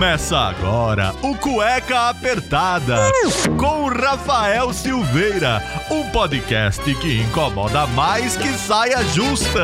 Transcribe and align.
Começa 0.00 0.38
agora 0.38 1.14
o 1.20 1.36
Cueca 1.36 2.08
Apertada 2.08 3.12
com 3.58 3.86
Rafael 3.86 4.72
Silveira, 4.72 5.62
um 5.90 6.08
podcast 6.08 6.82
que 6.94 7.20
incomoda 7.20 7.86
mais 7.88 8.34
que 8.34 8.48
saia 8.54 9.04
justa. 9.08 9.62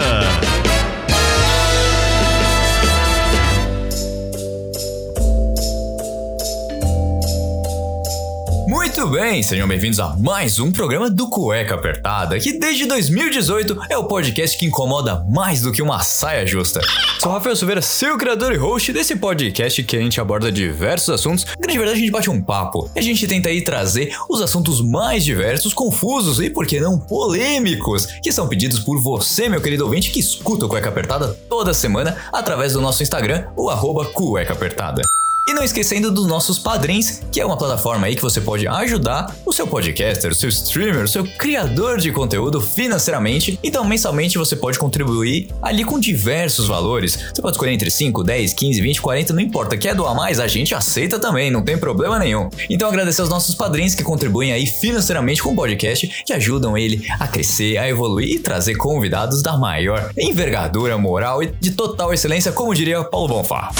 Muito 8.66 9.06
bem, 9.06 9.44
sejam 9.44 9.68
bem-vindos 9.68 10.00
a 10.00 10.16
mais 10.16 10.58
um 10.58 10.72
programa 10.72 11.08
do 11.08 11.28
Cueca 11.28 11.76
Apertada, 11.76 12.36
que 12.40 12.58
desde 12.58 12.84
2018 12.84 13.78
é 13.88 13.96
o 13.96 14.08
podcast 14.08 14.58
que 14.58 14.66
incomoda 14.66 15.24
mais 15.30 15.60
do 15.60 15.70
que 15.70 15.80
uma 15.80 16.02
saia 16.02 16.44
justa. 16.44 16.80
Sou 17.20 17.30
Rafael 17.30 17.54
Silveira, 17.54 17.80
seu 17.80 18.18
criador 18.18 18.52
e 18.52 18.56
host 18.56 18.92
desse 18.92 19.14
podcast 19.14 19.84
que 19.84 19.96
a 19.96 20.00
gente 20.00 20.20
aborda 20.20 20.50
diversos 20.50 21.10
assuntos, 21.10 21.44
que 21.44 21.68
de 21.68 21.78
verdade 21.78 21.98
a 21.98 22.00
gente 22.00 22.10
bate 22.10 22.28
um 22.28 22.42
papo. 22.42 22.90
E 22.96 22.98
a 22.98 23.02
gente 23.02 23.24
tenta 23.28 23.50
aí 23.50 23.62
trazer 23.62 24.12
os 24.28 24.42
assuntos 24.42 24.80
mais 24.80 25.24
diversos, 25.24 25.72
confusos 25.72 26.40
e, 26.40 26.50
por 26.50 26.66
que 26.66 26.80
não, 26.80 26.98
polêmicos, 26.98 28.06
que 28.20 28.32
são 28.32 28.48
pedidos 28.48 28.80
por 28.80 29.00
você, 29.00 29.48
meu 29.48 29.60
querido 29.60 29.84
ouvinte, 29.84 30.10
que 30.10 30.18
escuta 30.18 30.66
o 30.66 30.68
Cueca 30.68 30.88
Apertada 30.88 31.38
toda 31.48 31.72
semana 31.72 32.16
através 32.32 32.72
do 32.72 32.80
nosso 32.80 33.00
Instagram, 33.00 33.46
o 33.56 33.70
arroba 33.70 34.06
Cueca 34.06 34.54
Apertada. 34.54 35.02
E 35.48 35.54
não 35.54 35.62
esquecendo 35.62 36.10
dos 36.10 36.26
nossos 36.26 36.58
padrinhos, 36.58 37.20
que 37.30 37.40
é 37.40 37.46
uma 37.46 37.56
plataforma 37.56 38.08
aí 38.08 38.16
que 38.16 38.22
você 38.22 38.40
pode 38.40 38.66
ajudar 38.66 39.32
o 39.46 39.52
seu 39.52 39.64
podcaster, 39.64 40.32
o 40.32 40.34
seu 40.34 40.48
streamer, 40.48 41.04
o 41.04 41.08
seu 41.08 41.24
criador 41.24 41.98
de 41.98 42.10
conteúdo 42.10 42.60
financeiramente. 42.60 43.56
Então, 43.62 43.84
mensalmente 43.84 44.38
você 44.38 44.56
pode 44.56 44.76
contribuir 44.76 45.48
ali 45.62 45.84
com 45.84 46.00
diversos 46.00 46.66
valores. 46.66 47.16
Você 47.32 47.40
pode 47.40 47.54
escolher 47.54 47.70
entre 47.70 47.88
5, 47.92 48.24
10, 48.24 48.54
15, 48.54 48.80
20, 48.80 49.00
40, 49.00 49.32
não 49.34 49.40
importa. 49.40 49.76
Quer 49.76 49.94
doar 49.94 50.16
mais? 50.16 50.40
A 50.40 50.48
gente 50.48 50.74
aceita 50.74 51.16
também, 51.16 51.48
não 51.48 51.62
tem 51.62 51.78
problema 51.78 52.18
nenhum. 52.18 52.50
Então, 52.68 52.88
agradecer 52.88 53.20
aos 53.20 53.30
nossos 53.30 53.54
padrinhos 53.54 53.94
que 53.94 54.02
contribuem 54.02 54.50
aí 54.50 54.66
financeiramente 54.66 55.40
com 55.44 55.52
o 55.52 55.54
podcast, 55.54 56.24
que 56.26 56.32
ajudam 56.32 56.76
ele 56.76 57.06
a 57.20 57.28
crescer, 57.28 57.78
a 57.78 57.88
evoluir 57.88 58.30
e 58.30 58.38
trazer 58.40 58.74
convidados 58.74 59.42
da 59.42 59.56
maior 59.56 60.10
envergadura 60.18 60.98
moral 60.98 61.40
e 61.40 61.46
de 61.60 61.70
total 61.70 62.12
excelência, 62.12 62.50
como 62.50 62.74
diria 62.74 63.04
Paulo 63.04 63.28
Bonfá. 63.28 63.70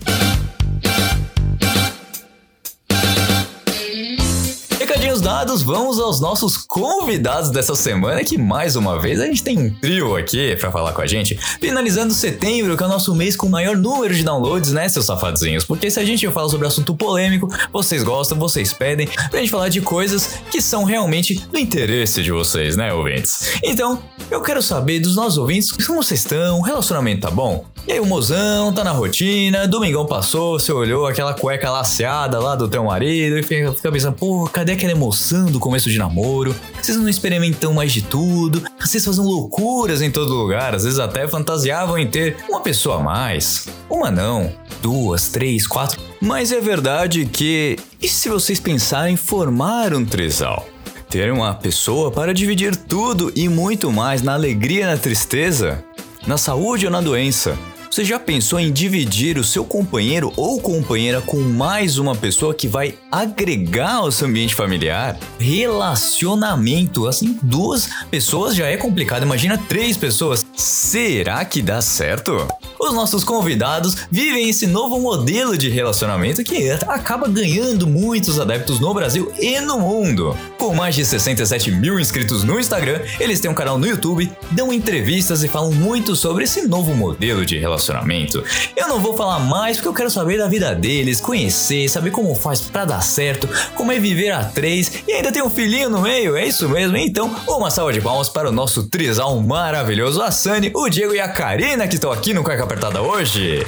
Dados, 5.22 5.62
vamos 5.62 6.00
aos 6.00 6.20
nossos 6.20 6.58
convidados 6.58 7.50
dessa 7.50 7.76
semana, 7.76 8.24
que 8.24 8.38
mais 8.38 8.76
uma 8.76 9.00
vez 9.00 9.20
a 9.20 9.26
gente 9.26 9.44
tem 9.44 9.58
um 9.58 9.70
trio 9.70 10.16
aqui 10.16 10.56
pra 10.56 10.72
falar 10.72 10.94
com 10.94 11.02
a 11.02 11.08
gente. 11.08 11.38
Finalizando 11.60 12.14
setembro, 12.14 12.76
que 12.76 12.84
é 12.84 12.86
o 12.86 12.90
nosso 12.90 13.14
mês 13.16 13.36
com 13.36 13.48
o 13.48 13.50
maior 13.50 13.76
número 13.76 14.14
de 14.14 14.24
downloads, 14.24 14.72
né, 14.72 14.88
seus 14.90 15.06
safadinhos? 15.06 15.64
Porque 15.64 15.90
se 15.90 16.00
a 16.00 16.06
gente 16.06 16.28
fala 16.30 16.50
sobre 16.50 16.68
assunto 16.68 16.96
polêmico, 16.96 17.48
vocês 17.72 18.04
gostam, 18.04 18.38
vocês 18.38 18.74
pedem, 18.74 19.08
pra 19.30 19.40
gente 19.40 19.52
falar 19.52 19.70
de 19.70 19.82
coisas 19.82 20.40
que 20.52 20.62
são 20.62 20.84
realmente 20.84 21.36
do 21.52 21.58
interesse 21.58 22.22
de 22.22 22.32
vocês, 22.32 22.76
né, 22.76 22.94
ouvintes? 22.94 23.60
Então, 23.64 24.02
eu 24.30 24.42
quero 24.42 24.62
saber 24.62 25.00
dos 25.00 25.16
nossos 25.16 25.38
ouvintes 25.38 25.72
como 25.72 26.04
vocês 26.04 26.20
estão, 26.20 26.60
o 26.60 26.62
relacionamento 26.62 27.22
tá 27.22 27.32
bom? 27.32 27.66
E 27.88 27.92
aí, 27.92 28.00
o 28.00 28.06
mozão 28.06 28.74
tá 28.74 28.84
na 28.84 28.92
rotina, 28.92 29.68
domingão 29.68 30.08
passou, 30.08 30.60
você 30.60 30.74
olhou 30.74 31.06
aquela 31.06 31.36
cueca 31.36 31.70
laceada 31.70 32.40
lá 32.40 32.56
do 32.56 32.68
teu 32.68 32.84
marido 32.84 33.38
e 33.38 33.44
fica, 33.44 33.72
fica 33.74 33.92
pensando, 33.92 34.16
pô, 34.16 34.50
cadê 34.52 34.72
aquela 34.72 34.92
emoção 34.92 35.46
do 35.46 35.60
começo 35.60 35.88
de 35.88 36.00
namoro? 36.00 36.56
Vocês 36.82 36.98
não 36.98 37.08
experimentam 37.08 37.76
mais 37.76 37.94
de 37.94 38.02
tudo, 38.02 38.64
vocês 38.80 39.06
fazem 39.06 39.24
loucuras 39.24 40.02
em 40.02 40.10
todo 40.10 40.34
lugar, 40.34 40.74
às 40.74 40.84
vezes 40.84 40.98
até 40.98 41.28
fantasiavam 41.28 41.96
em 41.96 42.08
ter 42.08 42.38
uma 42.50 42.60
pessoa 42.60 42.96
a 42.96 43.04
mais. 43.04 43.68
Uma 43.88 44.10
não, 44.10 44.52
duas, 44.82 45.28
três, 45.28 45.68
quatro. 45.68 46.02
Mas 46.20 46.52
é 46.52 46.60
verdade 46.60 47.28
que. 47.28 47.78
E 48.02 48.10
se 48.10 48.30
vocês 48.30 48.60
pensarem 48.60 49.14
em 49.14 49.18
formar 49.18 49.94
um 49.94 50.04
trisal? 50.04 50.68
Ter 51.08 51.32
uma 51.32 51.54
pessoa 51.54 52.10
para 52.10 52.34
dividir 52.34 52.76
tudo 52.76 53.32
e 53.36 53.48
muito 53.48 53.92
mais 53.92 54.24
na 54.24 54.34
alegria 54.34 54.82
e 54.82 54.86
na 54.88 54.98
tristeza? 54.98 55.84
Na 56.26 56.36
saúde 56.36 56.88
ou 56.88 56.92
na 56.92 57.00
doença? 57.00 57.56
Você 57.96 58.04
já 58.04 58.20
pensou 58.20 58.60
em 58.60 58.74
dividir 58.74 59.38
o 59.38 59.44
seu 59.46 59.64
companheiro 59.64 60.34
ou 60.36 60.60
companheira 60.60 61.22
com 61.22 61.38
mais 61.38 61.98
uma 61.98 62.14
pessoa 62.14 62.54
que 62.54 62.68
vai 62.68 62.96
agregar 63.10 63.94
ao 63.94 64.12
seu 64.12 64.28
ambiente 64.28 64.54
familiar? 64.54 65.18
Relacionamento, 65.40 67.08
assim, 67.08 67.40
duas 67.42 67.88
pessoas 68.12 68.54
já 68.54 68.68
é 68.68 68.76
complicado, 68.76 69.24
imagina 69.24 69.58
três 69.58 69.96
pessoas. 69.96 70.46
Será 70.58 71.46
que 71.46 71.62
dá 71.62 71.82
certo? 71.82 72.46
Os 72.86 72.94
nossos 72.94 73.24
convidados 73.24 73.98
vivem 74.12 74.48
esse 74.48 74.68
novo 74.68 75.00
modelo 75.00 75.58
de 75.58 75.70
relacionamento 75.70 76.44
que 76.44 76.70
acaba 76.88 77.28
ganhando 77.28 77.88
muitos 77.88 78.40
adeptos 78.40 78.80
no 78.80 78.94
Brasil 78.94 79.32
e 79.40 79.60
no 79.60 79.80
mundo. 79.80 80.38
Com 80.60 80.76
mais 80.76 80.94
de 80.94 81.04
67 81.04 81.72
mil 81.72 82.00
inscritos 82.00 82.44
no 82.44 82.60
Instagram, 82.60 83.02
eles 83.20 83.40
têm 83.40 83.50
um 83.50 83.56
canal 83.56 83.80
no 83.80 83.88
YouTube, 83.88 84.32
dão 84.52 84.72
entrevistas 84.72 85.44
e 85.44 85.48
falam 85.48 85.72
muito 85.72 86.16
sobre 86.16 86.44
esse 86.44 86.68
novo 86.68 86.94
modelo 86.94 87.44
de 87.44 87.58
relacionamento. 87.58 88.44
Eu 88.76 88.88
não 88.88 89.00
vou 89.00 89.18
falar 89.18 89.40
mais 89.40 89.78
porque 89.78 89.88
eu 89.88 89.94
quero 89.94 90.12
saber 90.12 90.38
da 90.38 90.48
vida 90.48 90.76
deles, 90.76 91.20
conhecer, 91.20 91.90
saber 91.90 92.12
como 92.12 92.36
faz 92.36 92.62
para 92.62 92.86
dar 92.86 93.02
certo, 93.02 93.50
como 93.74 93.92
é 93.92 94.00
viver 94.00 94.30
a 94.30 94.44
três 94.44 95.04
e 95.08 95.12
ainda 95.12 95.32
tem 95.32 95.42
um 95.42 95.50
filhinho 95.50 95.90
no 95.90 96.02
meio, 96.02 96.36
é 96.36 96.46
isso 96.46 96.70
mesmo? 96.70 96.96
Então, 96.98 97.36
uma 97.48 97.72
salva 97.72 97.92
de 97.92 98.00
palmas 98.00 98.30
para 98.30 98.50
o 98.50 98.52
nosso 98.52 98.84
trisal 98.84 99.40
maravilhoso, 99.42 100.22
a 100.22 100.30
Sani, 100.30 100.72
o 100.76 100.88
Diego 100.88 101.16
e 101.16 101.20
a 101.20 101.28
Karina 101.28 101.88
que 101.88 101.96
estão 101.96 102.12
aqui 102.12 102.32
no 102.32 102.44
Cueca 102.44 102.75
Apertada 102.76 103.02
hoje. 103.02 103.66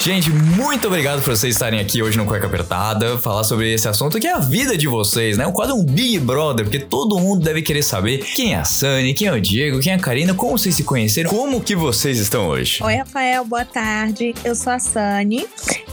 Gente, 0.00 0.30
muito 0.30 0.88
obrigado 0.88 1.22
por 1.22 1.36
vocês 1.36 1.54
estarem 1.54 1.78
aqui 1.78 2.02
hoje 2.02 2.18
no 2.18 2.26
Cueca 2.26 2.48
Apertada, 2.48 3.16
falar 3.16 3.44
sobre 3.44 3.72
esse 3.72 3.86
assunto 3.86 4.18
que 4.18 4.26
é 4.26 4.32
a 4.32 4.40
vida 4.40 4.76
de 4.76 4.88
vocês, 4.88 5.38
né? 5.38 5.48
Quase 5.52 5.72
um 5.72 5.84
Big 5.84 6.18
Brother, 6.18 6.64
porque 6.64 6.80
todo 6.80 7.20
mundo 7.20 7.40
deve 7.40 7.62
querer 7.62 7.84
saber 7.84 8.18
quem 8.18 8.54
é 8.54 8.56
a 8.56 8.64
Sani, 8.64 9.14
quem 9.14 9.28
é 9.28 9.32
o 9.32 9.40
Diego, 9.40 9.78
quem 9.78 9.92
é 9.92 9.94
a 9.94 9.98
Karina, 10.00 10.34
como 10.34 10.58
vocês 10.58 10.74
se 10.74 10.82
conheceram, 10.82 11.30
como 11.30 11.60
que 11.60 11.76
vocês 11.76 12.18
estão 12.18 12.48
hoje. 12.48 12.82
Oi, 12.82 12.96
Rafael, 12.96 13.44
boa 13.44 13.64
tarde. 13.64 14.34
Eu 14.44 14.56
sou 14.56 14.72
a 14.72 14.80
Sani, 14.80 15.46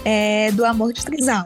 é, 0.03 0.51
do 0.53 0.65
Amor 0.65 0.91
de 0.91 1.05
Trisal. 1.05 1.45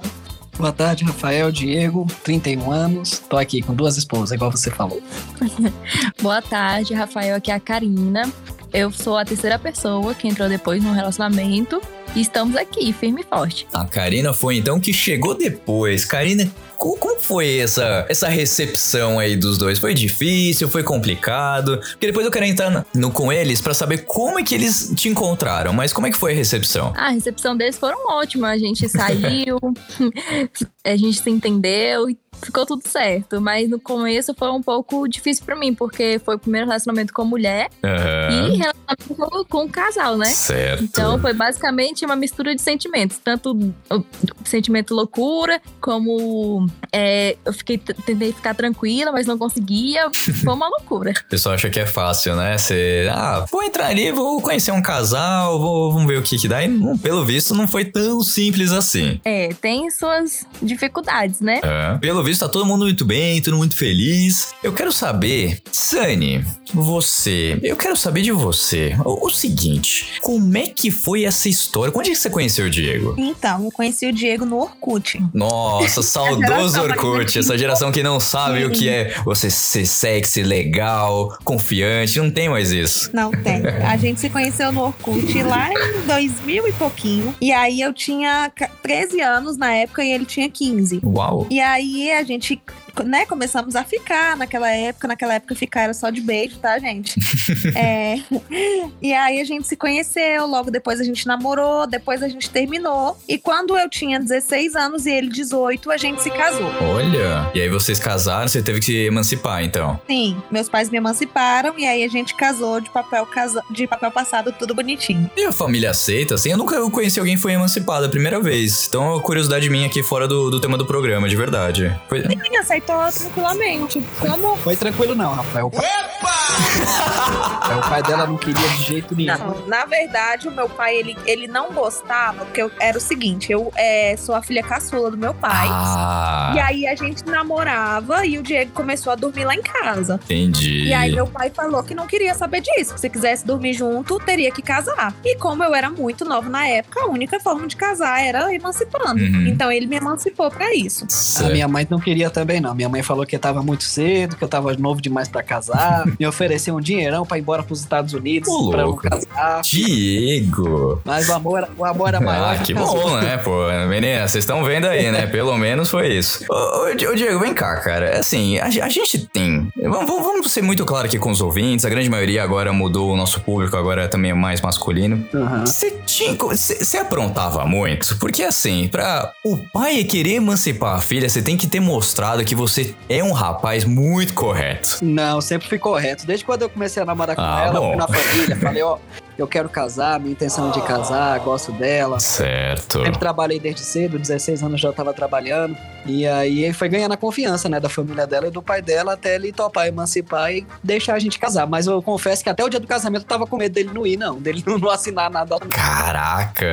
Boa 0.58 0.72
tarde, 0.72 1.04
Rafael, 1.04 1.52
Diego, 1.52 2.08
31 2.24 2.72
anos. 2.72 3.22
Tô 3.30 3.36
aqui 3.36 3.62
com 3.62 3.74
duas 3.74 3.98
esposas, 3.98 4.32
igual 4.32 4.52
você 4.52 4.72
falou. 4.72 5.02
Boa 6.22 6.42
tarde, 6.42 6.94
Rafael. 6.94 7.36
Aqui 7.36 7.52
é 7.52 7.56
a 7.56 7.60
Karina. 7.60 8.30
Eu 8.72 8.92
sou 8.92 9.18
a 9.18 9.26
terceira 9.26 9.58
pessoa 9.58 10.14
que 10.14 10.28
entrou 10.28 10.48
depois 10.48 10.84
no 10.84 10.94
relacionamento. 10.94 11.82
E 12.16 12.22
estamos 12.22 12.56
aqui, 12.56 12.92
firme 12.94 13.22
e 13.22 13.24
forte. 13.24 13.68
A 13.74 13.86
Karina 13.86 14.34
foi 14.34 14.58
então 14.58 14.80
que 14.80 14.94
chegou 14.94 15.36
depois. 15.36 16.06
Karina, 16.06 16.50
co- 16.80 16.98
como 16.98 17.20
foi 17.20 17.60
essa, 17.60 18.06
essa 18.10 18.28
recepção 18.28 19.20
aí 19.20 19.36
dos 19.36 19.58
dois? 19.58 19.78
Foi 19.78 19.94
difícil? 19.94 20.68
Foi 20.70 20.82
complicado? 20.82 21.78
Porque 21.78 22.08
depois 22.08 22.26
eu 22.26 22.32
quero 22.32 22.46
entrar 22.46 22.86
no, 22.96 23.12
com 23.12 23.32
eles 23.32 23.62
pra 23.62 23.74
saber 23.74 24.00
como 24.06 24.40
é 24.40 24.44
que 24.44 24.56
eles 24.56 24.92
te 24.96 25.10
encontraram. 25.10 25.74
Mas 25.74 25.94
como 25.94 26.08
é 26.08 26.12
que 26.12 26.18
foi 26.18 26.32
a 26.32 26.36
recepção? 26.36 26.94
Ah, 26.96 27.08
a 27.08 27.10
recepção 27.10 27.56
deles 27.56 27.78
foram 27.78 27.98
ótima. 28.10 28.50
A 28.50 28.58
gente 28.58 28.88
saiu, 28.90 29.60
a 30.84 30.96
gente 30.96 31.22
se 31.22 31.30
entendeu 31.30 32.10
e 32.10 32.18
ficou 32.44 32.66
tudo 32.66 32.82
certo. 32.88 33.40
Mas 33.42 33.70
no 33.70 33.80
começo 33.80 34.34
foi 34.38 34.50
um 34.50 34.62
pouco 34.62 35.08
difícil 35.08 35.44
pra 35.46 35.56
mim, 35.56 35.74
porque 35.74 36.20
foi 36.24 36.36
o 36.36 36.40
primeiro 36.40 36.66
relacionamento 36.68 37.14
com 37.14 37.26
mulher 37.26 37.70
Aham. 37.84 38.54
e 38.56 38.58
relacionamento 38.90 39.46
com, 39.50 39.66
o 39.66 39.70
casal, 39.70 40.18
né? 40.18 40.26
Certo. 40.26 40.84
Então 40.84 41.20
foi 41.20 41.34
basicamente 41.34 42.06
uma 42.06 42.16
mistura 42.16 42.56
de 42.56 42.62
sentimentos, 42.62 43.18
tanto 43.24 43.52
o 43.90 44.04
sentimento 44.46 44.94
loucura, 44.94 45.62
como 45.80 46.68
é, 46.92 47.38
eu 47.46 47.54
fiquei 47.54 47.78
tentei 47.78 48.32
ficar 48.34 48.54
tranquila, 48.56 49.12
mas 49.12 49.26
não 49.26 49.38
conseguia. 49.38 50.10
Foi 50.44 50.54
uma 50.54 50.68
loucura. 50.68 51.12
O 51.12 51.30
pessoal 51.30 51.56
acha 51.56 51.70
que 51.70 51.80
é 51.80 51.86
fácil, 51.86 52.36
né? 52.36 52.58
Você, 52.58 53.10
ah, 53.12 53.46
vou 53.52 53.64
entrar 53.64 53.88
ali, 53.88 54.12
vou 54.12 54.42
conhecer 54.42 54.72
um 54.72 54.82
casal, 54.82 55.60
vou, 55.60 55.92
vamos 55.92 56.08
ver 56.08 56.18
o 56.18 56.24
que 56.24 56.38
que 56.38 56.48
dá. 56.48 56.64
E, 56.64 56.70
hum, 56.70 56.98
pelo 56.98 57.26
visto, 57.26 57.54
não 57.54 57.68
foi 57.68 57.86
tão 57.86 58.22
simples 58.22 58.72
assim. 58.72 59.20
É, 59.24 59.50
tem 59.62 59.90
suas 59.92 60.46
dificuldades, 60.62 61.42
né? 61.42 61.60
É. 61.64 61.98
Pelo 61.98 62.24
visto, 62.24 62.42
tá 62.42 62.50
todo 62.50 62.66
mundo 62.66 62.86
muito 62.86 63.06
bem, 63.06 63.42
todo 63.42 63.54
mundo 63.54 63.60
muito 63.60 63.76
feliz. 63.76 64.54
Eu 64.64 64.74
quero 64.74 64.92
saber, 64.92 65.62
Sani, 65.72 66.46
você, 66.74 67.60
eu 67.64 67.76
quero 67.76 67.96
saber 67.96 68.22
de 68.22 68.32
você. 68.32 68.79
O, 69.06 69.28
o 69.28 69.30
seguinte, 69.30 70.20
como 70.22 70.58
é 70.58 70.68
que 70.68 70.92
foi 70.92 71.24
essa 71.24 71.48
história? 71.50 71.92
Quando 71.92 72.08
é 72.08 72.10
que 72.10 72.16
você 72.16 72.30
conheceu 72.30 72.66
o 72.66 72.70
Diego? 72.70 73.16
Então, 73.18 73.66
eu 73.66 73.72
conheci 73.72 74.06
o 74.08 74.14
Diego 74.14 74.46
no 74.46 74.58
Orkut. 74.58 75.20
Nossa, 75.34 76.02
saudoso 76.04 76.82
Orkut, 76.82 77.38
essa 77.40 77.58
geração 77.58 77.92
que 77.92 78.02
não 78.04 78.20
sabe 78.20 78.66
o 78.66 78.70
que 78.72 78.88
é 78.90 79.14
você 79.26 79.50
ser 79.50 79.86
sexy, 79.86 80.44
legal, 80.44 81.38
confiante, 81.44 82.20
não 82.20 82.32
tem 82.32 82.50
mais 82.50 82.72
isso. 82.72 83.10
Não 83.14 83.32
tem. 83.32 83.62
A 83.68 83.96
gente 83.98 84.20
se 84.20 84.30
conheceu 84.30 84.72
no 84.72 84.82
Orkut 84.86 85.42
lá 85.44 85.70
em 85.72 86.06
2000 86.08 86.68
e 86.68 86.74
pouquinho. 86.74 87.36
E 87.42 87.52
aí 87.52 87.82
eu 87.82 87.94
tinha 87.94 88.52
ca- 88.56 88.70
13 88.82 89.22
anos 89.22 89.58
na 89.58 89.74
época 89.74 90.04
e 90.04 90.12
ele 90.12 90.26
tinha 90.26 90.50
15. 90.50 91.02
Uau. 91.04 91.48
E 91.50 91.60
aí 91.60 92.12
a 92.12 92.24
gente 92.24 92.60
né, 93.06 93.26
começamos 93.26 93.76
a 93.76 93.84
ficar 93.84 94.38
naquela 94.38 94.70
época. 94.70 95.08
Naquela 95.08 95.34
época 95.36 95.56
ficar 95.56 95.82
era 95.84 95.94
só 95.94 96.10
de 96.10 96.22
beijo, 96.22 96.58
tá, 96.60 96.78
gente? 96.80 97.20
é, 97.76 98.20
e 99.02 99.14
aí 99.14 99.40
a 99.40 99.44
gente 99.44 99.68
se 99.68 99.76
conheceu, 99.76 100.46
logo 100.46 100.72
depois 100.72 101.00
a 101.00 101.04
gente 101.04 101.26
namorou, 101.28 101.88
depois 101.88 102.22
a 102.24 102.28
gente 102.28 102.50
terminou. 102.50 103.18
E 103.28 103.38
quando 103.38 103.78
eu 103.78 103.90
tinha 103.90 104.20
16 104.20 104.76
anos 104.76 105.06
e 105.06 105.12
ele 105.12 105.30
18, 105.30 105.92
a 105.92 105.98
gente 105.98 106.22
se 106.22 106.30
casou. 106.32 106.72
Olha. 106.82 107.50
E 107.54 107.62
aí 107.62 107.70
vocês 107.70 108.00
casaram, 108.00 108.48
você 108.48 108.62
teve 108.62 108.80
que 108.80 108.86
se 108.86 108.96
emancipar, 108.98 109.64
então. 109.64 110.00
Sim, 110.08 110.42
meus 110.52 110.70
pais 110.70 110.90
me 110.90 110.98
emanciparam 110.98 111.74
e 111.78 111.86
aí 111.86 112.04
a 112.04 112.08
gente 112.08 112.36
casou 112.36 112.80
de 112.80 112.90
papel, 112.90 113.26
casa, 113.26 113.64
de 113.72 113.88
papel 113.88 114.12
passado, 114.12 114.54
tudo 114.58 114.74
bonitinho. 114.74 115.30
E 115.36 115.46
a 115.46 115.52
família 115.52 115.92
aceita, 115.92 116.36
assim? 116.36 116.52
Eu 116.52 116.58
nunca 116.58 116.90
conheci 116.90 117.20
alguém 117.20 117.36
que 117.36 117.42
foi 117.42 117.54
emancipado 117.54 118.06
a 118.06 118.10
primeira 118.10 118.40
vez. 118.40 118.88
Então, 118.88 119.20
curiosidade 119.22 119.70
minha 119.70 119.88
aqui 119.88 120.04
fora 120.04 120.28
do, 120.28 120.50
do 120.50 120.60
tema 120.60 120.78
do 120.78 120.86
programa, 120.86 121.28
de 121.28 121.36
verdade. 121.36 122.00
Foi... 122.08 122.22
Sim, 122.22 122.38
aceitou 122.80 123.12
tranquilamente. 123.12 124.04
Como 124.20 124.56
Foi 124.58 124.76
tranquilo 124.76 125.16
não, 125.16 125.34
Rafael. 125.34 125.68
O 125.68 125.72
pai, 125.72 125.86
É, 125.86 127.76
o 127.76 127.82
pai 127.90 128.04
dela 128.04 128.26
não 128.26 128.38
queria 128.38 128.68
de 128.70 128.84
jeito 128.84 129.16
nenhum. 129.16 129.38
Não, 129.38 129.68
na 129.68 129.86
verdade, 129.86 130.48
o 130.48 130.52
meu 130.52 130.68
pai, 130.70 130.96
ele, 130.96 131.18
ele 131.26 131.48
não 131.48 131.72
gostava, 131.72 132.46
porque 132.46 132.62
eu, 132.62 132.72
era 132.80 132.98
o 132.98 133.02
seguinte, 133.02 133.52
eu 133.52 133.72
é, 133.76 134.16
sou 134.18 134.34
a 134.36 134.42
filha 134.42 134.64
caçula 134.64 135.12
do 135.12 135.18
meu 135.18 135.34
pai. 135.34 135.68
Ah, 135.70 136.52
E 136.56 136.60
aí 136.60 136.88
a 136.88 136.96
gente 136.96 137.26
namorava 137.26 138.26
e 138.26 138.38
o 138.38 138.44
Diego 138.44 138.72
começou 138.72 139.12
a 139.14 139.16
dormir 139.16 139.46
lá 139.46 139.54
em 139.56 139.62
casa. 139.62 140.20
entendi. 140.26 140.86
E 140.86 140.94
aí 140.94 141.14
meu 141.14 141.28
pai 141.28 141.52
falou 141.56 141.84
que 141.84 141.94
não 141.94 142.08
queria 142.08 142.34
saber 142.34 142.62
disso, 142.62 142.94
que 142.96 143.00
se 143.00 143.10
quisesse 143.10 143.46
dormir 143.46 143.74
junto, 143.74 144.18
teria 144.20 144.52
que 144.52 144.62
casar. 144.62 145.14
E 145.24 145.36
como 145.38 145.64
eu 145.64 145.74
era 145.76 145.90
muito 145.90 146.26
nova 146.26 146.50
na 146.50 146.68
época, 146.68 147.02
a 147.02 147.06
única 147.08 147.40
forma 147.40 147.68
de 147.68 147.76
casar 147.76 148.22
era 148.22 148.54
emancipando. 148.54 149.22
Uhum. 149.22 149.48
Então 149.48 149.72
ele 149.72 149.86
me 149.86 149.96
emancipou 149.98 150.50
pra 150.50 150.74
isso. 150.74 151.06
A 151.06 151.10
Certo. 151.10 151.52
minha 151.54 151.68
mãe 151.68 151.86
não 151.90 152.00
queria 152.00 152.30
também, 152.30 152.60
não. 152.60 152.69
Minha 152.76 152.90
mãe 152.90 153.02
falou 153.04 153.26
que 153.26 153.36
eu 153.36 153.40
tava 153.40 153.62
muito 153.64 153.84
cedo, 153.84 154.36
que 154.36 154.44
eu 154.44 154.48
tava 154.48 154.74
novo 154.78 155.02
demais 155.02 155.28
pra 155.28 155.42
casar. 155.44 156.06
me 156.20 156.26
ofereceu 156.28 156.76
um 156.76 156.82
dinheirão 156.82 157.26
pra 157.26 157.38
ir 157.38 157.42
embora 157.42 157.64
pros 157.64 157.80
Estados 157.80 158.14
Unidos 158.14 158.50
Ô, 158.50 158.70
pra 158.72 158.82
eu 158.82 158.88
louco. 158.88 159.04
casar. 159.10 159.62
Diego! 159.62 161.02
Mas 161.06 161.30
o 161.30 161.34
amor, 161.34 161.68
o 161.78 161.86
amor 161.86 162.08
era 162.10 162.20
maior. 162.22 162.44
Ah, 162.46 162.52
a 162.52 162.56
gente 162.58 162.68
que 162.68 162.74
casou. 162.74 163.02
bom, 163.02 163.18
né, 163.18 163.38
pô? 163.38 163.68
Menina, 163.88 164.28
vocês 164.28 164.44
estão 164.44 164.64
vendo 164.64 164.86
aí, 164.86 165.12
né? 165.12 165.28
Pelo 165.28 165.58
menos 165.58 165.90
foi 165.90 166.14
isso. 166.14 166.44
Ô, 166.50 166.84
ô, 166.90 166.96
Di- 166.96 167.08
ô, 167.08 167.16
Diego, 167.16 167.40
vem 167.40 167.54
cá, 167.54 167.78
cara. 167.78 168.18
Assim, 168.20 168.58
a, 168.60 168.66
a 168.66 168.90
gente 168.90 169.20
tem. 169.28 169.68
Vamos, 169.82 170.06
vamos- 170.08 170.40
ser 170.50 170.64
muito 170.64 170.84
claro 170.84 171.06
aqui 171.06 171.20
com 171.20 171.30
os 171.30 171.42
ouvintes. 171.42 171.86
A 171.86 171.90
grande 171.90 172.10
maioria 172.10 172.42
agora 172.44 172.74
mudou 172.74 173.12
o 173.12 173.16
nosso 173.16 173.40
público, 173.42 173.78
agora 173.78 174.08
também 174.08 174.32
é 174.32 174.34
mais 174.34 174.62
masculino. 174.62 175.24
Você 175.62 175.92
tinha. 176.08 176.36
Você 176.36 176.98
aprontava 176.98 177.66
muito? 177.66 178.18
Porque 178.18 178.42
assim, 178.44 178.88
pra 178.88 179.32
o 179.46 179.58
pai 179.72 180.04
querer 180.06 180.36
emancipar 180.36 180.96
a 180.96 181.02
filha, 181.02 181.30
você 181.30 181.42
tem 181.42 181.56
que 181.56 181.68
ter 181.68 181.80
mostrado 181.80 182.44
que 182.44 182.56
você 182.60 182.94
é 183.08 183.24
um 183.24 183.32
rapaz 183.32 183.86
muito 183.86 184.34
correto. 184.34 185.00
Não, 185.02 185.40
sempre 185.40 185.68
fui 185.70 185.80
correto. 185.80 186.28
Desde 186.28 186.44
quando 186.46 186.64
eu 186.64 186.70
comecei 186.70 187.02
a 187.02 187.06
namorar 187.06 187.36
com 187.36 187.42
Ah, 187.42 187.64
ela, 187.66 187.80
bom. 187.80 187.88
fui 187.90 187.96
na 187.96 188.08
família, 188.08 188.56
falei, 188.58 188.84
ó, 188.84 188.98
eu 189.42 189.48
quero 189.48 189.70
casar, 189.70 190.20
minha 190.20 190.32
intenção 190.32 190.70
é 190.70 190.72
de 190.74 190.82
casar, 190.82 191.40
gosto 191.40 191.72
dela. 191.72 192.20
Certo. 192.20 193.04
Sempre 193.04 193.20
trabalhei 193.20 193.60
desde 193.60 193.82
cedo, 193.82 194.20
16 194.20 194.64
anos 194.64 194.82
já 194.82 194.92
tava 194.92 195.14
trabalhando. 195.14 195.76
E 196.06 196.26
aí 196.26 196.72
foi 196.74 196.90
ganhando 196.90 197.14
a 197.14 197.18
confiança, 197.18 197.70
né, 197.70 197.80
da 197.80 197.90
família 197.90 198.26
dela 198.26 198.48
e 198.48 198.52
do 198.52 198.62
pai 198.62 198.82
dela 198.82 199.14
até 199.14 199.36
ele 199.36 199.52
topar 199.52 199.88
emancipar 199.88 200.52
e 200.52 200.66
deixar 200.84 201.16
a 201.16 201.20
gente 201.20 201.38
casar. 201.38 201.68
Mas 201.68 201.88
eu 201.88 202.02
confesso 202.02 202.44
que 202.44 202.50
até 202.50 202.64
o 202.64 202.70
dia 202.70 202.80
do 202.80 202.88
casamento 202.88 203.24
eu 203.24 203.28
tava 203.28 203.46
com 203.46 203.58
medo 203.58 203.74
dele 203.74 203.92
não 203.94 204.06
ir, 204.06 204.18
não. 204.18 204.40
Dele 204.40 204.64
não, 204.66 204.90
assinar 204.90 205.30
nada. 205.30 205.58
Caraca. 205.70 206.66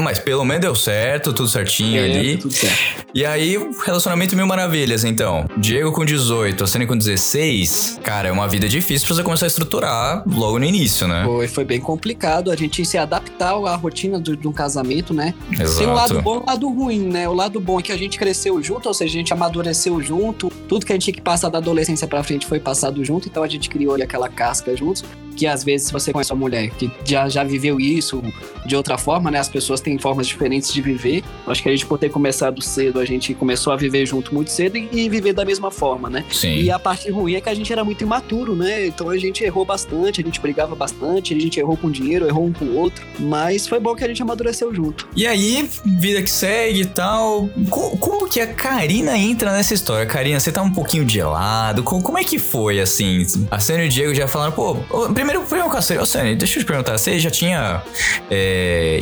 Mas 0.00 0.18
pelo 0.18 0.44
menos 0.44 0.62
deu 0.62 0.74
certo, 0.74 1.32
tudo 1.32 1.48
certinho 1.48 2.02
ali. 2.02 2.36
Tudo 2.36 2.52
certo. 2.52 3.06
E 3.12 3.24
aí, 3.26 3.56
relacionamento 3.84 4.36
mil 4.36 4.46
maravilhas, 4.46 5.04
então. 5.04 5.46
Diego 5.56 5.92
com 5.92 6.04
18, 6.04 6.62
a 6.62 6.66
Sônia 6.66 6.86
com 6.86 6.96
16. 6.96 8.00
Cara, 8.02 8.28
é 8.28 8.32
uma 8.32 8.46
vida 8.46 8.68
difícil 8.68 9.06
pra 9.06 9.16
você 9.16 9.22
começar 9.22 9.46
a 9.46 9.48
estruturar 9.48 10.22
logo 10.26 10.58
no 10.58 10.64
início, 10.64 11.08
né? 11.08 11.24
Foi, 11.24 11.48
foi 11.48 11.59
bem 11.64 11.80
complicado 11.80 12.50
a 12.50 12.56
gente 12.56 12.84
se 12.84 12.96
adaptar 12.98 13.52
à 13.54 13.76
rotina 13.76 14.18
do- 14.18 14.36
de 14.36 14.46
um 14.48 14.52
casamento, 14.52 15.12
né? 15.14 15.34
Exato. 15.52 15.78
Tem 15.78 15.86
o 15.86 15.92
lado 15.92 16.22
bom 16.22 16.36
e 16.36 16.38
o 16.38 16.46
lado 16.46 16.68
ruim, 16.68 17.00
né? 17.00 17.28
O 17.28 17.32
lado 17.34 17.60
bom 17.60 17.78
é 17.78 17.82
que 17.82 17.92
a 17.92 17.96
gente 17.96 18.18
cresceu 18.18 18.62
junto, 18.62 18.86
ou 18.86 18.94
seja, 18.94 19.14
a 19.14 19.18
gente 19.18 19.32
amadureceu 19.32 20.00
junto. 20.02 20.50
Tudo 20.68 20.84
que 20.86 20.92
a 20.92 20.94
gente 20.94 21.04
tinha 21.04 21.14
que 21.14 21.20
passar 21.20 21.48
da 21.48 21.58
adolescência 21.58 22.06
pra 22.06 22.22
frente 22.22 22.46
foi 22.46 22.60
passado 22.60 23.04
junto, 23.04 23.28
então 23.28 23.42
a 23.42 23.48
gente 23.48 23.68
criou 23.68 23.94
ali 23.94 24.02
aquela 24.02 24.28
casca 24.28 24.76
juntos. 24.76 25.04
Que 25.36 25.46
às 25.46 25.64
vezes, 25.64 25.86
se 25.86 25.92
você 25.92 26.12
conhece 26.12 26.32
uma 26.32 26.38
mulher 26.40 26.68
que 26.70 26.90
já, 27.04 27.26
já 27.28 27.42
viveu 27.42 27.80
isso 27.80 28.22
de 28.64 28.76
outra 28.76 28.96
forma, 28.98 29.30
né? 29.30 29.38
As 29.38 29.48
pessoas 29.48 29.80
têm 29.80 29.98
formas 29.98 30.26
diferentes 30.26 30.72
de 30.72 30.80
viver. 30.82 31.22
Acho 31.46 31.62
que 31.62 31.68
a 31.68 31.72
gente, 31.72 31.86
por 31.86 31.98
ter 31.98 32.10
começado 32.10 32.60
cedo, 32.62 32.98
a 33.00 33.04
gente 33.04 33.34
começou 33.34 33.72
a 33.72 33.76
viver 33.76 34.04
junto 34.06 34.34
muito 34.34 34.50
cedo 34.50 34.76
e, 34.76 34.88
e 34.92 35.08
viver 35.08 35.32
da 35.32 35.44
mesma 35.44 35.70
forma, 35.70 36.08
né? 36.10 36.24
Sim. 36.30 36.54
E 36.56 36.70
a 36.70 36.78
parte 36.78 37.10
ruim 37.10 37.34
é 37.34 37.40
que 37.40 37.48
a 37.48 37.54
gente 37.54 37.72
era 37.72 37.84
muito 37.84 38.02
imaturo, 38.02 38.54
né? 38.54 38.86
Então 38.86 39.08
a 39.10 39.16
gente 39.18 39.42
errou 39.44 39.64
bastante, 39.64 40.20
a 40.20 40.24
gente 40.24 40.40
brigava 40.40 40.74
bastante, 40.74 41.34
a 41.34 41.40
gente 41.40 41.58
errou 41.58 41.76
com 41.76 41.90
dinheiro, 41.90 42.26
errou 42.26 42.46
um 42.46 42.52
com 42.52 42.64
o 42.66 42.76
outro. 42.76 43.04
Mas 43.18 43.66
foi 43.66 43.80
bom 43.80 43.94
que 43.94 44.04
a 44.04 44.08
gente 44.08 44.22
amadureceu 44.22 44.74
junto. 44.74 45.08
E 45.16 45.26
aí, 45.26 45.68
vida 45.84 46.22
que 46.22 46.30
segue 46.30 46.82
e 46.82 46.86
tal. 46.86 47.48
Co- 47.68 47.96
Como, 47.96 48.28
que 48.28 48.40
a 48.40 48.46
Karina 48.46 49.16
entra 49.18 49.52
nessa 49.52 49.74
história? 49.74 50.06
Karina, 50.06 50.38
você 50.38 50.52
tá 50.52 50.62
um 50.62 50.70
pouquinho 50.72 51.04
de 51.04 51.20
lado. 51.22 51.82
Co- 51.82 52.00
Como, 52.00 52.18
é 52.18 52.24
que 52.24 52.38
foi, 52.38 52.80
assim? 52.80 53.26
A 53.50 53.58
Sânia 53.58 53.84
e 53.84 53.86
o 53.86 53.90
Diego 53.90 54.14
já 54.14 54.28
falaram, 54.28 54.52
pô, 54.52 54.76
primeiro, 55.14 55.40
primeiro 55.42 55.70
com 55.70 55.76
a 55.76 55.82
Sânia. 55.82 56.02
Ô, 56.02 56.06
Sânia, 56.06 56.36
deixa 56.36 56.58
eu 56.58 56.62
te 56.62 56.66
perguntar, 56.66 56.96
você 56.98 57.18
já 57.18 57.30
tinha 57.30 57.82
é, 58.30 58.49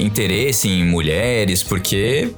interesse 0.01 0.69
em 0.69 0.85
mulheres? 0.85 1.63
Porque. 1.63 2.31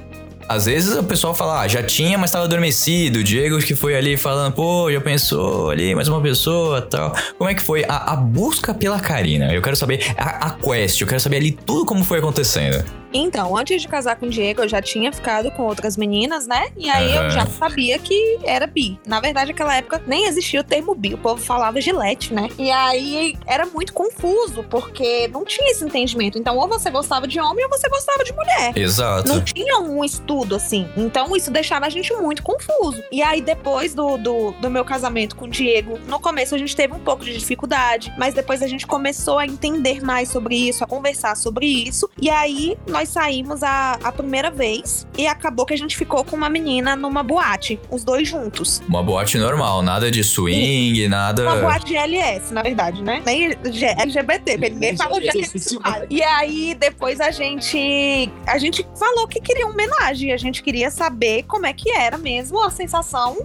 Às 0.49 0.67
vezes 0.67 0.97
o 0.97 1.05
pessoal 1.05 1.33
fala, 1.33 1.61
ah, 1.61 1.69
já 1.69 1.81
tinha, 1.81 2.19
mas 2.19 2.33
tava 2.33 2.45
adormecido. 2.45 3.21
O 3.21 3.23
Diego 3.23 3.57
que 3.61 3.77
foi 3.77 3.95
ali 3.95 4.17
falando, 4.17 4.53
pô, 4.53 4.91
já 4.91 5.01
pensou 5.01 5.71
ali, 5.71 5.95
mais 5.95 6.09
uma 6.09 6.21
pessoa 6.21 6.83
tal. 6.83 7.15
Como 7.39 7.49
é 7.49 7.55
que 7.55 7.63
foi 7.63 7.85
a, 7.85 8.15
a 8.15 8.17
busca 8.17 8.75
pela 8.75 8.99
Karina? 8.99 9.55
Eu 9.55 9.63
quero 9.63 9.77
saber 9.77 10.13
a, 10.17 10.49
a 10.49 10.51
quest, 10.51 11.01
eu 11.01 11.07
quero 11.07 11.21
saber 11.21 11.37
ali 11.37 11.53
tudo 11.53 11.85
como 11.85 12.03
foi 12.03 12.19
acontecendo. 12.19 12.85
Então, 13.13 13.57
antes 13.57 13.83
de 13.83 13.89
casar 13.89 14.17
com 14.17 14.27
o 14.27 14.31
Diego, 14.31 14.63
eu 14.63 14.69
já 14.69 14.81
tinha 14.81 15.13
ficado 15.13 15.51
com 15.53 15.63
outras 15.65 15.97
meninas, 15.97 16.47
né? 16.47 16.69
E 16.77 16.89
aí 16.89 17.13
Aham. 17.13 17.25
eu 17.25 17.31
já 17.31 17.47
sabia 17.47 17.99
que 17.99 18.39
era 18.45 18.67
bi. 18.67 18.99
Na 19.07 19.21
verdade, 19.21 19.51
naquela 19.51 19.77
época 19.77 20.03
nem 20.07 20.27
existia 20.27 20.61
o 20.61 20.65
termo 20.65 20.95
bi, 20.95 21.15
o 21.15 21.19
povo 21.19 21.43
falava 21.43 21.81
gilete, 21.81 22.33
né? 22.33 22.49
E 22.59 22.71
aí 22.71 23.37
era 23.47 23.67
muito 23.67 23.93
confuso, 23.93 24.65
porque 24.65 25.29
não 25.29 25.45
tinha 25.45 25.71
esse 25.71 25.85
entendimento. 25.85 26.39
Então, 26.39 26.57
ou 26.57 26.69
você 26.69 26.91
gostava 26.91 27.27
de 27.27 27.41
homem 27.41 27.65
ou 27.65 27.71
você 27.71 27.89
gostava 27.89 28.23
de 28.25 28.33
mulher. 28.33 28.77
Exato. 28.77 29.29
Não 29.29 29.41
tinha 29.43 29.79
um 29.79 30.05
estudo 30.05 30.55
assim. 30.55 30.89
Então 30.97 31.35
isso 31.37 31.51
deixava 31.51 31.87
a 31.87 31.89
gente 31.89 32.13
muito 32.15 32.43
confuso. 32.43 33.03
E 33.11 33.23
aí, 33.23 33.41
depois 33.41 33.95
do, 33.95 34.17
do, 34.17 34.53
do 34.53 34.71
meu 34.71 34.85
casamento 34.85 35.37
com 35.37 35.47
o 35.47 35.49
Diego, 35.49 35.99
no 36.07 36.21
começo 36.21 36.55
a 36.55 36.59
gente 36.59 36.75
teve 36.77 36.95
um 36.95 37.01
pouco 37.01 37.25
de 37.25 37.37
dificuldade, 37.37 38.13
mas 38.19 38.35
depois 38.35 38.63
a 38.63 38.67
gente 38.67 38.87
começou 38.87 39.39
a 39.39 39.47
entender 39.47 40.03
mais 40.03 40.29
sobre 40.29 40.55
isso, 40.55 40.85
a 40.85 40.87
conversar 40.87 41.37
sobre 41.37 41.67
isso. 41.67 42.09
E 42.21 42.29
aí 42.29 42.77
nós 42.87 43.00
saímos 43.09 43.63
a, 43.63 43.99
a 44.03 44.13
primeira 44.13 44.51
vez 44.51 45.07
e 45.17 45.27
acabou 45.27 45.65
que 45.67 45.75
a 45.75 45.77
gente 45.79 45.97
ficou 45.97 46.25
com 46.25 46.37
uma 46.37 46.49
menina 46.51 46.95
numa 46.95 47.23
boate, 47.23 47.79
os 47.91 48.05
dois 48.05 48.29
juntos. 48.29 48.83
Uma 48.89 49.03
boate 49.03 49.39
normal, 49.39 49.83
nada 49.83 50.11
de 50.11 50.23
swing, 50.23 51.09
nada. 51.09 51.43
Uma 51.43 51.57
boate 51.57 51.87
de 51.87 51.97
LS, 51.97 52.53
na 52.53 52.63
verdade, 52.63 53.03
né? 53.03 53.23
Nem 53.25 53.51
G- 53.73 53.85
LGBT, 53.87 54.53
porque 54.53 54.71
ninguém 54.71 54.97
falou 54.97 55.19
de 55.21 55.29
LGBT. 55.29 56.07
E 56.11 56.23
aí, 56.23 56.75
depois 56.79 57.21
a 57.21 57.31
gente. 57.31 58.31
A 58.47 58.59
gente 58.59 58.87
falou 58.99 59.27
que 59.27 59.41
queria 59.41 59.65
uma 59.67 59.73
homenagem. 59.75 60.33
A 60.33 60.37
gente 60.37 60.63
queria 60.63 60.91
saber 60.91 61.45
como 61.45 61.67
é 61.67 61.73
que 61.73 61.91
era 61.91 62.19
mesmo 62.19 62.63
a 62.63 62.71
sensação 62.71 63.39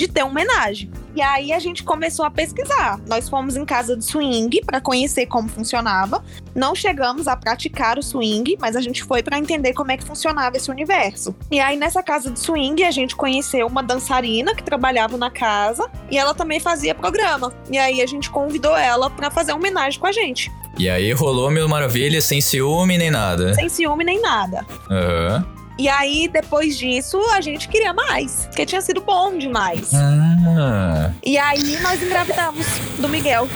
de 0.00 0.08
ter 0.08 0.22
uma 0.22 0.30
homenagem. 0.30 0.90
E 1.14 1.20
aí 1.20 1.52
a 1.52 1.58
gente 1.58 1.82
começou 1.82 2.24
a 2.24 2.30
pesquisar. 2.30 2.98
Nós 3.06 3.28
fomos 3.28 3.56
em 3.56 3.64
casa 3.64 3.96
de 3.96 4.04
swing 4.04 4.62
para 4.64 4.80
conhecer 4.80 5.26
como 5.26 5.48
funcionava. 5.48 6.24
Não 6.54 6.74
chegamos 6.74 7.28
a 7.28 7.36
praticar 7.36 7.98
o 7.98 8.02
swing, 8.02 8.56
mas 8.60 8.76
a 8.76 8.80
gente 8.80 9.02
foi 9.02 9.22
para 9.22 9.38
entender 9.38 9.72
como 9.74 9.90
é 9.92 9.96
que 9.96 10.04
funcionava 10.04 10.56
esse 10.56 10.70
universo. 10.70 11.34
E 11.50 11.60
aí 11.60 11.76
nessa 11.76 12.02
casa 12.02 12.30
de 12.30 12.38
swing 12.40 12.82
a 12.84 12.90
gente 12.90 13.14
conheceu 13.14 13.66
uma 13.66 13.82
dançarina 13.82 14.54
que 14.54 14.62
trabalhava 14.62 15.16
na 15.18 15.30
casa 15.30 15.90
e 16.10 16.16
ela 16.16 16.32
também 16.34 16.60
fazia 16.60 16.94
programa. 16.94 17.52
E 17.70 17.76
aí 17.76 18.00
a 18.00 18.06
gente 18.06 18.30
convidou 18.30 18.76
ela 18.76 19.10
para 19.10 19.30
fazer 19.30 19.52
uma 19.52 19.58
homenagem 19.58 20.00
com 20.00 20.06
a 20.06 20.12
gente, 20.12 20.50
E 20.78 20.88
aí 20.88 21.12
rolou 21.12 21.50
mil 21.50 21.68
maravilhas, 21.68 22.24
sem 22.24 22.40
ciúme 22.40 22.96
nem 22.96 23.10
nada. 23.10 23.52
sem 23.54 23.68
ciúme 23.68 24.04
nem 24.04 24.20
nada. 24.22 24.64
Aham. 24.90 25.59
E 25.80 25.88
aí, 25.88 26.28
depois 26.28 26.76
disso, 26.76 27.18
a 27.32 27.40
gente 27.40 27.66
queria 27.66 27.94
mais, 27.94 28.44
porque 28.48 28.66
tinha 28.66 28.82
sido 28.82 29.00
bom 29.00 29.38
demais. 29.38 29.92
Ah. 29.94 31.10
E 31.24 31.38
aí, 31.38 31.80
nós 31.80 32.02
engravidamos 32.02 32.66
do 32.98 33.08
Miguel. 33.08 33.48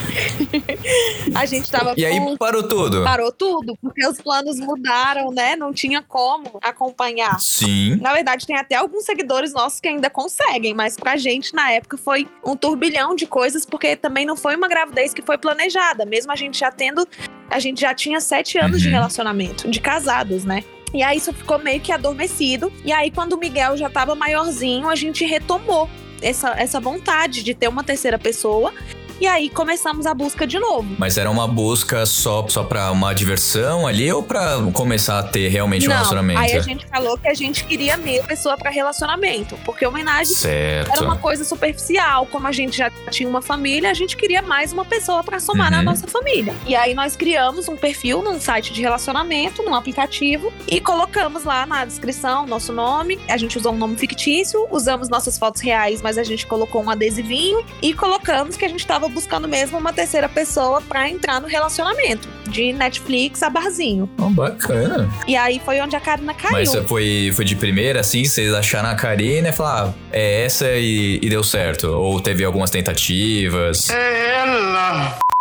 a 1.35 1.45
gente 1.45 1.71
tava 1.71 1.93
E 1.99 2.04
aí 2.07 2.19
com... 2.19 2.35
parou 2.38 2.62
tudo. 2.66 3.04
Parou 3.04 3.31
tudo, 3.31 3.76
porque 3.83 4.07
os 4.07 4.19
planos 4.23 4.59
mudaram, 4.59 5.31
né? 5.33 5.54
Não 5.54 5.71
tinha 5.71 6.00
como 6.00 6.59
acompanhar. 6.62 7.38
Sim. 7.38 7.97
Na 8.00 8.14
verdade, 8.14 8.47
tem 8.47 8.57
até 8.57 8.76
alguns 8.76 9.04
seguidores 9.04 9.52
nossos 9.52 9.78
que 9.78 9.88
ainda 9.88 10.09
conseguem, 10.09 10.73
mas 10.73 10.97
pra 10.97 11.19
gente, 11.19 11.54
na 11.54 11.73
época, 11.73 11.99
foi 11.99 12.26
um 12.43 12.57
turbilhão 12.57 13.14
de 13.14 13.26
coisas, 13.26 13.66
porque 13.66 13.97
também 13.97 14.25
não 14.25 14.35
foi 14.37 14.57
uma 14.57 14.66
gravidez 14.66 15.12
que 15.12 15.21
foi 15.21 15.37
planejada. 15.37 16.07
Mesmo 16.07 16.33
a 16.33 16.37
gente 16.37 16.59
já 16.59 16.73
tendo. 16.73 17.07
A 17.50 17.59
gente 17.59 17.83
já 17.83 17.93
tinha 17.95 18.19
sete 18.19 18.57
anos 18.59 18.81
de 18.81 18.88
Uhum. 18.88 18.95
relacionamento, 18.95 19.69
de 19.71 19.78
casados, 19.78 20.45
né? 20.45 20.64
E 20.95 21.03
aí 21.03 21.19
isso 21.19 21.33
ficou 21.33 21.59
meio 21.59 21.81
que 21.81 21.91
adormecido. 21.91 22.73
E 22.85 22.93
aí, 22.93 23.11
quando 23.11 23.33
o 23.33 23.37
Miguel 23.37 23.77
já 23.77 23.91
tava 23.91 24.15
maiorzinho, 24.15 24.89
a 24.89 24.95
gente 24.95 25.25
retomou 25.25 25.91
essa, 26.23 26.51
essa 26.51 26.79
vontade 26.79 27.43
de 27.43 27.53
ter 27.53 27.69
uma 27.69 27.83
terceira 27.83 28.17
pessoa. 28.17 28.73
E 29.25 29.26
aí 29.26 29.49
começamos 29.49 30.04
a 30.04 30.12
busca 30.12 30.47
de 30.47 30.59
novo. 30.59 30.87
Mas 30.99 31.16
era 31.16 31.31
uma 31.31 31.49
busca 31.49 32.04
só, 32.04 32.47
só 32.47 32.62
pra 32.62 32.90
uma 32.93 33.14
diversão 33.14 33.87
ali 33.87 34.12
ou 34.12 34.23
pra 34.23 34.59
começar 34.75 35.19
a 35.19 35.23
ter 35.23 35.49
realmente 35.49 35.87
um 35.87 35.88
Não, 35.88 35.95
relacionamento? 35.97 36.40
aí 36.40 36.52
a 36.52 36.61
gente 36.61 36.87
falou 36.87 37.16
que 37.16 37.26
a 37.26 37.33
gente 37.33 37.64
queria 37.64 37.97
meia 37.97 38.23
pessoa 38.23 38.54
pra 38.59 38.71
relacionamento, 38.71 39.57
porque 39.64 39.87
homenagem 39.87 40.26
Certo. 40.35 40.90
era 40.93 41.02
uma 41.02 41.16
coisa 41.16 41.43
superficial. 41.43 42.26
Como 42.26 42.47
a 42.47 42.52
gente 42.52 42.76
já 42.76 42.90
tinha 43.11 43.26
uma 43.26 43.40
família, 43.40 43.90
a 43.90 43.95
gente 43.95 44.14
queria 44.14 44.43
mais 44.43 44.75
uma 44.75 44.85
pessoa 44.85 45.25
pra 45.25 45.40
somar 45.40 45.71
na 45.71 45.78
Uhum. 45.78 45.85
nossa 45.85 46.07
família. 46.07 46.54
E 46.66 46.76
aí 46.76 46.93
nós 46.93 47.16
criamos 47.16 47.66
um 47.66 47.78
perfil 47.78 48.21
num 48.21 48.38
site 48.38 48.75
de 48.75 48.83
relacionamento, 48.83 49.62
num 49.62 49.75
aplicativo, 49.75 50.52
e 50.69 50.83
colocamos 50.83 51.45
lá 51.45 51.64
na 51.64 51.87
descrição 51.87 52.47
nosso 52.47 52.75
nome. 52.75 53.19
A 53.26 53.38
gente 53.38 53.57
usou 53.57 53.73
um 53.73 53.78
nome 53.78 53.97
fictício, 53.97 54.69
usamos 54.71 55.09
nossas 55.09 55.38
fotos 55.38 55.62
reais, 55.62 56.02
mas 56.02 56.19
a 56.19 56.23
gente 56.23 56.47
colocou 56.47 56.83
um 56.85 56.90
adesivinho 56.90 57.64
e 57.81 57.95
colocamos 57.95 58.54
que 58.54 58.66
a 58.66 58.69
gente 58.69 58.87
tava 58.87 59.09
buscando 59.14 59.49
mesmo 59.49 59.78
uma 59.78 59.92
terceira 59.92 60.28
pessoa 60.28 60.83
pra 60.83 61.09
entrar 61.09 61.40
no 61.40 61.47
relacionamento, 61.47 62.28
de 62.49 62.73
Netflix 62.73 63.42
a 63.42 63.49
barzinho. 63.49 64.11
Oh, 64.18 64.28
bacana. 64.28 65.09
E 65.26 65.37
aí 65.37 65.61
foi 65.64 65.80
onde 65.80 65.97
a 65.97 66.00
Karina 66.00 66.35
caiu. 66.35 66.52
Mas 66.52 66.75
foi, 66.87 67.33
foi 67.35 67.44
de 67.44 67.56
primeira, 67.56 68.00
assim, 68.00 68.25
vocês 68.25 68.52
acharam 68.52 68.90
a 68.90 68.94
Karina 68.94 69.49
e 69.49 69.52
falaram, 69.52 69.90
ah, 69.90 69.94
é 70.12 70.44
essa 70.44 70.66
e, 70.73 71.21
e 71.23 71.30
deu 71.30 71.44
certo? 71.44 71.87
Ou 71.87 72.21
teve 72.21 72.44
algumas 72.44 72.71
tentativas? 72.71 73.88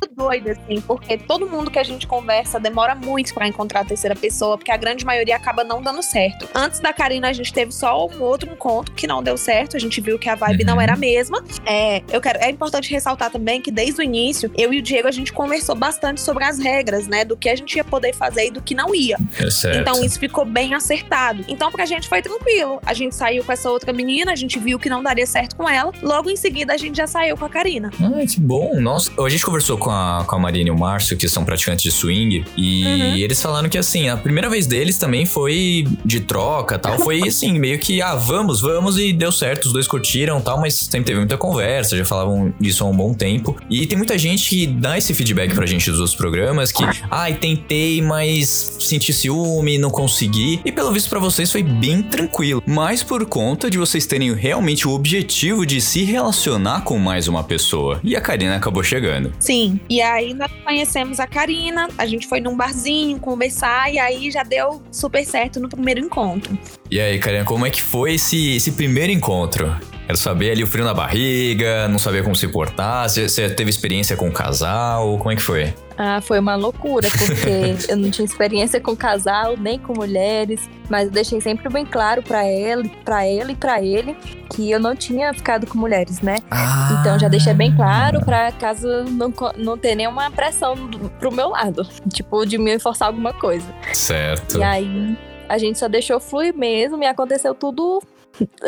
muito 0.04 0.13
doida, 0.16 0.52
assim, 0.52 0.80
porque 0.82 1.18
todo 1.18 1.48
mundo 1.48 1.72
que 1.72 1.80
a 1.80 1.84
gente 1.84 2.06
conversa 2.08 2.60
demora 2.60 2.96
muito 2.96 3.34
pra 3.34 3.48
encontrar 3.48 3.82
a 3.82 3.86
terceira 3.86 4.16
pessoa, 4.16 4.58
porque 4.58 4.72
a 4.72 4.78
grande 4.78 5.06
maioria 5.06 5.36
acaba 5.36 5.64
não 5.64 5.82
dando 5.82 6.02
certo. 6.04 6.48
Antes 6.54 6.80
da 6.80 6.94
Karina, 6.94 7.30
a 7.30 7.34
gente 7.34 7.52
teve 7.52 7.72
só 7.72 8.08
um 8.08 8.22
outro 8.22 8.52
encontro 8.52 8.94
que 8.94 9.08
não 9.08 9.24
deu 9.24 9.38
certo, 9.38 9.76
a 9.76 9.80
gente 9.80 10.00
viu 10.02 10.18
que 10.20 10.30
a 10.30 10.36
vibe 10.36 10.64
Uhum. 10.64 10.68
não 10.76 10.82
era 10.82 10.94
a 10.94 10.98
mesma. 10.98 11.44
É, 11.66 12.02
eu 12.12 12.22
quero, 12.22 12.40
é 12.40 12.50
importante 12.50 12.92
ressaltar 12.92 13.32
também 13.32 13.62
que 13.62 13.72
desde 13.72 14.00
o 14.00 14.04
início, 14.04 14.52
eu 14.58 14.74
e 14.74 14.80
o 14.80 14.82
Diego, 14.82 15.08
a 15.08 15.12
gente 15.12 15.34
conversou 15.34 15.76
bastante 15.76 16.22
sobre 16.22 16.44
as 16.44 16.60
regras, 16.60 17.08
né, 17.08 17.26
do 17.26 17.36
que 17.36 17.50
a 17.50 17.56
gente 17.56 17.76
ia 17.76 17.84
poder 17.84 18.14
fazer 18.14 18.48
e 18.48 18.52
do 18.52 18.62
que 18.62 18.76
não 18.76 18.94
ia. 18.94 19.18
É. 19.40 19.78
Então 19.78 20.04
isso 20.04 20.20
ficou 20.20 20.46
bem 20.46 20.74
acertado. 20.74 21.44
Então 21.48 21.72
pra 21.72 21.86
gente 21.86 22.08
foi 22.08 22.22
tranquilo. 22.22 22.80
A 22.86 22.94
gente 22.94 23.16
saiu 23.16 23.44
com 23.44 23.52
essa 23.52 23.70
outra 23.70 23.92
menina, 23.92 24.32
a 24.32 24.36
gente 24.36 24.60
viu 24.60 24.78
que 24.78 24.90
não 24.90 25.02
daria 25.02 25.26
certo 25.26 25.56
com 25.56 25.68
ela. 25.68 25.92
Logo 26.02 26.30
em 26.30 26.36
seguida 26.36 26.74
a 26.74 26.78
gente 26.78 26.96
já 26.98 27.08
saiu 27.08 27.36
com 27.38 27.46
a 27.46 27.50
Karina. 27.50 27.90
Ai, 28.16 28.28
que 28.28 28.40
bom. 28.40 28.80
Nossa, 28.80 29.12
a 29.22 29.30
gente 29.30 29.44
conversou 29.46 29.78
com 29.78 29.90
a, 29.90 30.13
com 30.28 30.36
a 30.36 30.40
Marina 30.40 30.70
e 30.70 30.72
o 30.72 30.78
Márcio, 30.78 31.18
que 31.18 31.28
são 31.28 31.44
praticantes 31.46 31.84
de 31.84 31.92
swing, 31.92 32.44
e 32.58 32.84
Uhum. 32.84 33.16
eles 33.18 33.42
falaram 33.42 33.70
que, 33.70 33.78
assim, 33.78 34.10
a 34.10 34.18
primeira 34.18 34.50
vez 34.50 34.68
deles 34.68 34.98
também 34.98 35.26
foi 35.26 35.88
de 36.06 36.20
troca 36.20 36.78
tal. 36.78 36.98
Foi, 37.00 37.22
assim, 37.28 37.58
meio 37.58 37.80
que, 37.80 38.02
ah, 38.02 38.16
vamos, 38.16 38.62
vamos, 38.62 38.98
e 38.98 39.12
deu 39.14 39.32
certo. 39.32 39.66
Os 39.66 39.74
dois 39.74 39.88
curtiram 39.88 40.40
tal, 40.42 40.60
mas 40.60 40.76
sempre 40.76 41.06
teve 41.06 41.20
muita 41.20 41.38
conversa, 41.38 41.98
já 41.98 42.06
falavam 42.06 42.54
disso 42.60 42.84
há 42.84 42.88
um 42.88 42.96
bom 42.96 43.14
tempo. 43.14 43.56
E 43.70 43.86
tem 43.88 43.98
muita 43.98 44.18
gente 44.18 44.50
que 44.50 44.68
dá 44.68 44.98
esse 44.98 45.14
feedback 45.14 45.54
pra 45.54 45.66
gente 45.66 45.90
dos 45.90 46.00
outros 46.00 46.16
programas, 46.18 46.72
que, 46.72 46.84
ai, 47.10 47.34
tentei, 47.36 48.02
mas 48.02 48.78
senti 48.80 49.14
ciúme, 49.14 49.78
não 49.78 49.90
consegui. 49.90 50.60
E 50.66 50.72
pelo 50.72 50.92
visto 50.92 51.10
pra 51.10 51.20
vocês 51.20 51.52
foi 51.52 51.64
bem 51.64 52.02
tranquilo. 52.04 52.62
Mas 52.66 53.02
por 53.04 53.26
conta 53.26 53.70
de 53.70 53.78
vocês 53.78 54.06
terem 54.06 54.34
realmente 54.34 54.88
o 54.88 54.92
objetivo 54.92 55.66
de 55.66 55.80
se 55.82 56.04
relacionar 56.04 56.82
com 56.82 56.98
mais 56.98 57.28
uma 57.28 57.44
pessoa. 57.44 58.00
E 58.04 58.16
a 58.16 58.22
Karina 58.22 58.56
acabou 58.56 58.84
chegando. 58.84 59.32
Sim. 59.40 59.80
E 59.94 60.02
aí 60.02 60.34
nós 60.34 60.52
conhecemos 60.64 61.20
a 61.20 61.28
Karina, 61.28 61.88
a 62.00 62.08
gente 62.08 62.26
foi 62.26 62.40
num 62.40 62.58
barzinho 62.58 63.20
conversar 63.20 63.94
e 63.94 64.00
aí 64.00 64.32
já 64.32 64.42
deu 64.42 64.82
super 64.92 65.24
certo 65.24 65.60
no 65.60 65.70
primeiro 65.70 66.00
encontro. 66.00 66.58
E 66.90 67.00
aí, 67.00 67.20
Karina, 67.20 67.46
como 67.46 67.64
é 67.64 67.70
que 67.70 67.84
foi 67.84 68.16
esse, 68.16 68.56
esse 68.56 68.72
primeiro 68.72 69.12
encontro? 69.12 69.72
Quero 70.06 70.18
saber 70.18 70.52
ali 70.52 70.64
o 70.64 70.68
frio 70.68 70.84
na 70.84 70.94
barriga, 70.94 71.88
não 71.88 71.98
sabia 71.98 72.22
como 72.24 72.36
se 72.36 72.48
portar. 72.48 73.10
Você, 73.10 73.50
teve 73.50 73.70
experiência 73.70 74.18
com 74.18 74.28
o 74.28 74.32
casal? 74.32 75.18
Como 75.18 75.32
é 75.32 75.36
que 75.36 75.42
foi? 75.42 75.74
Ah, 75.98 76.20
foi 76.22 76.40
uma 76.40 76.56
loucura, 76.56 77.08
porque 77.10 77.76
eu 77.88 77.96
não 77.96 78.10
tinha 78.10 78.26
experiência 78.26 78.82
com 78.82 78.96
casal, 78.96 79.56
nem 79.58 79.80
com 79.80 79.94
mulheres, 79.94 80.70
mas 80.90 81.06
eu 81.06 81.12
deixei 81.12 81.40
sempre 81.40 81.70
bem 81.70 81.86
claro 81.86 82.22
pra 82.22 82.44
ela, 82.46 82.84
para 83.06 83.26
ela 83.26 83.52
e 83.52 83.56
pra 83.56 83.82
ele 83.82 84.16
que 84.50 84.70
eu 84.70 84.80
não 84.80 84.96
tinha 84.96 85.34
ficado 85.34 85.66
com 85.68 85.78
mulheres, 85.78 86.20
né? 86.22 86.38
Ah, 86.52 86.98
Então 87.00 87.18
já 87.18 87.28
deixei 87.28 87.54
bem 87.54 87.74
claro 87.76 88.20
pra 88.26 88.52
caso 88.52 88.88
não, 89.06 89.32
não 89.58 89.78
ter 89.78 89.96
nenhuma 89.96 90.30
pressão 90.32 90.76
pro 91.20 91.32
meu 91.32 91.50
lado, 91.50 91.88
tipo, 92.12 92.46
de 92.46 92.58
me 92.58 92.78
forçar 92.80 93.08
alguma 93.08 93.34
coisa. 93.34 93.66
Certo. 93.94 94.58
E 94.58 94.64
aí 94.64 95.18
a 95.48 95.58
gente 95.58 95.78
só 95.78 95.88
deixou 95.88 96.20
fluir 96.20 96.56
mesmo 96.56 97.02
e 97.04 97.06
aconteceu 97.06 97.54
tudo 97.54 98.02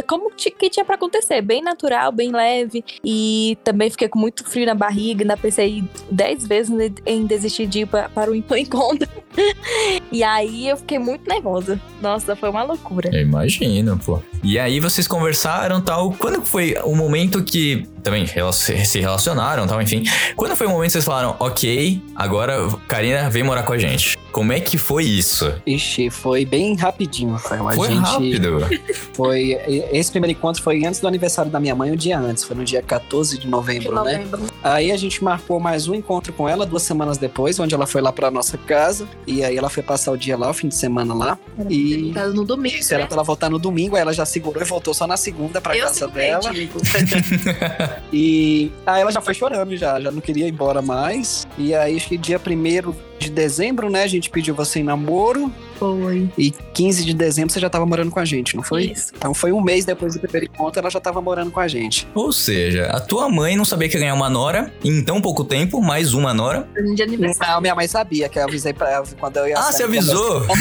como 0.07 0.31
que 0.31 0.69
tinha 0.69 0.85
pra 0.85 0.95
acontecer, 0.95 1.41
bem 1.41 1.61
natural, 1.61 2.11
bem 2.11 2.31
leve. 2.31 2.83
E 3.03 3.57
também 3.63 3.89
fiquei 3.89 4.07
com 4.07 4.19
muito 4.19 4.43
frio 4.47 4.65
na 4.65 4.75
barriga, 4.75 5.23
ainda 5.23 5.37
pensei 5.37 5.83
dez 6.09 6.45
vezes 6.47 6.73
em 7.05 7.25
desistir 7.25 7.65
de 7.67 7.79
ir 7.81 7.85
pa- 7.85 8.09
para 8.13 8.29
o 8.31 8.35
encontro. 8.35 9.07
e 10.11 10.23
aí 10.23 10.67
eu 10.67 10.77
fiquei 10.77 10.99
muito 10.99 11.27
nervosa. 11.27 11.79
Nossa, 12.01 12.35
foi 12.35 12.49
uma 12.49 12.63
loucura. 12.63 13.09
Eu 13.13 13.21
imagino, 13.21 13.97
pô. 13.97 14.21
E 14.43 14.59
aí 14.59 14.79
vocês 14.79 15.07
conversaram 15.07 15.81
tal. 15.81 16.11
Quando 16.13 16.45
foi 16.45 16.75
o 16.83 16.95
momento 16.95 17.43
que. 17.43 17.87
Também 18.03 18.25
se 18.27 18.99
relacionaram 18.99 19.65
tal, 19.65 19.81
enfim. 19.81 20.03
Quando 20.35 20.55
foi 20.55 20.67
o 20.67 20.69
momento 20.69 20.89
que 20.89 20.91
vocês 20.93 21.05
falaram, 21.05 21.35
ok, 21.39 21.99
agora 22.15 22.67
Karina 22.87 23.29
vem 23.31 23.41
morar 23.41 23.63
com 23.63 23.73
a 23.73 23.77
gente? 23.79 24.15
Como 24.35 24.51
é 24.51 24.59
que 24.59 24.77
foi 24.77 25.05
isso? 25.05 25.49
Ixi, 25.65 26.09
foi 26.09 26.43
bem 26.43 26.75
rapidinho, 26.75 27.31
Rafael. 27.31 27.69
Foi 27.73 27.87
gente 27.87 28.01
rápido. 28.01 28.67
foi. 29.15 29.57
Esse 29.93 30.11
primeiro 30.11 30.37
encontro 30.37 30.61
foi 30.61 30.83
antes 30.83 30.99
do 30.99 31.07
aniversário 31.07 31.49
da 31.49 31.57
minha 31.57 31.73
mãe, 31.73 31.89
um 31.89 31.95
dia 31.95 32.19
antes. 32.19 32.43
Foi 32.43 32.53
no 32.53 32.65
dia 32.65 32.81
14 32.81 33.37
de 33.37 33.47
novembro, 33.47 34.03
né? 34.03 34.27
Aí 34.61 34.91
a 34.91 34.97
gente 34.97 35.23
marcou 35.23 35.57
mais 35.57 35.87
um 35.87 35.95
encontro 35.95 36.33
com 36.33 36.49
ela 36.49 36.65
duas 36.65 36.83
semanas 36.83 37.17
depois, 37.17 37.57
onde 37.61 37.73
ela 37.73 37.87
foi 37.87 38.01
lá 38.01 38.11
pra 38.11 38.29
nossa 38.29 38.57
casa. 38.57 39.07
E 39.25 39.41
aí 39.41 39.55
ela 39.55 39.69
foi 39.69 39.81
passar 39.81 40.11
o 40.11 40.17
dia 40.17 40.37
lá, 40.37 40.49
o 40.49 40.53
fim 40.53 40.67
de 40.67 40.75
semana 40.75 41.13
lá. 41.13 41.39
E. 41.69 42.11
Tá 42.13 42.27
no 42.27 42.43
domingo. 42.43 42.75
Isso, 42.75 42.93
era 42.93 43.07
pra 43.07 43.15
ela 43.15 43.23
voltar 43.23 43.49
no 43.49 43.57
domingo, 43.57 43.95
aí 43.95 44.01
ela 44.01 44.11
já 44.11 44.25
segurou 44.25 44.61
e 44.61 44.65
voltou 44.65 44.93
só 44.93 45.07
na 45.07 45.15
segunda 45.15 45.61
pra 45.61 45.77
Eu 45.77 45.85
casa 45.85 46.09
dela. 46.09 46.51
E 48.11 48.69
aí 48.85 49.01
ela 49.01 49.11
já 49.11 49.21
foi 49.21 49.33
chorando, 49.33 49.75
já, 49.77 49.99
já 49.99 50.11
não 50.11 50.19
queria 50.19 50.45
ir 50.45 50.51
embora 50.51 50.81
mais. 50.81 51.47
E 51.57 51.73
aí 51.73 51.95
acho 51.95 52.09
que 52.09 52.17
dia 52.17 52.37
1 52.37 52.93
de 53.19 53.29
dezembro, 53.29 53.89
né, 53.89 54.03
a 54.03 54.07
gente 54.07 54.29
pediu 54.29 54.53
você 54.53 54.79
em 54.79 54.83
namoro. 54.83 55.51
Foi. 55.77 56.29
E 56.37 56.51
15 56.51 57.05
de 57.05 57.13
dezembro 57.13 57.51
você 57.51 57.59
já 57.59 57.69
tava 57.69 57.85
morando 57.85 58.11
com 58.11 58.19
a 58.19 58.25
gente, 58.25 58.55
não 58.55 58.63
foi? 58.63 58.85
Isso. 58.85 59.11
Então 59.17 59.33
foi 59.33 59.51
um 59.51 59.61
mês 59.61 59.85
depois 59.85 60.13
do 60.13 60.19
primeiro 60.19 60.45
encontro, 60.53 60.79
ela 60.79 60.89
já 60.89 60.99
tava 60.99 61.21
morando 61.21 61.51
com 61.51 61.59
a 61.59 61.67
gente. 61.67 62.07
Ou 62.13 62.31
seja, 62.31 62.85
a 62.87 62.99
tua 62.99 63.29
mãe 63.29 63.55
não 63.55 63.65
sabia 63.65 63.87
que 63.89 63.95
ia 63.95 63.99
ganhar 64.01 64.13
uma 64.13 64.29
nora 64.29 64.71
em 64.83 65.03
tão 65.03 65.21
pouco 65.21 65.43
tempo, 65.43 65.81
mais 65.81 66.13
uma 66.13 66.33
nora. 66.33 66.67
De 66.95 67.03
aniversário. 67.03 67.53
Não, 67.53 67.61
minha 67.61 67.75
mãe 67.75 67.87
sabia 67.87 68.27
que 68.29 68.39
eu 68.39 68.43
avisei 68.43 68.73
pra 68.73 68.91
ela 68.91 69.05
quando 69.19 69.37
eu 69.37 69.47
ia 69.47 69.57
Ah, 69.57 69.63
sair 69.63 69.73
você 69.77 69.83
avisou? 69.83 70.45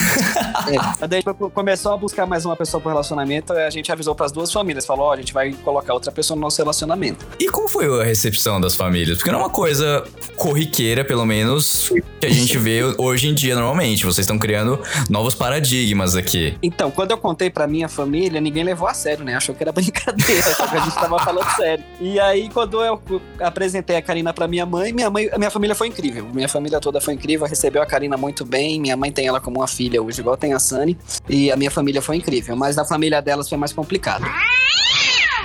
É, 0.67 0.97
quando 0.99 1.13
a 1.13 1.17
gente 1.17 1.25
começou 1.53 1.93
a 1.93 1.97
buscar 1.97 2.27
mais 2.27 2.45
uma 2.47 2.57
pessoa 2.57 2.81
pro 2.81 2.89
relacionamento, 2.91 3.53
a 3.53 3.69
gente 3.71 3.91
avisou 3.93 4.15
pras 4.15 4.33
duas 4.33 4.51
famílias. 4.53 4.87
Falou, 4.87 5.07
ó, 5.07 5.13
a 5.13 5.17
gente 5.17 5.33
vai 5.33 5.53
colocar 5.53 5.93
outra 5.93 6.11
pessoa 6.11 6.35
no 6.37 6.41
nosso 6.43 6.57
relacionamento. 6.59 7.27
E 7.39 7.49
como 7.49 7.69
foi 7.69 7.87
a 8.01 8.05
recepção 8.05 8.61
das 8.61 8.75
famílias? 8.75 9.19
Porque 9.19 9.31
não 9.31 9.41
é 9.41 9.43
uma 9.43 9.51
coisa 9.51 10.05
corriqueira, 10.37 11.05
pelo 11.05 11.25
menos, 11.27 11.91
que 12.21 12.27
a 12.27 12.31
gente 12.31 12.57
vê 12.59 12.83
hoje 12.99 13.29
em 13.29 13.35
dia 13.35 13.55
normalmente. 13.55 14.05
Vocês 14.05 14.25
estão 14.25 14.39
criando 14.39 14.79
novos 15.11 15.35
paradigmas 15.35 16.17
aqui. 16.17 16.57
Então, 16.63 16.91
quando 16.91 17.11
eu 17.11 17.19
contei 17.19 17.51
pra 17.51 17.67
minha 17.67 17.89
família, 17.89 18.41
ninguém 18.41 18.65
levou 18.65 18.89
a 18.89 18.95
sério, 18.95 19.25
né? 19.25 19.35
Achou 19.35 19.55
que 19.55 19.63
era 19.63 19.71
brincadeira, 19.73 20.41
achou 20.41 20.69
que 20.69 20.77
a 20.77 20.81
gente 20.81 20.95
tava 20.95 21.19
falando 21.19 21.49
sério. 21.57 21.85
E 22.01 22.19
aí, 22.21 22.49
quando 22.51 22.83
eu 22.83 23.01
apresentei 23.41 23.97
a 23.97 24.03
Karina 24.03 24.33
pra 24.33 24.47
minha 24.49 24.67
mãe, 24.67 24.93
minha 24.93 25.11
mãe, 25.11 25.29
a 25.33 25.39
minha 25.39 25.51
família 25.51 25.75
foi 25.75 25.89
incrível. 25.89 26.27
Minha 26.33 26.49
família 26.49 26.81
toda 26.81 27.01
foi 27.01 27.15
incrível, 27.15 27.47
recebeu 27.47 27.83
a 27.83 27.87
Karina 27.87 28.17
muito 28.17 28.45
bem. 28.45 28.81
Minha 28.81 28.97
mãe 28.97 29.11
tem 29.13 29.27
ela 29.27 29.41
como 29.41 29.61
uma 29.61 29.69
filha 29.69 30.03
hoje, 30.03 30.21
igual 30.21 30.37
tem 30.37 30.53
a 30.53 30.59
Sani. 30.59 30.97
E 31.29 31.51
a 31.53 31.57
minha 31.57 31.71
família 31.71 32.01
foi 32.03 32.17
incrível, 32.17 32.57
mas 32.57 32.77
na 32.77 32.85
família 32.85 33.21
delas 33.21 33.49
foi 33.49 33.59
mais 33.59 33.73
complicado. 33.73 34.25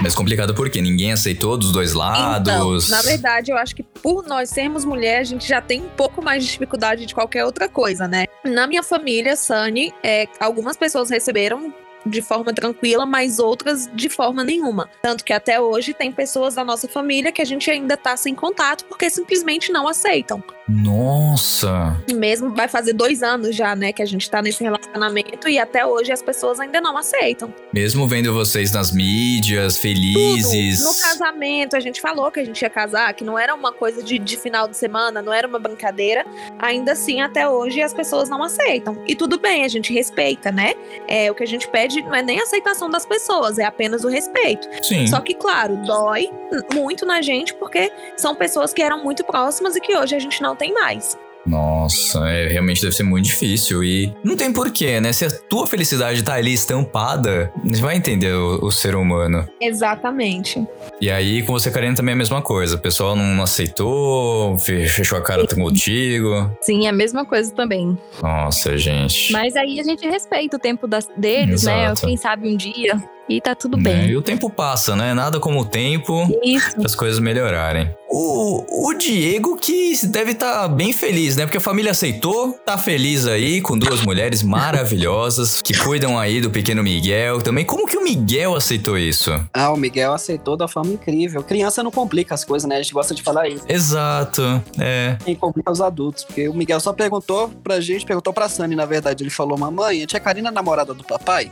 Mas 0.02 0.16
complicado 0.16 0.54
porque 0.54 0.82
ninguém 0.82 1.12
aceitou 1.12 1.58
dos 1.58 1.74
dois 1.74 1.90
Então, 1.92 2.00
lados. 2.02 2.90
na 2.90 3.02
verdade, 3.02 3.52
eu 3.52 3.58
acho 3.58 3.76
que 3.76 3.84
por 4.02 4.26
nós 4.26 4.50
sermos 4.50 4.86
mulheres, 4.86 5.30
a 5.30 5.32
gente 5.32 5.48
já 5.48 5.62
tem 5.62 5.82
um 5.82 5.90
pouco 5.90 6.22
mais 6.24 6.44
de 6.44 6.52
dificuldade 6.52 7.06
de 7.06 7.14
qualquer 7.14 7.46
outra 7.46 7.68
coisa, 7.68 8.08
né? 8.08 8.26
Na 8.44 8.68
minha 8.68 8.84
família, 8.84 9.36
Sani, 9.36 9.94
é, 10.04 10.28
algumas 10.40 10.78
pessoas 10.78 11.10
receberam 11.10 11.74
de 12.06 12.22
forma 12.22 12.54
tranquila, 12.54 13.06
mas 13.06 13.40
outras 13.40 13.90
de 13.94 14.10
forma 14.10 14.44
nenhuma. 14.44 14.90
Tanto 15.02 15.24
que 15.24 15.34
até 15.34 15.60
hoje 15.60 15.94
tem 15.94 16.12
pessoas 16.12 16.56
da 16.56 16.64
nossa 16.64 16.88
família 16.88 17.32
que 17.32 17.42
a 17.42 17.46
gente 17.46 17.70
ainda 17.70 17.98
tá 17.98 18.16
sem 18.16 18.34
contato 18.36 18.86
porque 18.86 19.10
simplesmente 19.10 19.72
não 19.72 19.88
aceitam. 19.88 20.44
Nossa. 20.68 21.98
Mesmo 22.14 22.54
vai 22.54 22.68
fazer 22.68 22.94
dois 22.94 23.24
anos 23.24 23.56
já, 23.56 23.76
né, 23.76 23.92
que 23.92 24.04
a 24.04 24.06
gente 24.06 24.30
tá 24.30 24.42
nesse 24.42 24.64
relacionamento 24.64 25.50
e 25.50 25.58
até 25.58 25.86
hoje 25.86 26.12
as 26.12 26.22
pessoas 26.22 26.60
ainda 26.60 26.80
não 26.80 26.96
aceitam. 26.98 27.54
Mesmo 27.74 28.08
vendo 28.08 28.34
vocês 28.34 28.72
nas 28.72 28.92
mídias, 28.92 29.78
felizes. 29.78 30.80
Tudo. 30.80 30.90
No 30.90 31.02
casamento, 31.02 31.76
a 31.76 31.80
gente 31.80 32.00
falou 32.00 32.32
que 32.32 32.40
a 32.40 32.46
gente 32.46 32.62
ia 32.62 32.70
casar, 32.70 33.14
que 33.14 33.24
não 33.24 33.38
era 33.38 33.56
uma 33.56 33.72
coisa 33.72 34.04
de, 34.04 34.20
de 34.20 34.38
final 34.38 34.68
de 34.68 34.78
semana, 34.78 35.22
não 35.22 35.34
era 35.34 35.48
uma 35.48 35.60
brincadeira. 35.60 36.26
Ainda 36.60 36.92
assim, 36.92 37.22
até 37.22 37.48
hoje, 37.48 37.82
as 37.82 37.94
pessoas 37.94 38.30
não 38.30 38.44
aceitam. 38.44 39.04
E 39.08 39.16
tudo 39.16 39.40
bem, 39.40 39.64
a 39.64 39.68
gente 39.68 39.92
respeita, 39.92 40.52
né? 40.52 40.74
É, 41.08 41.32
o 41.32 41.36
que 41.36 41.44
a 41.44 41.48
gente 41.48 41.68
pede 41.68 41.89
não 41.98 42.16
é 42.16 42.22
nem 42.22 42.40
a 42.40 42.44
aceitação 42.44 42.90
das 42.90 43.06
pessoas, 43.06 43.58
é 43.58 43.66
apenas 43.66 44.04
o 44.04 44.08
respeito. 44.08 44.68
Sim. 44.84 45.08
Só 45.08 45.20
que, 45.20 45.34
claro, 45.34 45.78
dói 45.78 46.30
muito 46.74 47.06
na 47.06 47.22
gente 47.22 47.54
porque 47.56 47.92
são 48.18 48.36
pessoas 48.36 48.74
que 48.74 48.82
eram 48.82 49.04
muito 49.04 49.24
próximas 49.24 49.76
e 49.76 49.82
que 49.82 49.96
hoje 49.96 50.16
a 50.16 50.20
gente 50.20 50.42
não 50.42 50.56
tem 50.56 50.74
mais. 50.74 51.18
Nossa, 51.46 52.20
é, 52.30 52.48
realmente 52.48 52.82
deve 52.82 52.94
ser 52.96 53.04
muito 53.04 53.26
difícil. 53.26 53.84
E 53.84 54.14
não 54.24 54.36
tem 54.36 54.52
porquê, 54.54 55.00
né? 55.00 55.12
Se 55.14 55.26
a 55.26 55.32
tua 55.32 55.66
felicidade 55.66 56.22
tá 56.24 56.36
ali 56.36 56.54
estampada, 56.54 57.52
você 57.64 57.82
vai 57.82 57.96
entender 57.96 58.34
o, 58.34 58.66
o 58.66 58.72
ser 58.72 58.96
humano. 58.96 59.48
Exatamente. 59.60 60.66
E 61.02 61.10
aí, 61.10 61.42
com 61.44 61.54
você, 61.54 61.72
Karina, 61.72 61.96
também 61.96 62.12
é 62.12 62.16
a 62.16 62.18
mesma 62.18 62.42
coisa. 62.42 62.76
O 62.76 62.80
pessoal 62.80 63.16
não 63.16 63.42
aceitou, 63.42 64.58
fe- 64.58 64.88
fechou 64.88 65.18
a 65.18 65.22
cara 65.22 65.46
contigo. 65.48 66.52
Sim, 66.62 66.86
é 66.86 66.90
a 66.90 66.94
mesma 66.94 67.26
coisa 67.26 67.52
também. 67.54 67.98
Nossa, 68.22 68.78
gente. 68.78 69.32
Mas 69.32 69.56
aí 69.56 69.80
a 69.80 69.84
gente 69.84 70.08
respeita 70.08 70.58
o 70.58 70.60
tempo 70.60 70.88
das, 70.88 71.08
deles, 71.18 71.64
né? 71.64 71.86
Exato. 71.86 72.06
Quem 72.08 72.18
sabe 72.18 72.48
um 72.48 72.56
dia. 72.58 73.02
E 73.30 73.40
tá 73.40 73.54
tudo 73.54 73.78
Né? 73.78 73.84
bem. 73.84 74.10
E 74.10 74.18
o 74.18 74.22
tempo 74.22 74.50
passa, 74.50 74.96
né? 74.96 75.14
Nada 75.14 75.40
como 75.40 75.60
o 75.62 75.66
tempo 75.66 76.28
Isso. 76.44 76.76
para 76.76 76.86
as 76.86 76.96
coisas 76.96 77.20
melhorarem. 77.20 77.94
O, 78.10 78.88
o 78.90 78.94
Diego 78.96 79.56
que 79.56 79.94
deve 80.08 80.32
estar 80.32 80.68
bem 80.68 80.92
feliz, 80.92 81.36
né? 81.36 81.46
Porque 81.46 81.60
a 81.60 81.62
família 81.62 81.92
aceitou, 81.92 82.54
tá 82.66 82.76
feliz 82.76 83.28
aí 83.28 83.62
com 83.62 83.78
duas 83.78 84.02
mulheres 84.02 84.42
maravilhosas 84.44 85.62
que 85.62 85.78
cuidam 85.78 86.18
aí 86.18 86.42
do 86.42 86.50
pequeno 86.50 86.82
Miguel 86.82 87.40
também. 87.42 87.64
Como 87.64 87.86
que 87.86 87.96
o 87.96 88.04
Miguel 88.04 88.56
aceitou 88.56 88.98
isso? 88.98 89.32
Ah, 89.54 89.72
o 89.72 89.78
Miguel 89.78 90.12
aceitou 90.12 90.58
da 90.58 90.68
forma 90.68 90.92
incrível. 90.92 91.44
Criança 91.44 91.84
não 91.84 91.92
complica 91.92 92.34
as 92.34 92.44
coisas, 92.44 92.68
né? 92.68 92.78
A 92.78 92.82
gente 92.82 92.94
gosta 92.94 93.14
de 93.14 93.22
falar 93.22 93.48
isso. 93.48 93.64
Exato, 93.70 94.42
é. 94.80 95.16
Quem 95.24 95.36
complica 95.36 95.72
os 95.72 95.80
adultos. 95.82 96.24
Porque 96.24 96.50
o 96.50 96.54
Miguel 96.54 96.80
só 96.80 96.92
perguntou 96.94 97.50
pra 97.64 97.80
gente, 97.80 98.06
perguntou 98.06 98.34
pra 98.34 98.50
Sani, 98.50 98.76
na 98.76 98.86
verdade. 98.86 99.24
Ele 99.24 99.30
falou, 99.30 99.56
mamãe, 99.58 100.02
a 100.02 100.08
tia 100.08 100.20
Karina 100.20 100.50
é 100.50 100.52
namorada 100.52 100.94
do 100.96 101.04
papai? 101.04 101.52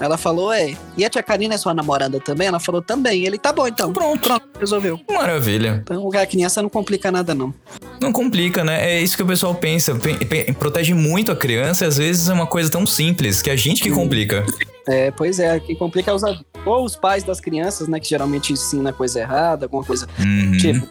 Ela 0.00 0.16
falou, 0.16 0.52
é. 0.52 0.76
E 0.96 1.04
a 1.04 1.10
tia 1.10 1.22
Karina 1.22 1.54
é 1.54 1.58
sua 1.58 1.74
namorada 1.74 2.20
também? 2.20 2.46
Ela 2.48 2.60
falou, 2.60 2.80
também. 2.80 3.24
Ele, 3.26 3.36
tá 3.38 3.52
bom, 3.52 3.66
então. 3.66 3.92
Pronto. 3.92 4.20
Pronto, 4.20 4.46
resolveu. 4.60 5.00
Maravilha. 5.10 5.80
Então, 5.82 6.08
a 6.12 6.26
criança 6.26 6.62
não 6.62 6.68
complica 6.68 7.10
nada, 7.10 7.34
não. 7.34 7.52
Não 8.00 8.12
complica, 8.12 8.62
né? 8.62 8.92
É 8.92 9.00
isso 9.02 9.16
que 9.16 9.22
o 9.22 9.26
pessoal 9.26 9.54
pensa. 9.54 9.94
Pe- 9.96 10.24
pe- 10.24 10.52
protege 10.52 10.94
muito 10.94 11.32
a 11.32 11.36
criança 11.36 11.84
e 11.84 11.88
às 11.88 11.96
vezes 11.96 12.28
é 12.28 12.32
uma 12.32 12.46
coisa 12.46 12.70
tão 12.70 12.86
simples 12.86 13.42
que 13.42 13.50
a 13.50 13.56
gente 13.56 13.82
que 13.82 13.90
complica. 13.90 14.46
É, 14.88 15.10
pois 15.10 15.38
é, 15.38 15.60
quem 15.60 15.76
complica 15.76 16.10
é 16.10 16.14
os. 16.14 16.22
Ou 16.64 16.84
os 16.84 16.96
pais 16.96 17.22
das 17.22 17.40
crianças, 17.40 17.88
né? 17.88 18.00
Que 18.00 18.08
geralmente 18.08 18.52
ensina 18.52 18.92
coisa 18.92 19.20
errada, 19.20 19.66
alguma 19.66 19.84
coisa. 19.84 20.08
Uhum. 20.18 20.52
Tipo, 20.56 20.88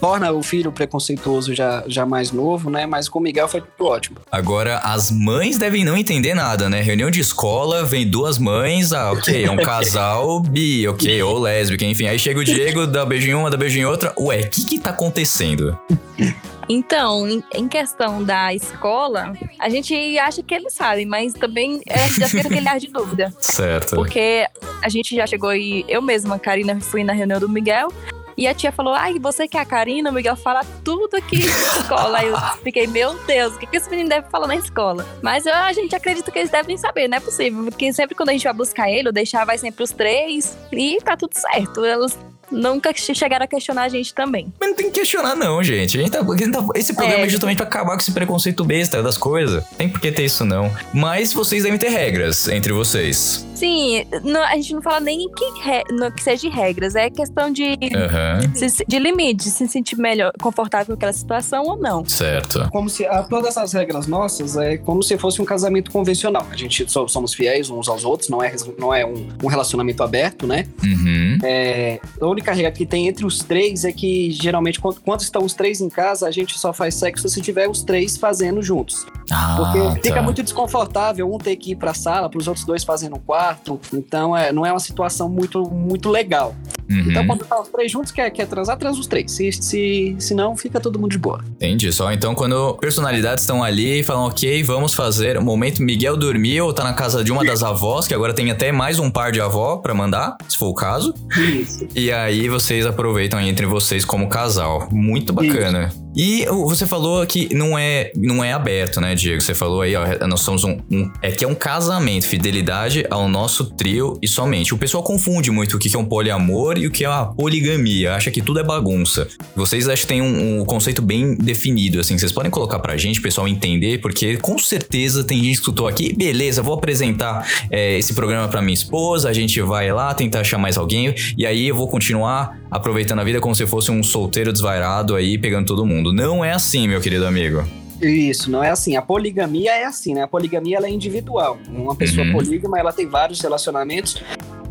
torna 0.00 0.32
o 0.32 0.42
filho 0.42 0.72
preconceituoso 0.72 1.54
já, 1.54 1.84
já 1.86 2.06
mais 2.06 2.32
novo, 2.32 2.70
né? 2.70 2.86
Mas 2.86 3.08
com 3.08 3.18
o 3.18 3.22
Miguel 3.22 3.48
foi 3.48 3.60
tudo 3.60 3.88
ótimo. 3.88 4.16
Agora, 4.30 4.78
as 4.78 5.10
mães 5.10 5.58
devem 5.58 5.84
não 5.84 5.96
entender 5.96 6.34
nada, 6.34 6.70
né? 6.70 6.80
Reunião 6.80 7.10
de 7.10 7.20
escola, 7.20 7.84
vem 7.84 8.08
duas 8.08 8.38
mães, 8.38 8.92
ah, 8.92 9.12
ok, 9.12 9.44
é 9.44 9.50
um 9.50 9.56
casal 9.62 10.40
bi, 10.40 10.88
ok, 10.88 11.22
ou 11.22 11.38
lésbica, 11.38 11.84
enfim. 11.84 12.06
Aí 12.06 12.18
chega 12.18 12.40
o 12.40 12.44
Diego, 12.44 12.86
dá 12.86 13.04
beijo 13.04 13.28
em 13.28 13.34
uma, 13.34 13.50
dá 13.50 13.56
beijo 13.56 13.78
em 13.78 13.84
outra. 13.84 14.14
Ué, 14.18 14.40
o 14.40 14.48
que 14.48 14.64
que 14.64 14.78
tá 14.78 14.90
acontecendo? 14.90 15.78
Então, 16.72 17.26
em, 17.52 17.66
questão 17.66 18.22
da 18.22 18.54
escola, 18.54 19.32
a 19.58 19.68
gente 19.68 20.16
acha 20.20 20.40
que 20.40 20.54
eles 20.54 20.72
sabem, 20.72 21.04
mas 21.04 21.32
também 21.34 21.80
é, 21.84 22.08
já 22.10 22.28
fica 22.28 22.46
aquele 22.46 22.68
ar 22.68 22.78
de 22.78 22.86
dúvida. 22.86 23.34
Certo. 23.40 23.96
Porque 23.96 24.46
a 24.80 24.88
gente 24.88 25.16
já 25.16 25.26
chegou 25.26 25.52
e 25.52 25.84
eu 25.88 26.00
mesma, 26.00 26.38
Karina, 26.38 26.80
fui 26.80 27.02
na 27.02 27.12
reunião 27.12 27.40
do 27.40 27.48
Miguel. 27.48 27.88
E 28.36 28.46
a 28.46 28.54
tia 28.54 28.70
falou: 28.70 28.94
Ai, 28.94 29.18
você 29.18 29.48
que 29.48 29.58
é 29.58 29.60
a 29.60 29.64
Karina, 29.64 30.10
o 30.10 30.12
Miguel 30.12 30.36
fala 30.36 30.64
tudo 30.84 31.16
aqui 31.16 31.44
na 31.44 31.56
escola. 31.80 32.18
Aí 32.18 32.28
eu 32.28 32.38
fiquei, 32.62 32.86
meu 32.86 33.18
Deus, 33.26 33.54
o 33.54 33.58
que, 33.58 33.66
que 33.66 33.76
esse 33.76 33.90
menino 33.90 34.08
deve 34.08 34.30
falar 34.30 34.46
na 34.46 34.54
escola? 34.56 35.04
Mas 35.20 35.44
eu- 35.46 35.52
a 35.54 35.72
gente 35.72 35.94
acredita 35.94 36.30
que 36.30 36.38
eles 36.38 36.50
devem 36.50 36.76
saber, 36.78 37.08
não 37.08 37.16
é 37.18 37.20
possível. 37.20 37.64
Porque 37.64 37.92
sempre 37.92 38.14
quando 38.14 38.28
a 38.28 38.32
gente 38.32 38.44
vai 38.44 38.54
buscar 38.54 38.88
ele, 38.88 39.10
deixar, 39.10 39.44
vai 39.44 39.58
sempre 39.58 39.82
os 39.82 39.90
três. 39.90 40.56
E 40.72 40.98
tá 41.02 41.16
tudo 41.16 41.34
certo. 41.34 41.84
Eles 41.84 42.16
nunca 42.50 42.92
che- 42.92 43.14
chegaram 43.14 43.44
a 43.44 43.46
questionar 43.48 43.84
a 43.84 43.88
gente 43.88 44.12
também. 44.14 44.52
Mas 44.58 44.68
não 44.70 44.76
tem 44.76 44.86
que 44.90 45.00
questionar, 45.00 45.34
não, 45.36 45.62
gente. 45.62 45.98
A 45.98 46.00
gente 46.02 46.10
tá- 46.12 46.20
a 46.20 46.36
gente 46.36 46.50
tá- 46.52 46.66
esse 46.74 46.92
programa 46.94 47.22
é. 47.22 47.26
É. 47.26 47.28
justamente 47.28 47.56
pra 47.58 47.66
acabar 47.66 47.92
com 47.92 48.00
esse 48.00 48.12
preconceito 48.12 48.64
besta 48.64 49.02
das 49.02 49.16
coisas. 49.16 49.64
Tem 49.76 49.88
por 49.88 50.00
que 50.00 50.10
ter 50.12 50.24
isso, 50.24 50.44
não. 50.44 50.70
Mas 50.92 51.32
vocês 51.32 51.62
devem 51.62 51.78
ter 51.78 51.88
regras 51.88 52.48
entre 52.48 52.72
vocês. 52.72 53.46
Sim, 53.60 54.04
não- 54.24 54.42
a 54.42 54.54
gente 54.56 54.72
não 54.74 54.80
fala 54.82 55.00
nem 55.00 55.28
que, 55.30 55.44
re- 55.62 55.84
no- 55.92 56.10
que 56.10 56.22
seja 56.22 56.48
de 56.48 56.48
regras, 56.48 56.94
é 56.94 57.10
questão 57.10 57.52
de, 57.52 57.78
Aham. 57.94 58.40
se- 58.54 58.84
de 58.88 58.98
limite, 58.98 59.44
se 59.50 59.68
sentir 59.68 59.96
melhor, 59.98 60.32
confortável 60.40 60.86
com 60.86 60.92
aquela 60.94 61.12
situação 61.12 61.64
ou 61.64 61.76
não. 61.76 62.04
Certo. 62.06 62.66
Como 62.70 62.88
se 62.88 63.04
a, 63.06 63.22
todas 63.22 63.58
as 63.58 63.72
regras 63.74 64.06
nossas 64.06 64.56
é 64.56 64.78
como 64.78 65.02
se 65.02 65.18
fosse 65.18 65.42
um 65.42 65.44
casamento 65.44 65.90
convencional. 65.90 66.46
A 66.50 66.56
gente 66.56 66.90
so- 66.90 67.06
somos 67.06 67.34
fiéis 67.34 67.68
uns 67.68 67.86
aos 67.88 68.02
outros, 68.04 68.30
não 68.30 68.42
é, 68.42 68.54
não 68.78 68.94
é 68.94 69.04
um, 69.04 69.28
um 69.42 69.46
relacionamento 69.46 70.02
aberto, 70.02 70.46
né? 70.46 70.66
Uhum. 70.82 71.38
É, 71.44 72.00
a 72.18 72.26
única 72.26 72.52
regra 72.54 72.72
que 72.72 72.86
tem 72.86 73.08
entre 73.08 73.26
os 73.26 73.40
três 73.40 73.84
é 73.84 73.92
que 73.92 74.30
geralmente 74.30 74.80
quando, 74.80 75.00
quando 75.02 75.20
estão 75.20 75.44
os 75.44 75.52
três 75.52 75.82
em 75.82 75.90
casa, 75.90 76.26
a 76.26 76.30
gente 76.30 76.58
só 76.58 76.72
faz 76.72 76.94
sexo 76.94 77.28
se 77.28 77.40
tiver 77.42 77.68
os 77.68 77.82
três 77.82 78.16
fazendo 78.16 78.62
juntos. 78.62 79.04
Ah, 79.30 79.56
Porque 79.58 80.00
fica 80.02 80.16
tá. 80.16 80.22
muito 80.22 80.42
desconfortável 80.42 81.30
um 81.30 81.36
ter 81.36 81.56
que 81.56 81.72
ir 81.72 81.76
pra 81.76 81.92
sala, 81.92 82.28
para 82.30 82.38
os 82.38 82.48
outros 82.48 82.64
dois 82.64 82.82
fazendo 82.84 83.16
um 83.16 83.20
quarto. 83.20 83.49
Então 83.92 84.36
é, 84.36 84.52
não 84.52 84.64
é 84.64 84.72
uma 84.72 84.80
situação 84.80 85.28
muito, 85.28 85.62
muito 85.70 86.08
legal. 86.08 86.54
Uhum. 86.90 87.04
Então 87.10 87.26
quando 87.26 87.44
tá 87.44 87.60
os 87.60 87.68
três 87.68 87.90
juntos, 87.92 88.10
quer, 88.12 88.28
quer 88.30 88.46
transar, 88.46 88.76
transa 88.76 88.98
os 89.00 89.06
três. 89.06 89.30
Se, 89.32 89.52
se, 89.52 90.16
se 90.18 90.34
não, 90.34 90.56
fica 90.56 90.80
todo 90.80 90.98
mundo 90.98 91.12
de 91.12 91.18
boa. 91.18 91.40
Entendi. 91.56 91.92
Só 91.92 92.10
então 92.12 92.34
quando 92.34 92.74
personalidades 92.74 93.42
estão 93.44 93.62
ali 93.62 94.00
e 94.00 94.02
falam, 94.02 94.24
ok, 94.24 94.62
vamos 94.62 94.94
fazer. 94.94 95.38
O 95.38 95.42
momento 95.42 95.82
Miguel 95.82 96.16
dormiu 96.16 96.66
ou 96.66 96.72
tá 96.72 96.82
na 96.84 96.92
casa 96.94 97.22
de 97.22 97.30
uma 97.32 97.44
das 97.44 97.62
avós, 97.62 98.06
que 98.08 98.14
agora 98.14 98.32
tem 98.34 98.50
até 98.50 98.72
mais 98.72 98.98
um 98.98 99.10
par 99.10 99.30
de 99.32 99.40
avó 99.40 99.76
pra 99.76 99.94
mandar, 99.94 100.36
se 100.48 100.56
for 100.58 100.66
o 100.68 100.74
caso. 100.74 101.14
Isso. 101.38 101.86
E 101.94 102.10
aí 102.10 102.48
vocês 102.48 102.84
aproveitam 102.86 103.38
aí 103.38 103.48
entre 103.48 103.66
vocês 103.66 104.04
como 104.04 104.28
casal. 104.28 104.88
Muito 104.90 105.32
bacana. 105.32 105.90
E 106.16 106.44
o- 106.48 106.68
você 106.68 106.86
falou 106.88 107.24
que 107.24 107.54
não 107.54 107.78
é, 107.78 108.10
não 108.16 108.42
é 108.42 108.52
aberto, 108.52 109.00
né, 109.00 109.14
Diego? 109.14 109.40
Você 109.40 109.54
falou 109.54 109.82
aí, 109.82 109.94
ó, 109.94 110.04
nós 110.26 110.40
somos 110.40 110.64
um, 110.64 110.76
um- 110.90 111.08
É 111.22 111.30
que 111.30 111.44
é 111.44 111.48
um 111.48 111.54
casamento, 111.54 112.26
fidelidade 112.26 113.06
ao 113.08 113.28
nosso 113.28 113.66
trio 113.76 114.18
e 114.20 114.26
somente. 114.26 114.74
O 114.74 114.78
pessoal 114.78 115.04
confunde 115.04 115.50
muito 115.52 115.76
o 115.76 115.78
que 115.78 115.94
é 115.94 115.98
um 115.98 116.04
poliamor 116.04 116.76
e 116.80 116.86
o 116.86 116.90
que 116.90 117.04
é 117.04 117.08
a 117.08 117.24
poligamia. 117.24 118.14
Acha 118.14 118.30
que 118.30 118.40
tudo 118.40 118.58
é 118.60 118.62
bagunça. 118.64 119.28
Vocês 119.54 119.88
acho 119.88 120.02
que 120.02 120.08
tem 120.08 120.22
um, 120.22 120.60
um 120.60 120.64
conceito 120.64 121.02
bem 121.02 121.34
definido, 121.34 122.00
assim. 122.00 122.16
Vocês 122.18 122.32
podem 122.32 122.50
colocar 122.50 122.78
pra 122.78 122.96
gente, 122.96 123.20
pessoal 123.20 123.46
entender, 123.46 123.98
porque 124.00 124.36
com 124.38 124.58
certeza 124.58 125.22
tem 125.24 125.38
gente 125.38 125.46
que 125.48 125.52
escutou 125.54 125.86
aqui. 125.86 126.12
Beleza, 126.14 126.62
vou 126.62 126.74
apresentar 126.74 127.46
é, 127.70 127.98
esse 127.98 128.14
programa 128.14 128.48
pra 128.48 128.60
minha 128.62 128.74
esposa, 128.74 129.28
a 129.28 129.32
gente 129.32 129.60
vai 129.60 129.92
lá 129.92 130.12
tentar 130.14 130.40
achar 130.40 130.58
mais 130.58 130.76
alguém, 130.76 131.14
e 131.36 131.46
aí 131.46 131.68
eu 131.68 131.74
vou 131.76 131.88
continuar 131.88 132.58
aproveitando 132.70 133.18
a 133.20 133.24
vida 133.24 133.40
como 133.40 133.54
se 133.54 133.66
fosse 133.66 133.90
um 133.90 134.02
solteiro 134.02 134.52
desvairado 134.52 135.14
aí, 135.16 135.36
pegando 135.38 135.66
todo 135.66 135.84
mundo. 135.84 136.12
Não 136.12 136.44
é 136.44 136.52
assim, 136.52 136.88
meu 136.88 137.00
querido 137.00 137.26
amigo. 137.26 137.64
Isso, 138.00 138.50
não 138.50 138.64
é 138.64 138.70
assim. 138.70 138.96
A 138.96 139.02
poligamia 139.02 139.72
é 139.72 139.84
assim, 139.84 140.14
né? 140.14 140.22
A 140.22 140.28
poligamia 140.28 140.78
ela 140.78 140.86
é 140.86 140.90
individual. 140.90 141.58
Uma 141.68 141.94
pessoa 141.94 142.26
Uhum. 142.26 142.32
polígama, 142.32 142.78
ela 142.78 142.92
tem 142.92 143.06
vários 143.06 143.40
relacionamentos 143.42 144.16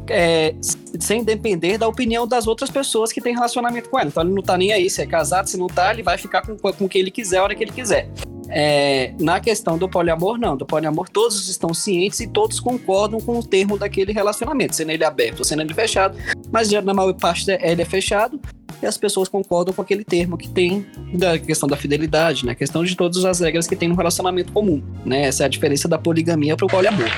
é, 0.07 0.55
sem 0.99 1.23
depender 1.23 1.77
da 1.77 1.87
opinião 1.87 2.27
das 2.27 2.45
outras 2.45 2.69
pessoas 2.69 3.11
que 3.11 3.21
têm 3.21 3.33
relacionamento 3.33 3.89
com 3.89 3.97
ela. 3.97 4.09
Então 4.09 4.23
ele 4.23 4.33
não 4.33 4.43
tá 4.43 4.57
nem 4.57 4.73
aí 4.73 4.89
se 4.89 5.01
é 5.01 5.05
casado, 5.05 5.47
se 5.47 5.57
não 5.57 5.67
tá, 5.67 5.91
ele 5.91 6.03
vai 6.03 6.17
ficar 6.17 6.41
com, 6.41 6.55
com 6.57 6.89
quem 6.89 7.01
ele 7.01 7.11
quiser, 7.11 7.37
a 7.37 7.43
hora 7.43 7.55
que 7.55 7.63
ele 7.63 7.71
quiser. 7.71 8.09
É, 8.51 9.13
na 9.19 9.39
questão 9.39 9.77
do 9.77 9.87
poliamor, 9.87 10.37
não. 10.37 10.57
Do 10.57 10.65
poliamor, 10.65 11.07
todos 11.07 11.47
estão 11.47 11.73
cientes 11.73 12.19
e 12.19 12.27
todos 12.27 12.59
concordam 12.59 13.19
com 13.19 13.37
o 13.37 13.43
termo 13.43 13.77
daquele 13.77 14.11
relacionamento, 14.11 14.75
sendo 14.75 14.91
ele 14.91 15.05
aberto 15.05 15.39
ou 15.39 15.45
sendo 15.45 15.61
ele 15.61 15.73
fechado. 15.73 16.17
Mas 16.51 16.69
já 16.69 16.81
na 16.81 16.93
maior 16.93 17.13
parte 17.13 17.51
ele 17.51 17.81
é 17.81 17.85
fechado 17.85 18.39
e 18.81 18.85
as 18.85 18.97
pessoas 18.97 19.27
concordam 19.27 19.73
com 19.73 19.81
aquele 19.81 20.03
termo 20.03 20.37
que 20.37 20.47
tem 20.47 20.85
da 21.13 21.37
questão 21.37 21.67
da 21.67 21.75
fidelidade, 21.75 22.45
né? 22.45 22.53
A 22.53 22.55
questão 22.55 22.83
de 22.83 22.95
todas 22.95 23.25
as 23.25 23.39
regras 23.39 23.67
que 23.67 23.75
tem 23.75 23.89
no 23.89 23.95
relacionamento 23.95 24.51
comum, 24.51 24.81
né? 25.05 25.23
Essa 25.23 25.43
é 25.43 25.45
a 25.45 25.49
diferença 25.49 25.87
da 25.87 25.97
poligamia 25.97 26.55
para 26.55 26.65
o 26.65 26.69
poliamor. 26.69 27.09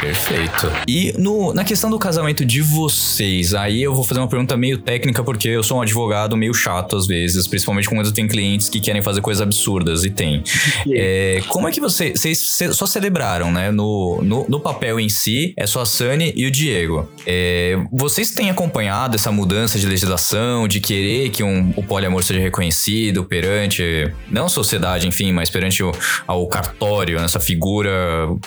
Perfeito. 0.00 0.70
E 0.88 1.12
no, 1.18 1.52
na 1.52 1.64
questão 1.64 1.90
do 1.90 1.98
casamento 1.98 2.44
de 2.44 2.60
vocês, 2.60 3.54
aí 3.54 3.82
eu 3.82 3.94
vou 3.94 4.04
fazer 4.04 4.20
uma 4.20 4.28
pergunta 4.28 4.56
meio 4.56 4.78
técnica, 4.78 5.22
porque 5.22 5.48
eu 5.48 5.62
sou 5.62 5.78
um 5.78 5.82
advogado 5.82 6.36
meio 6.36 6.54
chato 6.54 6.96
às 6.96 7.06
vezes, 7.06 7.46
principalmente 7.46 7.88
quando 7.88 8.12
tem 8.12 8.26
clientes 8.26 8.68
que 8.68 8.80
querem 8.80 9.02
fazer 9.02 9.20
coisas 9.20 9.42
absurdas, 9.42 10.04
e 10.04 10.10
tem. 10.10 10.42
É, 10.98 11.42
como 11.48 11.68
é 11.68 11.72
que 11.72 11.80
você, 11.80 12.12
vocês 12.12 12.38
só 12.72 12.86
celebraram, 12.86 13.52
né? 13.52 13.70
No, 13.70 14.22
no, 14.22 14.46
no 14.48 14.60
papel 14.60 14.98
em 14.98 15.08
si, 15.08 15.52
é 15.56 15.66
só 15.66 15.82
a 15.82 15.86
Sani 15.86 16.32
e 16.34 16.46
o 16.46 16.50
Diego. 16.50 17.08
É, 17.26 17.76
vocês 17.92 18.30
têm 18.30 18.50
acompanhado 18.50 19.16
essa 19.16 19.30
mudança 19.30 19.78
de 19.78 19.86
legislação, 19.86 20.66
de 20.66 20.80
querer 20.96 21.30
que 21.30 21.42
um, 21.42 21.72
o 21.76 21.82
poliamor 21.82 22.22
seja 22.24 22.40
reconhecido 22.40 23.24
perante, 23.24 24.10
não 24.30 24.48
sociedade, 24.48 25.06
enfim, 25.06 25.30
mas 25.30 25.50
perante 25.50 25.82
o, 25.82 25.92
ao 26.26 26.46
cartório, 26.46 27.18
essa 27.18 27.38
figura 27.38 27.90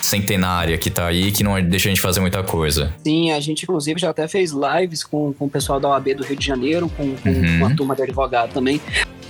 centenária 0.00 0.76
que 0.76 0.90
tá 0.90 1.06
aí, 1.06 1.30
que 1.30 1.42
não 1.44 1.60
deixa 1.62 1.88
a 1.88 1.90
gente 1.90 2.00
fazer 2.00 2.18
muita 2.20 2.42
coisa. 2.42 2.92
Sim, 3.04 3.30
a 3.30 3.38
gente 3.40 3.62
inclusive 3.62 4.00
já 4.00 4.10
até 4.10 4.26
fez 4.26 4.52
lives 4.52 5.04
com, 5.04 5.32
com 5.32 5.44
o 5.46 5.50
pessoal 5.50 5.78
da 5.78 5.88
OAB 5.90 6.14
do 6.14 6.24
Rio 6.24 6.36
de 6.36 6.44
Janeiro, 6.46 6.88
com, 6.96 7.14
com 7.16 7.30
Uhum. 7.30 7.56
uma 7.58 7.76
turma 7.76 7.94
de 7.94 8.02
advogado 8.02 8.52
também, 8.52 8.80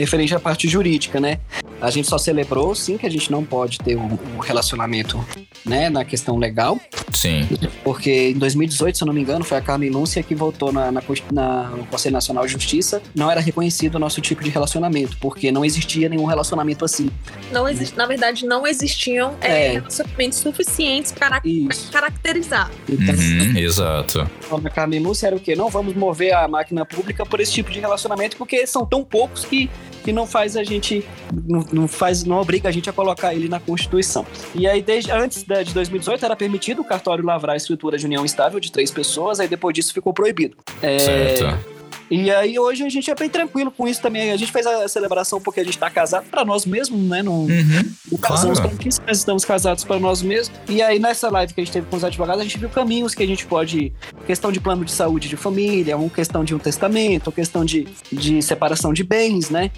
referente 0.01 0.35
à 0.35 0.41
parte 0.41 0.69
jurídica, 0.69 1.21
né? 1.21 1.39
A 1.81 1.91
gente 1.91 2.09
só 2.09 2.19
celebrou, 2.19 2.75
sim, 2.75 2.99
que 2.99 3.07
a 3.07 3.11
gente 3.11 3.31
não 3.31 3.45
pode 3.45 3.79
ter 3.79 3.97
um, 3.97 4.19
um 4.37 4.39
relacionamento, 4.39 5.25
né, 5.65 5.89
na 5.89 6.05
questão 6.05 6.37
legal. 6.37 6.79
Sim. 7.13 7.49
Porque 7.83 8.31
em 8.31 8.39
2018, 8.39 8.99
se 8.99 9.03
eu 9.03 9.07
não 9.07 9.15
me 9.15 9.21
engano, 9.21 9.45
foi 9.45 9.59
a 9.59 9.61
Carmen 9.61 9.91
Lúcia 9.91 10.23
que 10.23 10.35
votou 10.35 10.73
na, 10.73 10.93
na, 10.93 11.03
na, 11.33 11.63
no 11.71 11.85
Conselho 11.87 12.13
Nacional 12.13 12.47
de 12.47 12.53
Justiça. 12.53 13.03
Não 13.15 13.31
era 13.31 13.41
reconhecido 13.41 13.95
o 13.97 13.99
nosso 13.99 14.21
tipo 14.21 14.45
de 14.45 14.51
relacionamento, 14.51 15.17
porque 15.19 15.51
não 15.51 15.65
existia 15.65 16.09
nenhum 16.09 16.25
relacionamento 16.25 16.85
assim. 16.85 17.11
Não 17.51 17.69
existe, 17.69 17.97
na 17.97 18.07
verdade, 18.07 18.47
não 18.47 18.67
existiam 18.67 19.35
é, 19.41 19.67
é. 19.67 19.73
relacionamentos 19.73 20.39
suficientes 20.39 21.13
para 21.13 21.41
Isso. 21.45 21.91
caracterizar. 21.91 22.71
Então, 22.89 23.15
uhum, 23.15 23.57
exato. 23.57 24.31
A 24.65 24.71
Carmen 24.71 25.01
Lúcia 25.01 25.29
era 25.29 25.37
o 25.37 25.41
quê? 25.41 25.57
Não 25.57 25.69
vamos 25.69 25.95
mover 25.95 26.35
a 26.35 26.47
máquina 26.47 26.85
pública 26.85 27.25
por 27.25 27.41
esse 27.41 27.53
tipo 27.53 27.71
de 27.71 27.81
relacionamento, 27.81 28.37
porque 28.37 28.67
são 28.67 28.85
tão 28.85 29.05
poucos 29.05 29.45
que, 29.45 29.71
que 30.03 30.13
não 30.13 30.27
faz 30.27 30.57
a 30.57 30.65
gente. 30.65 31.05
Não, 31.47 31.65
não 31.73 31.89
faz, 31.89 32.25
não 32.25 32.41
obriga 32.41 32.69
a 32.69 32.73
gente 32.73 32.89
a 32.89 32.93
colocar 32.93 33.35
ele 33.35 33.49
na 33.49 33.61
Constituição. 33.61 34.27
E 34.55 34.67
aí, 34.67 34.83
desde 34.83 35.11
antes 35.11 35.45
de 35.45 35.75
2018, 35.75 36.25
era 36.25 36.37
permitido 36.37 36.83
o 36.83 36.85
cartório 36.85 37.25
lavrar 37.25 37.55
a 37.55 37.57
escritura 37.57 37.99
de 37.99 38.07
união 38.07 38.25
estável 38.25 38.59
de 38.61 38.71
três 38.71 38.91
pessoas, 38.91 39.41
aí 39.41 39.49
depois 39.49 39.75
disso 39.75 39.93
ficou 39.93 40.13
proibido. 40.13 40.57
É, 40.83 40.99
certo. 40.99 41.80
E 42.11 42.31
aí 42.31 42.59
hoje 42.59 42.85
a 42.85 42.89
gente 42.89 43.11
é 43.11 43.15
bem 43.15 43.29
tranquilo 43.29 43.71
com 43.71 43.87
isso 43.87 44.03
também. 44.03 44.33
A 44.33 44.37
gente 44.37 44.51
fez 44.51 44.67
a 44.67 44.89
celebração 44.89 45.41
porque 45.41 45.61
a 45.61 45.65
gente 45.65 45.79
tá 45.79 45.89
casado 45.89 46.27
para 46.29 46.45
nós 46.45 46.67
mesmos, 46.67 47.01
né? 47.01 47.23
Não, 47.23 47.45
uhum, 47.45 47.93
não 48.11 48.19
casamos 48.19 48.59
claro. 48.59 48.77
com 48.77 48.91
mas 49.07 49.19
estamos 49.19 49.45
casados 49.45 49.85
para 49.85 49.99
nós 50.01 50.21
mesmos. 50.21 50.59
E 50.69 50.83
aí 50.83 50.99
nessa 50.99 51.31
live 51.31 51.55
que 51.55 51.61
a 51.61 51.65
gente 51.65 51.73
teve 51.73 51.87
com 51.87 51.97
os 51.97 52.03
advogados, 52.03 52.41
a 52.41 52.45
gente 52.45 52.59
viu 52.59 52.69
caminhos 52.69 53.15
que 53.15 53.23
a 53.23 53.27
gente 53.27 53.47
pode. 53.47 53.93
Questão 54.27 54.51
de 54.51 54.61
plano 54.61 54.85
de 54.85 54.91
saúde 54.91 55.29
de 55.29 55.37
família, 55.37 55.97
uma 55.97 56.11
questão 56.11 56.45
de 56.45 56.55
um 56.55 56.59
testamento, 56.59 57.31
questão 57.31 57.65
de, 57.65 57.87
de 58.11 58.43
separação 58.43 58.93
de 58.93 59.05
bens, 59.05 59.49
né? 59.51 59.71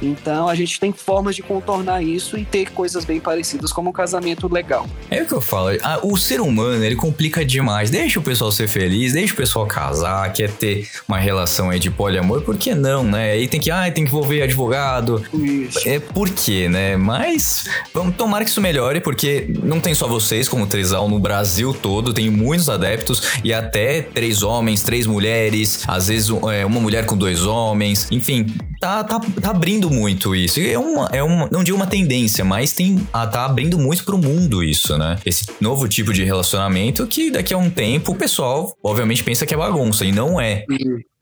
Então 0.00 0.48
a 0.48 0.54
gente 0.54 0.78
tem 0.78 0.92
formas 0.92 1.34
de 1.34 1.42
contornar 1.42 2.02
isso 2.02 2.38
e 2.38 2.44
ter 2.44 2.70
coisas 2.70 3.04
bem 3.04 3.20
parecidas 3.20 3.72
como 3.72 3.90
um 3.90 3.92
casamento 3.92 4.52
legal. 4.52 4.86
É 5.10 5.22
o 5.22 5.26
que 5.26 5.32
eu 5.32 5.40
falo. 5.40 5.70
Ah, 5.82 5.98
o 6.02 6.16
ser 6.16 6.40
humano, 6.40 6.84
ele 6.84 6.96
complica 6.96 7.44
demais. 7.44 7.90
Deixa 7.90 8.20
o 8.20 8.22
pessoal 8.22 8.52
ser 8.52 8.68
feliz, 8.68 9.12
deixa 9.12 9.32
o 9.34 9.36
pessoal 9.36 9.66
casar, 9.66 10.32
quer 10.32 10.50
ter 10.50 10.88
uma 11.08 11.18
relação 11.18 11.70
aí 11.70 11.79
de 11.80 11.90
poliamor, 11.90 12.42
por 12.42 12.56
que 12.56 12.74
não, 12.74 13.02
né? 13.02 13.32
Aí 13.32 13.48
tem 13.48 13.60
que, 13.60 13.70
ah, 13.70 13.90
tem 13.90 14.04
que 14.04 14.10
envolver 14.10 14.42
advogado. 14.42 15.22
Isso. 15.32 15.88
É 15.88 15.98
por 15.98 16.28
quê, 16.30 16.68
né? 16.68 16.96
Mas 16.96 17.64
vamos 17.92 18.16
tomar 18.16 18.44
que 18.44 18.50
isso 18.50 18.60
melhore, 18.60 19.00
porque 19.00 19.52
não 19.62 19.80
tem 19.80 19.94
só 19.94 20.06
vocês 20.06 20.48
como 20.48 20.66
trisal 20.66 21.08
no 21.08 21.18
Brasil 21.18 21.74
todo, 21.74 22.12
tem 22.12 22.30
muitos 22.30 22.68
adeptos 22.68 23.22
e 23.42 23.52
até 23.52 24.02
três 24.02 24.42
homens, 24.42 24.82
três 24.82 25.06
mulheres, 25.06 25.84
às 25.86 26.08
vezes 26.08 26.30
é, 26.52 26.64
uma 26.64 26.80
mulher 26.80 27.06
com 27.06 27.16
dois 27.16 27.44
homens, 27.44 28.06
enfim, 28.10 28.46
tá, 28.80 29.04
tá, 29.04 29.20
tá 29.40 29.50
abrindo 29.50 29.90
muito 29.90 30.34
isso. 30.34 30.60
É 30.60 30.78
uma, 30.78 31.08
é 31.12 31.22
uma, 31.22 31.48
não 31.50 31.62
digo 31.62 31.76
uma 31.76 31.86
tendência, 31.86 32.44
mas 32.44 32.72
tem, 32.72 33.06
ah, 33.12 33.26
tá 33.26 33.44
abrindo 33.44 33.78
muito 33.78 34.04
pro 34.04 34.18
mundo 34.18 34.62
isso, 34.62 34.96
né? 34.96 35.18
Esse 35.24 35.46
novo 35.60 35.88
tipo 35.88 36.12
de 36.12 36.24
relacionamento 36.24 37.06
que 37.06 37.30
daqui 37.30 37.54
a 37.54 37.58
um 37.58 37.70
tempo 37.70 38.12
o 38.12 38.16
pessoal, 38.16 38.74
obviamente, 38.82 39.22
pensa 39.22 39.46
que 39.46 39.54
é 39.54 39.56
bagunça 39.56 40.04
e 40.04 40.12
não 40.12 40.40
é. 40.40 40.64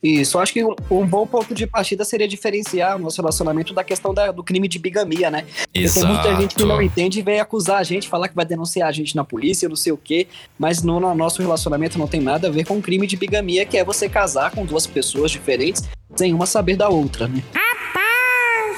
Isso, 0.02 0.38
acho 0.38 0.52
que 0.52 0.64
um 0.64 1.06
bom 1.06 1.26
ponto 1.26 1.52
de 1.52 1.66
partida 1.66 2.04
seria 2.04 2.28
diferenciar 2.28 2.96
o 2.96 3.00
nosso 3.00 3.20
relacionamento 3.20 3.74
da 3.74 3.82
questão 3.82 4.14
da, 4.14 4.30
do 4.30 4.44
crime 4.44 4.68
de 4.68 4.78
bigamia, 4.78 5.28
né? 5.28 5.44
Porque 5.72 5.88
tem 5.90 6.04
muita 6.04 6.36
gente 6.36 6.54
que 6.54 6.64
não 6.64 6.80
entende 6.80 7.18
e 7.18 7.22
vem 7.22 7.40
acusar 7.40 7.78
a 7.78 7.82
gente, 7.82 8.08
falar 8.08 8.28
que 8.28 8.36
vai 8.36 8.44
denunciar 8.44 8.88
a 8.88 8.92
gente 8.92 9.16
na 9.16 9.24
polícia, 9.24 9.68
não 9.68 9.74
sei 9.74 9.90
o 9.90 9.96
quê, 9.96 10.28
mas 10.56 10.84
no, 10.84 11.00
no 11.00 11.12
nosso 11.16 11.42
relacionamento 11.42 11.98
não 11.98 12.06
tem 12.06 12.20
nada 12.20 12.46
a 12.46 12.50
ver 12.50 12.64
com 12.64 12.80
crime 12.80 13.08
de 13.08 13.16
bigamia, 13.16 13.66
que 13.66 13.76
é 13.76 13.84
você 13.84 14.08
casar 14.08 14.52
com 14.52 14.64
duas 14.64 14.86
pessoas 14.86 15.32
diferentes 15.32 15.82
sem 16.14 16.32
uma 16.32 16.46
saber 16.46 16.76
da 16.76 16.88
outra, 16.88 17.26
né? 17.26 17.42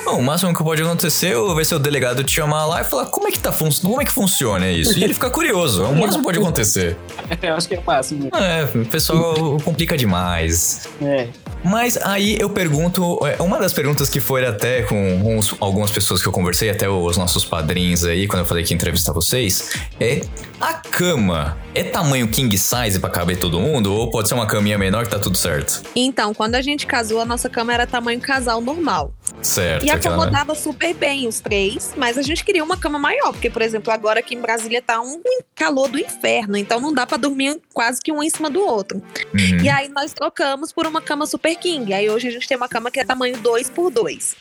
Bom, 0.04 0.18
o 0.18 0.22
máximo 0.22 0.54
que 0.54 0.62
pode 0.62 0.82
acontecer 0.82 1.34
é 1.34 1.54
vai 1.54 1.64
ser 1.64 1.74
o 1.74 1.78
delegado 1.78 2.24
te 2.24 2.34
chamar 2.34 2.66
lá 2.66 2.80
e 2.80 2.84
falar 2.84 3.06
como 3.06 3.28
é 3.28 3.30
que 3.30 3.38
tá 3.38 3.52
funcionando, 3.52 3.90
como 3.90 4.02
é 4.02 4.04
que 4.04 4.12
funciona 4.12 4.70
isso? 4.70 4.98
E 4.98 5.04
ele 5.04 5.14
fica 5.14 5.30
curioso. 5.30 5.84
É 5.84 5.88
o 5.88 5.94
máximo 5.94 6.18
que 6.18 6.24
pode 6.24 6.38
acontecer. 6.38 6.96
Eu 7.42 7.54
acho 7.54 7.68
que 7.68 7.74
é 7.74 7.78
o 7.78 7.84
máximo. 7.84 8.30
É, 8.34 8.64
o 8.78 8.84
pessoal 8.86 9.58
complica 9.64 9.96
demais. 9.96 10.88
É. 11.02 11.28
Mas 11.62 11.98
aí 11.98 12.38
eu 12.40 12.48
pergunto, 12.48 13.18
é, 13.26 13.40
uma 13.42 13.58
das 13.58 13.72
perguntas 13.72 14.08
que 14.08 14.18
foi 14.18 14.46
até 14.46 14.82
com 14.82 15.36
uns, 15.36 15.54
algumas 15.60 15.90
pessoas 15.90 16.22
que 16.22 16.26
eu 16.26 16.32
conversei, 16.32 16.70
até 16.70 16.88
os 16.88 17.16
nossos 17.18 17.44
padrinhos 17.44 18.04
aí, 18.04 18.26
quando 18.26 18.40
eu 18.40 18.46
falei 18.46 18.64
que 18.64 18.72
ia 18.72 18.74
entrevistar 18.74 19.12
vocês, 19.12 19.70
é 20.00 20.22
a 20.58 20.72
cama 20.72 21.58
é 21.74 21.82
tamanho 21.82 22.28
king 22.28 22.56
size 22.56 22.98
para 22.98 23.10
caber 23.10 23.38
todo 23.38 23.60
mundo 23.60 23.92
ou 23.92 24.10
pode 24.10 24.28
ser 24.28 24.34
uma 24.34 24.46
caminha 24.46 24.78
menor 24.78 25.04
que 25.04 25.10
tá 25.10 25.18
tudo 25.18 25.36
certo? 25.36 25.82
Então, 25.94 26.32
quando 26.32 26.54
a 26.54 26.62
gente 26.62 26.86
casou, 26.86 27.20
a 27.20 27.24
nossa 27.24 27.48
cama 27.48 27.74
era 27.74 27.86
tamanho 27.86 28.20
casal 28.20 28.60
normal. 28.60 29.12
Certo. 29.42 29.84
E 29.84 29.90
acomodava 29.90 30.54
super 30.54 30.94
bem 30.94 31.26
os 31.26 31.40
três, 31.40 31.92
mas 31.96 32.18
a 32.18 32.22
gente 32.22 32.44
queria 32.44 32.62
uma 32.62 32.76
cama 32.76 32.98
maior, 32.98 33.32
porque, 33.32 33.50
por 33.50 33.62
exemplo, 33.62 33.92
agora 33.92 34.20
aqui 34.20 34.34
em 34.34 34.40
Brasília 34.40 34.82
tá 34.82 35.00
um 35.00 35.20
calor 35.54 35.88
do 35.88 35.98
inferno, 35.98 36.56
então 36.56 36.80
não 36.80 36.92
dá 36.92 37.06
para 37.06 37.16
dormir 37.16 37.60
quase 37.72 38.00
que 38.00 38.12
um 38.12 38.22
em 38.22 38.30
cima 38.30 38.50
do 38.50 38.60
outro. 38.60 39.02
Uhum. 39.32 39.60
E 39.62 39.68
aí 39.68 39.88
nós 39.88 40.12
trocamos 40.12 40.72
por 40.72 40.86
uma 40.86 41.00
cama 41.00 41.26
super 41.26 41.54
king. 41.56 41.92
Aí 41.92 42.08
hoje 42.10 42.28
a 42.28 42.30
gente 42.30 42.46
tem 42.46 42.56
uma 42.56 42.68
cama 42.68 42.90
que 42.90 43.00
é 43.00 43.04
tamanho 43.04 43.38
2 43.38 43.70
por 43.70 43.90
2 43.90 44.36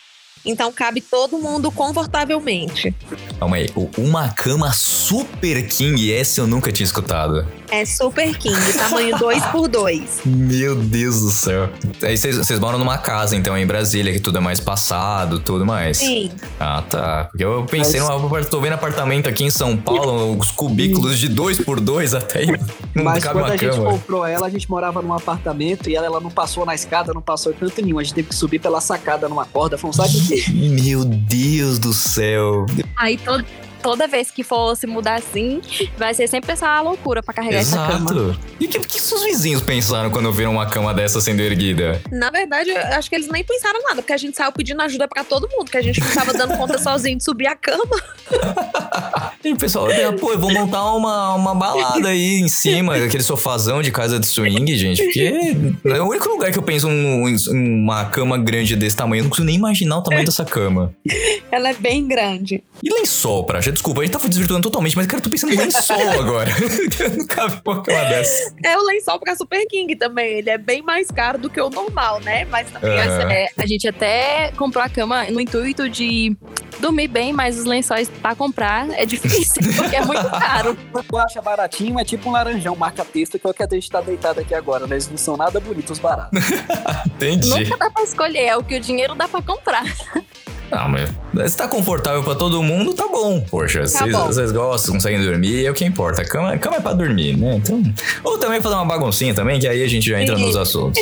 então 0.45 0.71
cabe 0.71 1.01
todo 1.01 1.37
mundo 1.37 1.71
confortavelmente. 1.71 2.95
Calma 3.37 3.57
aí, 3.57 3.67
uma 3.97 4.29
cama 4.29 4.71
super 4.73 5.67
king, 5.67 6.13
essa 6.13 6.41
eu 6.41 6.47
nunca 6.47 6.71
tinha 6.71 6.85
escutado. 6.85 7.45
É 7.71 7.85
super 7.85 8.35
king, 8.37 8.73
tamanho 8.73 9.17
2 9.17 9.45
por 9.47 9.67
2 9.67 10.21
Meu 10.25 10.75
Deus 10.75 11.21
do 11.21 11.29
céu. 11.29 11.69
Aí 12.01 12.17
vocês 12.17 12.59
moram 12.59 12.79
numa 12.79 12.97
casa, 12.97 13.35
então, 13.35 13.57
em 13.57 13.65
Brasília, 13.65 14.11
que 14.11 14.19
tudo 14.19 14.39
é 14.39 14.41
mais 14.41 14.59
passado, 14.59 15.39
tudo 15.39 15.65
mais. 15.65 15.97
Sim. 15.97 16.31
Ah, 16.59 16.83
tá. 16.87 17.25
Porque 17.25 17.43
eu 17.43 17.65
pensei, 17.65 18.01
Mas... 18.01 18.21
no, 18.21 18.45
tô 18.45 18.59
vendo 18.59 18.73
apartamento 18.73 19.29
aqui 19.29 19.43
em 19.43 19.49
São 19.49 19.77
Paulo, 19.77 20.37
os 20.37 20.51
cubículos 20.51 21.19
de 21.19 21.27
2 21.27 21.59
por 21.59 21.79
2 21.79 22.15
até 22.15 22.39
aí. 22.39 22.47
Não 22.95 23.03
Mas 23.03 23.23
quando 23.23 23.45
a 23.45 23.55
gente 23.55 23.77
comprou 23.77 24.25
ela, 24.25 24.47
a 24.47 24.49
gente 24.49 24.69
morava 24.69 25.01
num 25.01 25.13
apartamento 25.13 25.89
e 25.89 25.95
ela, 25.95 26.07
ela 26.07 26.19
não 26.19 26.31
passou 26.31 26.65
na 26.65 26.73
escada, 26.73 27.13
não 27.13 27.21
passou 27.21 27.51
em 27.51 27.55
canto 27.55 27.81
nenhum. 27.81 27.99
A 27.99 28.03
gente 28.03 28.15
teve 28.15 28.29
que 28.29 28.35
subir 28.35 28.59
pela 28.59 28.81
sacada 28.81 29.29
numa 29.29 29.45
corda, 29.45 29.77
foi 29.77 29.91
um 29.91 29.93
saco 29.93 30.09
de 30.09 30.51
Meu 30.81 31.05
Deus 31.05 31.77
do 31.77 31.93
céu. 31.93 32.65
Aí 32.97 33.15
todo, 33.17 33.45
toda 33.81 34.07
vez 34.07 34.31
que 34.31 34.43
fosse 34.43 34.85
mudar 34.85 35.15
assim, 35.15 35.61
vai 35.97 36.13
ser 36.13 36.27
sempre 36.27 36.51
essa 36.51 36.79
loucura 36.81 37.21
para 37.23 37.33
carregar 37.33 37.59
Exato. 37.59 37.91
essa 37.91 38.05
cama. 38.05 38.39
E 38.59 38.65
o 38.65 38.69
que, 38.69 38.79
que 38.79 39.01
seus 39.01 39.23
vizinhos 39.23 39.61
pensaram 39.61 40.09
quando 40.09 40.31
viram 40.31 40.51
uma 40.51 40.65
cama 40.65 40.93
dessa 40.93 41.21
sendo 41.21 41.41
erguida? 41.41 42.01
Na 42.11 42.29
verdade, 42.29 42.69
eu 42.69 42.77
acho 42.77 43.09
que 43.09 43.15
eles 43.15 43.27
nem 43.29 43.43
pensaram 43.43 43.81
nada, 43.83 43.95
porque 44.01 44.13
a 44.13 44.17
gente 44.17 44.35
saiu 44.35 44.51
pedindo 44.51 44.81
ajuda 44.81 45.07
para 45.07 45.23
todo 45.23 45.49
mundo, 45.49 45.69
que 45.69 45.77
a 45.77 45.81
gente 45.81 45.99
não 45.99 46.11
tava 46.11 46.33
dando 46.33 46.57
conta 46.57 46.77
sozinho 46.81 47.17
de 47.17 47.23
subir 47.23 47.47
a 47.47 47.55
cama. 47.55 47.83
e 49.43 49.53
o 49.53 49.57
pessoal, 49.57 49.87
pô, 50.19 50.31
eu 50.31 50.39
vou 50.39 50.51
montar 50.51 50.93
uma, 50.93 51.35
uma 51.35 51.55
balada 51.55 52.09
aí 52.09 52.39
em 52.39 52.47
cima, 52.47 52.95
aquele 52.95 53.23
sofazão 53.23 53.81
de 53.81 53.91
casa 53.91 54.19
de 54.19 54.27
swing, 54.27 54.77
gente, 54.77 55.03
porque 55.03 55.55
é 55.85 56.01
o 56.01 56.07
único 56.07 56.27
lugar 56.29 56.51
que 56.51 56.57
eu 56.57 56.63
penso 56.63 56.87
um, 56.87 57.25
uma 57.51 58.05
cama 58.05 58.37
grande 58.37 58.75
desse 58.75 58.95
tamanho, 58.95 59.21
eu 59.21 59.23
não 59.23 59.29
consigo 59.29 59.45
nem 59.45 59.55
imaginar 59.55 59.97
o 59.97 60.01
tamanho 60.01 60.25
dessa 60.25 60.45
cama. 60.45 60.93
Ela 61.51 61.69
é 61.69 61.73
bem 61.73 62.07
grande. 62.07 62.63
E 62.83 62.93
lençol, 62.93 63.43
pra 63.43 63.59
desculpa, 63.71 64.01
a 64.01 64.05
gente 64.05 64.17
tá 64.17 64.27
desvirtuando 64.27 64.63
totalmente, 64.63 64.95
mas 64.95 65.05
cara, 65.07 65.19
eu 65.19 65.23
tô 65.23 65.29
pensando 65.29 65.53
em 65.53 65.57
lençol 65.57 66.09
agora. 66.19 66.49
eu 66.99 67.09
nunca 67.11 67.47
vi 67.47 67.61
uma 67.65 67.83
cama 67.83 68.05
dessa. 68.05 68.53
É 68.63 68.77
o 68.77 68.83
lençol 68.83 69.19
pra 69.19 69.35
Super 69.35 69.65
King 69.67 69.95
também. 69.95 70.39
Ele 70.39 70.49
é 70.49 70.57
bem 70.57 70.81
mais 70.81 71.09
caro 71.09 71.37
do 71.37 71.49
que 71.49 71.59
o 71.59 71.69
normal, 71.69 72.19
né? 72.21 72.45
Mas 72.45 72.69
também 72.69 72.91
uhum. 72.91 73.29
é, 73.29 73.47
a 73.57 73.65
gente 73.65 73.87
até 73.87 74.51
comprou 74.57 74.83
a 74.83 74.89
cama 74.89 75.25
no 75.25 75.39
intuito 75.39 75.89
de 75.89 76.35
dormir 76.79 77.07
bem, 77.07 77.33
mas 77.33 77.57
os 77.57 77.65
lençóis 77.65 78.09
pra 78.09 78.35
comprar 78.35 78.89
é 78.91 79.05
difícil, 79.05 79.61
porque 79.75 79.95
é 79.95 80.05
muito 80.05 80.29
caro. 80.29 80.77
Tu 81.07 81.17
acha 81.17 81.41
baratinho, 81.41 81.99
é 81.99 82.03
tipo 82.03 82.29
um 82.29 82.31
laranjão 82.31 82.75
marca 82.75 83.03
texto, 83.03 83.37
que 83.37 83.45
é 83.45 83.49
o 83.49 83.53
que 83.53 83.63
a 83.63 83.67
gente 83.69 83.89
tá 83.89 84.01
deitado 84.01 84.39
aqui 84.39 84.53
agora, 84.53 84.87
né? 84.87 84.95
Eles 84.95 85.09
não 85.09 85.17
são 85.17 85.35
nada 85.35 85.59
bonitos, 85.59 85.99
baratos. 85.99 86.39
Entendi. 87.05 87.49
Nunca 87.49 87.77
dá 87.77 87.89
pra 87.89 88.03
escolher, 88.03 88.45
é 88.45 88.57
o 88.57 88.63
que 88.63 88.75
o 88.75 88.79
dinheiro 88.79 89.15
dá 89.15 89.27
pra 89.27 89.41
comprar. 89.41 89.83
Ah, 90.71 90.87
mas 90.87 91.51
se 91.51 91.57
tá 91.57 91.67
confortável 91.67 92.23
pra 92.23 92.35
todo 92.35 92.61
mundo, 92.61 92.93
tá 92.93 93.07
bom. 93.07 93.41
Poxa, 93.41 93.83
tá 93.91 94.05
vocês 94.25 94.51
gostam, 94.51 94.95
conseguem 94.95 95.21
dormir, 95.21 95.65
é 95.65 95.71
o 95.71 95.73
que 95.73 95.85
importa. 95.85 96.21
A 96.21 96.25
cama, 96.25 96.57
cama 96.57 96.77
é 96.77 96.79
pra 96.79 96.93
dormir, 96.93 97.37
né? 97.37 97.55
Então. 97.55 97.81
Ou 98.23 98.37
também 98.37 98.61
fazer 98.61 98.75
uma 98.75 98.85
baguncinha 98.85 99.33
também, 99.33 99.59
que 99.59 99.67
aí 99.67 99.83
a 99.83 99.87
gente 99.87 100.07
já 100.07 100.21
entra 100.21 100.37
nos 100.37 100.55
assuntos. 100.55 101.01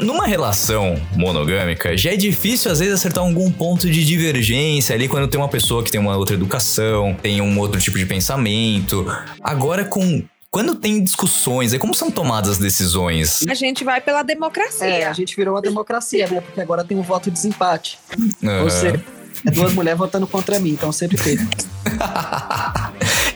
Numa 0.00 0.26
relação 0.26 0.98
monogâmica, 1.14 1.94
já 1.96 2.12
é 2.12 2.16
difícil 2.16 2.72
às 2.72 2.78
vezes 2.78 2.94
acertar 2.94 3.22
algum 3.22 3.50
ponto 3.50 3.88
de 3.88 4.04
divergência 4.04 4.94
ali 4.94 5.08
quando 5.08 5.28
tem 5.28 5.38
uma 5.38 5.48
pessoa 5.48 5.82
que 5.82 5.90
tem 5.90 6.00
uma 6.00 6.16
outra 6.16 6.34
educação, 6.34 7.14
tem 7.22 7.42
um 7.42 7.58
outro 7.58 7.78
tipo 7.80 7.98
de 7.98 8.06
pensamento. 8.06 9.06
Agora 9.42 9.84
com 9.84 10.22
quando 10.58 10.74
tem 10.74 11.00
discussões, 11.00 11.72
é 11.72 11.78
como 11.78 11.94
são 11.94 12.10
tomadas 12.10 12.50
as 12.50 12.58
decisões? 12.58 13.44
A 13.48 13.54
gente 13.54 13.84
vai 13.84 14.00
pela 14.00 14.24
democracia. 14.24 14.88
É, 14.88 15.06
a 15.06 15.12
gente 15.12 15.36
virou 15.36 15.54
uma 15.54 15.62
democracia, 15.62 16.26
né? 16.26 16.40
Porque 16.40 16.60
agora 16.60 16.82
tem 16.82 16.98
um 16.98 17.02
voto 17.02 17.26
de 17.26 17.30
desempate. 17.30 17.96
Uhum. 18.42 18.64
Ou 18.64 18.68
seja, 18.68 19.00
é 19.46 19.50
duas 19.52 19.72
mulheres 19.72 19.96
votando 19.96 20.26
contra 20.26 20.58
mim, 20.58 20.70
então 20.70 20.90
sempre 20.90 21.16
teve. 21.16 21.46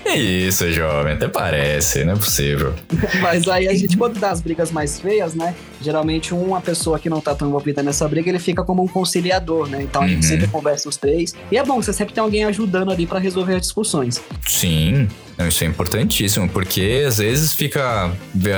Que 0.03 0.11
isso, 0.19 0.69
jovem, 0.73 1.13
até 1.13 1.29
parece, 1.29 2.05
não 2.05 2.15
é 2.15 2.17
possível. 2.17 2.75
Mas 3.21 3.47
aí 3.47 3.69
a 3.69 3.75
gente, 3.75 3.97
quando 3.97 4.19
dá 4.19 4.33
as 4.33 4.41
brigas 4.41 4.73
mais 4.73 4.99
feias, 4.99 5.33
né? 5.33 5.55
Geralmente 5.81 6.35
uma 6.35 6.61
pessoa 6.61 6.99
que 6.99 7.09
não 7.09 7.21
tá 7.21 7.37
tão 7.37 7.47
envolvida 7.47 7.85
nessa 7.85 8.09
briga, 8.09 8.31
ele 8.31 8.41
fica 8.41 8.65
como 8.65 8.83
um 8.83 8.89
conciliador, 8.89 9.69
né? 9.69 9.81
Então 9.81 10.03
a 10.03 10.09
gente 10.09 10.25
Uhum. 10.25 10.29
sempre 10.29 10.49
conversa 10.49 10.89
os 10.89 10.97
três. 10.97 11.37
E 11.53 11.57
é 11.57 11.65
bom, 11.65 11.81
você 11.81 11.93
sempre 11.93 12.13
tem 12.15 12.21
alguém 12.21 12.45
ajudando 12.47 12.91
ali 12.91 13.07
pra 13.07 13.21
resolver 13.21 13.55
as 13.55 13.61
discussões. 13.63 14.21
Sim, 14.45 15.09
não, 15.39 15.49
isso 15.49 15.63
é 15.65 15.67
importantíssimo, 15.67 16.49
porque 16.49 17.05
às 17.07 17.19
vezes 17.19 17.53
fica. 17.53 18.11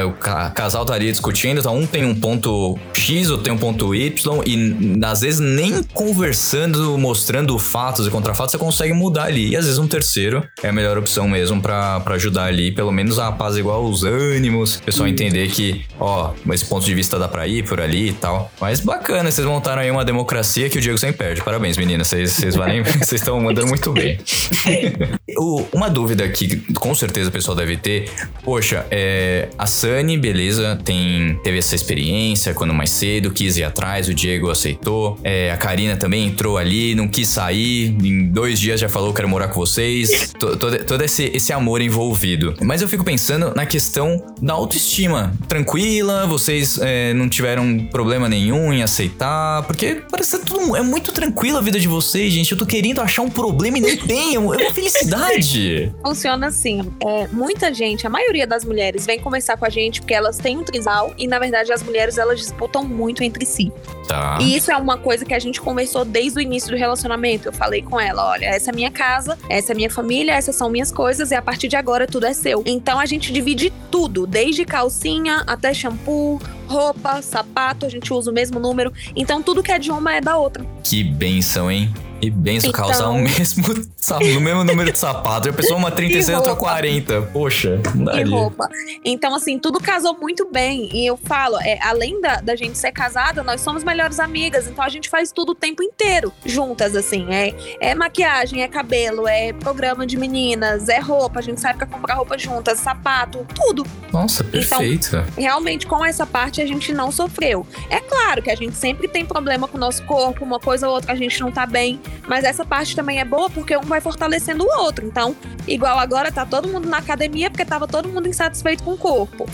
O 0.07 0.13
ca- 0.13 0.51
casal 0.51 0.85
tá 0.85 0.95
ali 0.95 1.11
discutindo, 1.11 1.59
então 1.61 1.77
um 1.77 1.87
tem 1.87 2.05
um 2.05 2.15
ponto 2.15 2.79
X, 2.95 3.31
outro 3.31 3.45
tem 3.45 3.53
um 3.53 3.59
ponto 3.59 3.95
Y, 3.95 4.43
e 4.47 4.99
às 5.05 5.21
vezes 5.21 5.41
nem 5.41 5.83
conversando, 5.83 6.97
mostrando 6.99 7.59
fatos 7.59 8.07
e 8.07 8.11
contrafatos, 8.11 8.53
você 8.53 8.59
consegue 8.59 8.93
mudar 8.93 9.25
ali. 9.25 9.51
E 9.51 9.57
às 9.57 9.65
vezes 9.65 9.79
um 9.79 9.87
terceiro 9.87 10.43
é 10.63 10.69
a 10.69 10.73
melhor 10.73 10.97
opção 10.99 11.29
mesmo 11.29 11.61
pra 11.61 12.01
pra 12.01 12.15
ajudar 12.17 12.45
ali, 12.45 12.73
pelo 12.73 12.91
menos 12.93 13.19
a 13.19 13.29
apaziguar 13.29 13.79
os 13.79 14.05
ânimos, 14.05 14.77
o 14.77 14.83
pessoal 14.83 15.09
entender 15.09 15.49
que, 15.49 15.85
ó, 15.99 16.33
esse 16.53 16.65
ponto 16.65 16.85
de 16.85 16.95
vista 16.95 17.19
dá 17.19 17.29
pra 17.29 17.47
ir 17.47 17.65
por 17.65 17.81
ali 17.81 18.09
e 18.11 18.13
tal. 18.13 18.51
Mas 18.61 18.81
bacana, 18.81 19.31
vocês 19.31 19.47
montaram 19.47 19.83
aí 19.83 19.91
uma 19.91 20.05
democracia 20.05 20.69
que 20.69 20.79
o 20.79 20.81
Diego 20.81 20.99
sempre 20.99 21.19
perde. 21.19 21.43
Parabéns, 21.43 21.77
meninas, 21.77 22.09
vocês 22.09 22.55
valem- 22.57 22.83
vocês 23.03 23.21
estão 23.21 23.41
mandando 23.41 23.69
muito 23.69 23.93
bem. 23.93 24.19
O- 25.39 25.65
uma 25.73 25.89
dúvida 25.91 26.29
que 26.29 26.63
com 26.75 26.95
certeza 26.95 27.29
o 27.29 27.33
pessoal 27.33 27.57
deve 27.57 27.77
ter. 27.77 28.11
Poxa, 28.43 28.87
é, 28.91 29.49
a 29.59 29.67
Sunny, 29.67 30.17
beleza, 30.19 30.79
tem, 30.85 31.39
teve 31.43 31.59
essa 31.59 31.75
experiência 31.75 32.55
quando 32.55 32.73
mais 32.75 32.91
cedo, 32.91 33.31
quis 33.31 33.57
ir 33.57 33.65
atrás, 33.65 34.09
o 34.09 34.15
Diego 34.15 34.51
aceitou. 34.51 35.19
É, 35.23 35.51
a 35.51 35.57
Karina 35.57 35.97
também 35.97 36.27
entrou 36.27 36.57
ali, 36.59 36.95
não 36.95 37.09
quis 37.09 37.29
sair, 37.29 37.89
em 38.03 38.27
dois 38.27 38.59
dias 38.59 38.81
já 38.81 38.89
falou, 38.89 39.13
quero 39.13 39.29
morar 39.29 39.49
com 39.49 39.55
vocês. 39.61 40.33
To- 40.39 40.57
todo 40.57 41.03
esse, 41.03 41.25
esse 41.35 41.53
amor 41.53 41.81
envolvido. 41.81 42.55
Mas 42.63 42.83
eu 42.83 42.89
fico 42.89 43.05
pensando 43.05 43.53
na 43.55 43.67
questão 43.67 44.23
da 44.41 44.53
autoestima. 44.55 45.33
Tranquila, 45.49 46.27
vocês 46.27 46.79
é, 46.81 47.13
não 47.15 47.29
tiveram 47.29 47.79
problema 47.91 48.29
nenhum 48.29 48.73
em 48.73 48.83
aceitar, 48.83 49.63
porque 49.65 50.03
parece 50.11 50.39
que 50.39 50.47
tudo 50.47 50.77
é 50.77 50.83
muito 50.83 51.13
tranquila 51.13 51.59
a 51.59 51.63
vida 51.63 51.79
de 51.79 51.89
vocês, 51.89 52.33
gente. 52.33 52.53
Eu 52.53 52.59
tô 52.59 52.67
querendo 52.67 53.01
achar 53.01 53.23
um 53.23 53.31
problema 53.31 53.79
e 53.79 53.81
não 53.81 53.97
tem, 53.97 54.35
é 54.35 54.39
uma 54.39 54.57
felicidade. 54.73 55.93
Funciona 56.05 56.51
assim. 56.55 56.93
É, 57.01 57.27
muita 57.29 57.75
gente, 57.75 58.07
a 58.07 58.11
maioria 58.11 58.47
das 58.47 58.65
mulheres, 58.65 59.05
vem 59.05 59.19
conversar 59.19 59.57
com 59.57 59.65
a 59.65 59.69
gente 59.69 60.01
porque 60.01 60.15
elas 60.15 60.39
têm 60.39 60.57
um 60.57 60.65
trisal 60.65 61.13
e, 61.19 61.27
na 61.27 61.39
verdade, 61.39 61.73
as 61.73 61.83
mulheres 61.83 62.17
elas 62.17 62.39
disputam 62.39 62.85
muito 62.85 63.23
entre 63.23 63.45
si. 63.45 63.73
Tá. 64.09 64.39
E 64.41 64.57
isso 64.57 64.71
é 64.71 64.77
uma 64.77 64.97
coisa 64.97 65.25
que 65.25 65.35
a 65.35 65.39
gente 65.39 65.61
conversou 65.61 66.05
desde 66.05 66.39
o 66.39 66.43
início 66.43 66.71
do 66.71 66.77
relacionamento. 66.77 67.49
Eu 67.49 67.53
falei 67.53 67.83
com 67.83 67.99
ela: 67.99 68.31
olha, 68.31 68.47
essa 68.47 68.71
é 68.71 68.75
minha 68.75 68.91
casa, 68.91 69.39
essa 69.49 69.73
é 69.73 69.75
minha 69.75 69.91
família, 69.91 70.33
essas 70.33 70.55
são 70.57 70.71
minhas 70.71 70.93
coisas 70.93 71.31
e 71.31 71.35
a 71.35 71.43
partir 71.43 71.69
de 71.69 71.77
agora 71.77 72.07
tudo 72.07 72.27
é 72.27 72.33
seu. 72.33 72.63
Então 72.67 72.99
a 72.99 73.07
gente 73.07 73.33
divide 73.33 73.73
tudo, 73.91 74.27
desde 74.27 74.65
calcinha 74.65 75.43
até 75.47 75.75
shampoo, 75.75 76.41
roupa, 76.67 77.21
sapato, 77.23 77.87
a 77.87 77.89
gente 77.89 78.13
usa 78.13 78.31
o 78.31 78.35
mesmo 78.35 78.59
número. 78.61 78.93
Então 79.17 79.43
tudo 79.43 79.63
que 79.63 79.73
é 79.73 79.79
de 79.79 79.91
uma 79.91 80.15
é 80.15 80.21
da 80.21 80.37
outra. 80.37 80.65
Que 80.83 81.03
benção, 81.03 81.71
hein? 81.71 81.93
Que 82.25 82.31
benção 82.31 82.71
Então- 82.71 82.87
calçar 82.87 83.11
o 83.11 83.19
mesmo, 83.19 83.65
o 84.37 84.41
mesmo 84.41 84.65
número 84.65 84.93
de 84.93 84.99
sapato. 84.99 85.49
E 85.49 85.51
a 85.51 85.53
pessoa 85.53 85.77
uma 85.79 85.91
36, 85.91 86.37
outra 86.37 86.53
roupa. 86.53 86.67
40. 86.71 87.23
Poxa, 87.33 87.81
não 87.95 88.19
e 88.19 88.23
roupa. 88.25 88.69
Então, 89.05 89.35
assim, 89.35 89.59
tudo 89.59 89.79
casou 89.81 90.17
muito 90.19 90.49
bem. 90.51 90.89
E 90.93 91.07
eu 91.07 91.17
falo, 91.17 91.59
é, 91.61 91.79
além 91.83 92.21
da, 92.21 92.37
da 92.37 92.57
gente 92.57 92.79
ser 92.79 92.93
casada, 92.93 93.43
nós 93.43 93.61
somos 93.61 93.85
melhores 93.85 94.19
amigas. 94.19 94.67
Então 94.69 94.83
a 94.83 94.89
gente 94.89 95.09
faz 95.11 95.31
tudo 95.33 95.53
o 95.53 95.55
tempo 95.55 95.83
inteiro 95.83 96.33
juntas, 96.47 96.97
assim. 96.97 97.27
É, 97.33 97.55
é 97.81 97.95
maquiagem, 97.95 98.63
é 98.63 98.69
cabelo, 98.69 99.27
é 99.29 99.53
programa 99.53 100.07
de 100.07 100.17
meninas, 100.17 100.89
é 100.89 100.99
roupa. 100.99 101.41
A 101.41 101.43
gente 101.43 101.61
sai 101.61 101.75
pra 101.75 101.87
comprar 101.87 102.15
roupa 102.15 102.39
juntas, 102.39 102.79
sapato, 102.79 103.47
tudo. 103.55 103.85
Nossa, 104.13 104.43
Então, 104.43 104.79
perfeito. 104.79 105.25
Realmente, 105.37 105.87
com 105.87 106.05
essa 106.05 106.25
parte, 106.25 106.63
a 106.63 106.67
gente 106.67 106.93
não 106.93 107.11
sofreu. 107.13 107.67
É 107.91 108.01
claro 108.01 108.43
que 108.43 108.51
a 108.51 108.55
gente 108.57 108.77
sempre 108.77 109.09
tem 109.09 109.25
problema 109.27 109.67
com 109.69 109.77
o 109.77 109.81
nosso 109.81 110.03
corpo, 110.05 110.45
uma 110.45 110.59
coisa 110.61 110.89
ou 110.89 110.95
outra 110.95 111.13
a 111.13 111.17
gente 111.17 111.41
não 111.41 111.51
tá 111.51 111.67
bem. 111.67 112.01
Mas 112.27 112.45
essa 112.45 112.65
parte 112.65 112.97
também 112.97 113.21
é 113.21 113.25
boa 113.25 113.51
porque 113.51 113.77
um 113.77 113.83
vai 113.83 114.01
fortalecendo 114.01 114.65
o 114.65 114.83
outro. 114.83 115.07
Então, 115.07 115.37
igual 115.67 115.99
agora, 115.99 116.33
tá 116.33 116.47
todo 116.47 116.69
mundo 116.69 116.89
na 116.89 116.99
academia 116.99 117.51
porque 117.51 117.65
tava 117.65 117.87
todo 117.87 118.09
mundo 118.09 118.29
insatisfeito 118.29 118.83
com 118.83 118.93
o 118.93 118.99
corpo. 118.99 119.47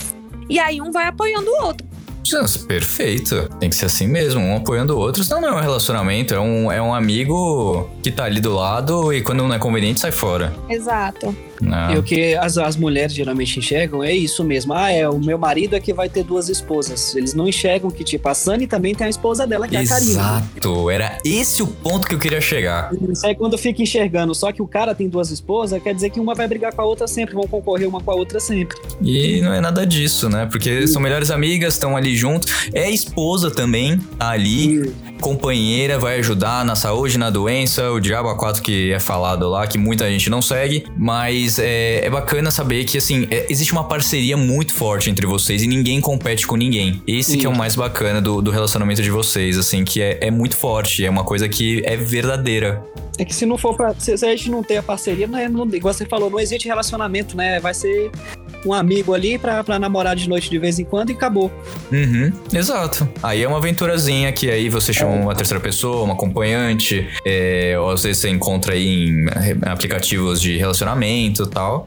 E 0.49 0.59
aí 0.59 0.81
um 0.81 0.91
vai 0.91 1.07
apoiando 1.07 1.49
o 1.49 1.65
outro. 1.65 1.87
Nossa, 2.31 2.59
perfeito. 2.59 3.49
Tem 3.59 3.69
que 3.69 3.75
ser 3.75 3.85
assim 3.85 4.07
mesmo, 4.07 4.41
um 4.41 4.57
apoiando 4.57 4.95
o 4.95 4.97
outro. 4.97 5.23
Senão 5.23 5.41
não 5.41 5.49
é 5.49 5.53
um 5.53 5.59
relacionamento, 5.61 6.33
é 6.33 6.39
um, 6.39 6.71
é 6.71 6.81
um 6.81 6.93
amigo 6.93 7.89
que 8.01 8.11
tá 8.11 8.25
ali 8.25 8.39
do 8.39 8.53
lado 8.53 9.11
e 9.13 9.21
quando 9.21 9.43
não 9.43 9.53
é 9.53 9.59
conveniente 9.59 9.99
sai 9.99 10.11
fora. 10.11 10.53
Exato. 10.69 11.35
Não. 11.61 11.93
E 11.93 11.97
o 11.97 12.03
que 12.03 12.35
as, 12.35 12.57
as 12.57 12.75
mulheres 12.75 13.13
geralmente 13.13 13.59
enxergam 13.59 14.03
é 14.03 14.13
isso 14.13 14.43
mesmo. 14.43 14.73
Ah, 14.73 14.91
é, 14.91 15.07
o 15.07 15.19
meu 15.19 15.37
marido 15.37 15.75
é 15.75 15.79
que 15.79 15.93
vai 15.93 16.09
ter 16.09 16.23
duas 16.23 16.49
esposas. 16.49 17.15
Eles 17.15 17.33
não 17.33 17.47
enxergam 17.47 17.89
que, 17.91 18.03
tipo, 18.03 18.27
a 18.27 18.33
Sunny 18.33 18.67
também 18.67 18.95
tem 18.95 19.07
a 19.07 19.09
esposa 19.09 19.45
dela, 19.45 19.67
que 19.67 19.75
é 19.75 19.81
a 19.81 19.87
Karina. 19.87 20.11
Exato, 20.11 20.89
era 20.89 21.17
esse 21.23 21.61
o 21.61 21.67
ponto 21.67 22.07
que 22.07 22.15
eu 22.15 22.19
queria 22.19 22.41
chegar. 22.41 22.91
Isso 23.09 23.25
aí 23.25 23.35
quando 23.35 23.57
fica 23.57 23.81
enxergando 23.81 24.33
só 24.33 24.51
que 24.51 24.61
o 24.61 24.67
cara 24.67 24.95
tem 24.95 25.07
duas 25.07 25.29
esposas, 25.29 25.81
quer 25.81 25.93
dizer 25.93 26.09
que 26.09 26.19
uma 26.19 26.33
vai 26.33 26.47
brigar 26.47 26.73
com 26.73 26.81
a 26.81 26.85
outra 26.85 27.07
sempre, 27.07 27.35
vão 27.35 27.47
concorrer 27.47 27.87
uma 27.87 28.01
com 28.01 28.11
a 28.11 28.15
outra 28.15 28.39
sempre. 28.39 28.77
E 29.01 29.41
não 29.41 29.53
é 29.53 29.61
nada 29.61 29.85
disso, 29.85 30.29
né? 30.29 30.47
Porque 30.49 30.87
são 30.87 31.01
melhores 31.01 31.29
amigas, 31.29 31.75
estão 31.75 31.95
ali 31.95 32.15
juntos. 32.15 32.69
É 32.73 32.89
esposa 32.89 33.51
também, 33.51 33.97
tá 34.17 34.29
ali. 34.31 34.91
Companheira, 35.21 35.97
vai 35.97 36.19
ajudar 36.19 36.65
na 36.65 36.75
saúde, 36.75 37.17
na 37.17 37.29
doença. 37.29 37.91
O 37.91 37.99
Diabo 37.99 38.27
A4 38.29 38.59
que 38.61 38.91
é 38.91 38.99
falado 38.99 39.47
lá, 39.47 39.65
que 39.67 39.77
muita 39.77 40.09
gente 40.09 40.29
não 40.29 40.41
segue. 40.41 40.83
Mas 40.97 41.59
é, 41.59 42.05
é 42.05 42.09
bacana 42.09 42.51
saber 42.51 42.83
que, 42.83 42.97
assim, 42.97 43.27
é- 43.31 43.45
existe 43.49 43.71
uma 43.71 43.85
parceria 43.85 44.35
muito 44.35 44.73
forte 44.73 45.09
entre 45.09 45.25
vocês 45.25 45.61
e 45.63 45.67
ninguém 45.67 46.01
compete 46.01 46.45
com 46.45 46.55
ninguém. 46.55 47.01
Esse 47.07 47.37
que 47.37 47.45
é 47.45 47.49
o 47.49 47.53
Sim. 47.53 47.57
mais 47.57 47.75
bacana 47.75 48.19
do, 48.21 48.41
do 48.41 48.51
relacionamento 48.51 49.01
de 49.01 49.11
vocês, 49.11 49.57
assim, 49.57 49.85
que 49.85 50.01
é, 50.01 50.17
é 50.21 50.31
muito 50.31 50.57
forte. 50.57 51.05
É 51.05 51.09
uma 51.09 51.23
coisa 51.23 51.47
que 51.47 51.81
é 51.85 51.95
verdadeira. 51.95 52.83
É 53.17 53.23
que 53.23 53.35
se 53.35 53.45
não 53.45 53.57
for 53.57 53.75
pra. 53.75 53.93
Se, 53.99 54.13
a 54.13 54.35
gente 54.35 54.49
não 54.49 54.63
ter 54.63 54.77
a 54.77 54.83
parceria, 54.83 55.27
não 55.27 55.37
é, 55.37 55.47
não, 55.47 55.67
igual 55.73 55.93
você 55.93 56.05
falou, 56.05 56.29
não 56.29 56.39
existe 56.39 56.67
relacionamento, 56.67 57.37
né? 57.37 57.59
Vai 57.59 57.73
ser 57.73 58.09
um 58.65 58.73
amigo 58.73 59.13
ali 59.13 59.37
pra, 59.37 59.63
pra 59.63 59.79
namorar 59.79 60.15
de 60.15 60.27
noite 60.29 60.49
de 60.49 60.57
vez 60.59 60.79
em 60.79 60.83
quando 60.83 61.09
e 61.09 61.13
acabou. 61.13 61.51
Uhum, 61.91 62.31
exato. 62.53 63.07
Aí 63.21 63.43
é 63.43 63.47
uma 63.47 63.57
aventurazinha 63.57 64.31
que 64.31 64.49
aí 64.49 64.69
você 64.69 64.93
chama 64.93 65.13
uma 65.13 65.35
terceira 65.35 65.59
pessoa, 65.59 66.03
uma 66.03 66.13
acompanhante, 66.13 67.07
é, 67.25 67.75
ou 67.79 67.89
às 67.89 68.03
vezes 68.03 68.21
você 68.21 68.29
encontra 68.29 68.73
aí 68.73 69.09
em 69.09 69.25
aplicativos 69.65 70.41
de 70.41 70.57
relacionamento 70.57 71.43
e 71.43 71.47
tal. 71.47 71.85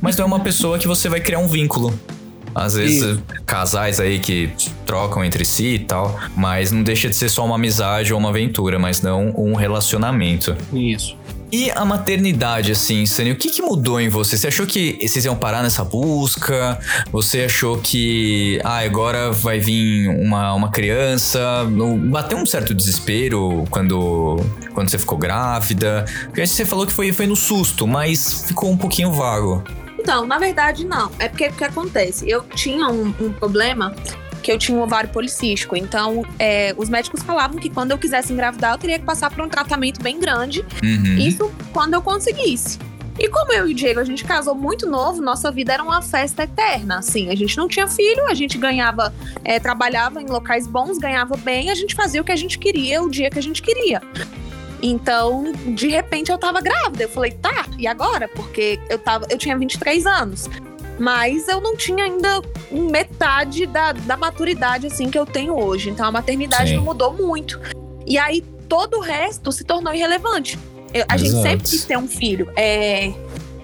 Mas 0.00 0.16
não 0.16 0.24
é 0.24 0.26
uma 0.26 0.40
pessoa 0.40 0.78
que 0.78 0.86
você 0.86 1.08
vai 1.08 1.20
criar 1.20 1.38
um 1.38 1.48
vínculo. 1.48 1.92
Às 2.54 2.74
vezes, 2.74 3.20
casais 3.46 4.00
aí 4.00 4.18
que 4.18 4.50
trocam 4.84 5.24
entre 5.24 5.44
si 5.44 5.74
e 5.74 5.78
tal, 5.78 6.18
mas 6.36 6.72
não 6.72 6.82
deixa 6.82 7.08
de 7.08 7.14
ser 7.14 7.28
só 7.28 7.44
uma 7.44 7.54
amizade 7.54 8.12
ou 8.12 8.18
uma 8.18 8.30
aventura, 8.30 8.78
mas 8.78 9.00
não 9.00 9.32
um 9.36 9.54
relacionamento. 9.54 10.56
Isso. 10.72 11.16
E 11.50 11.70
a 11.70 11.84
maternidade, 11.84 12.72
assim, 12.72 13.06
Sunny, 13.06 13.32
o 13.32 13.36
que, 13.36 13.48
que 13.48 13.62
mudou 13.62 13.98
em 13.98 14.08
você? 14.08 14.36
Você 14.36 14.48
achou 14.48 14.66
que 14.66 14.98
vocês 15.00 15.24
iam 15.24 15.34
parar 15.34 15.62
nessa 15.62 15.82
busca? 15.82 16.78
Você 17.10 17.42
achou 17.42 17.78
que, 17.78 18.60
ah, 18.62 18.80
agora 18.80 19.32
vai 19.32 19.58
vir 19.58 20.08
uma, 20.08 20.52
uma 20.52 20.70
criança? 20.70 21.40
Bateu 22.10 22.36
um 22.36 22.44
certo 22.44 22.74
desespero 22.74 23.64
quando, 23.70 24.36
quando 24.74 24.90
você 24.90 24.98
ficou 24.98 25.16
grávida? 25.16 26.04
Porque 26.24 26.46
você 26.46 26.66
falou 26.66 26.86
que 26.86 26.92
foi, 26.92 27.12
foi 27.12 27.26
no 27.26 27.36
susto, 27.36 27.86
mas 27.86 28.44
ficou 28.46 28.70
um 28.70 28.76
pouquinho 28.76 29.10
vago. 29.10 29.64
Então, 29.98 30.26
na 30.26 30.38
verdade, 30.38 30.84
não. 30.84 31.10
É 31.18 31.28
porque 31.28 31.48
o 31.48 31.52
que 31.52 31.64
acontece? 31.64 32.28
Eu 32.28 32.42
tinha 32.42 32.88
um, 32.88 33.14
um 33.20 33.32
problema 33.32 33.94
que 34.48 34.52
eu 34.52 34.56
tinha 34.56 34.78
um 34.78 34.80
ovário 34.80 35.10
policístico. 35.10 35.76
Então, 35.76 36.24
é, 36.38 36.74
os 36.78 36.88
médicos 36.88 37.22
falavam 37.22 37.58
que 37.58 37.68
quando 37.68 37.90
eu 37.90 37.98
quisesse 37.98 38.32
engravidar, 38.32 38.72
eu 38.72 38.78
teria 38.78 38.98
que 38.98 39.04
passar 39.04 39.30
por 39.30 39.44
um 39.44 39.48
tratamento 39.48 40.02
bem 40.02 40.18
grande. 40.18 40.64
Uhum. 40.82 41.18
Isso 41.18 41.52
quando 41.70 41.92
eu 41.92 42.00
conseguisse. 42.00 42.78
E 43.18 43.28
como 43.28 43.52
eu 43.52 43.68
e 43.68 43.72
o 43.72 43.74
Diego, 43.74 44.00
a 44.00 44.04
gente 44.04 44.24
casou 44.24 44.54
muito 44.54 44.88
novo, 44.88 45.20
nossa 45.20 45.50
vida 45.50 45.74
era 45.74 45.82
uma 45.82 46.00
festa 46.00 46.44
eterna, 46.44 47.00
assim. 47.00 47.28
A 47.28 47.34
gente 47.34 47.58
não 47.58 47.68
tinha 47.68 47.86
filho, 47.86 48.26
a 48.26 48.32
gente 48.32 48.56
ganhava, 48.56 49.12
é, 49.44 49.60
trabalhava 49.60 50.22
em 50.22 50.26
locais 50.26 50.66
bons, 50.66 50.96
ganhava 50.96 51.36
bem, 51.36 51.68
a 51.68 51.74
gente 51.74 51.94
fazia 51.94 52.22
o 52.22 52.24
que 52.24 52.32
a 52.32 52.36
gente 52.36 52.58
queria, 52.58 53.02
o 53.02 53.10
dia 53.10 53.28
que 53.28 53.38
a 53.38 53.42
gente 53.42 53.60
queria. 53.60 54.00
Então, 54.80 55.52
de 55.74 55.88
repente, 55.88 56.32
eu 56.32 56.38
tava 56.38 56.62
grávida. 56.62 57.02
Eu 57.02 57.08
falei, 57.10 57.32
tá, 57.32 57.66
e 57.76 57.86
agora? 57.86 58.28
Porque 58.28 58.80
eu, 58.88 58.98
tava, 58.98 59.26
eu 59.28 59.36
tinha 59.36 59.58
23 59.58 60.06
anos. 60.06 60.48
Mas 60.98 61.48
eu 61.48 61.60
não 61.60 61.76
tinha 61.76 62.04
ainda 62.04 62.42
metade 62.70 63.66
da, 63.66 63.92
da 63.92 64.16
maturidade, 64.16 64.86
assim, 64.86 65.10
que 65.10 65.18
eu 65.18 65.24
tenho 65.24 65.58
hoje. 65.58 65.90
Então, 65.90 66.06
a 66.06 66.10
maternidade 66.12 66.70
Sim. 66.70 66.76
não 66.76 66.84
mudou 66.84 67.12
muito. 67.14 67.60
E 68.06 68.18
aí, 68.18 68.42
todo 68.68 68.98
o 68.98 69.00
resto 69.00 69.52
se 69.52 69.64
tornou 69.64 69.94
irrelevante. 69.94 70.58
Eu- 70.92 71.04
a 71.08 71.16
gente 71.16 71.32
sempre 71.42 71.68
quis 71.68 71.84
ter 71.84 71.96
um 71.96 72.08
filho. 72.08 72.50
É... 72.56 73.12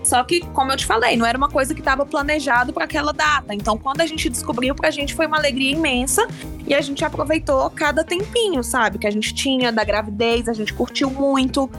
Só 0.05 0.23
que, 0.23 0.41
como 0.53 0.71
eu 0.71 0.77
te 0.77 0.85
falei, 0.85 1.17
não 1.17 1.25
era 1.25 1.37
uma 1.37 1.49
coisa 1.49 1.73
que 1.75 1.81
estava 1.81 2.05
planejado 2.05 2.75
para 2.75 2.85
aquela 2.85 3.11
data. 3.11 3.55
Então, 3.55 3.79
quando 3.79 4.03
a 4.03 4.07
gente 4.07 4.29
descobriu, 4.29 4.75
pra 4.75 4.91
gente 4.91 5.15
foi 5.15 5.27
uma 5.27 5.39
alegria 5.39 5.73
imensa 5.73 6.29
e 6.67 6.75
a 6.75 6.81
gente 6.83 7.03
aproveitou 7.03 7.71
cada 7.71 8.05
tempinho, 8.05 8.63
sabe? 8.63 8.99
Que 8.99 9.07
a 9.07 9.11
gente 9.11 9.33
tinha 9.33 9.73
da 9.73 9.83
gravidez, 9.83 10.47
a 10.47 10.53
gente 10.53 10.75
curtiu 10.75 11.09
muito. 11.11 11.71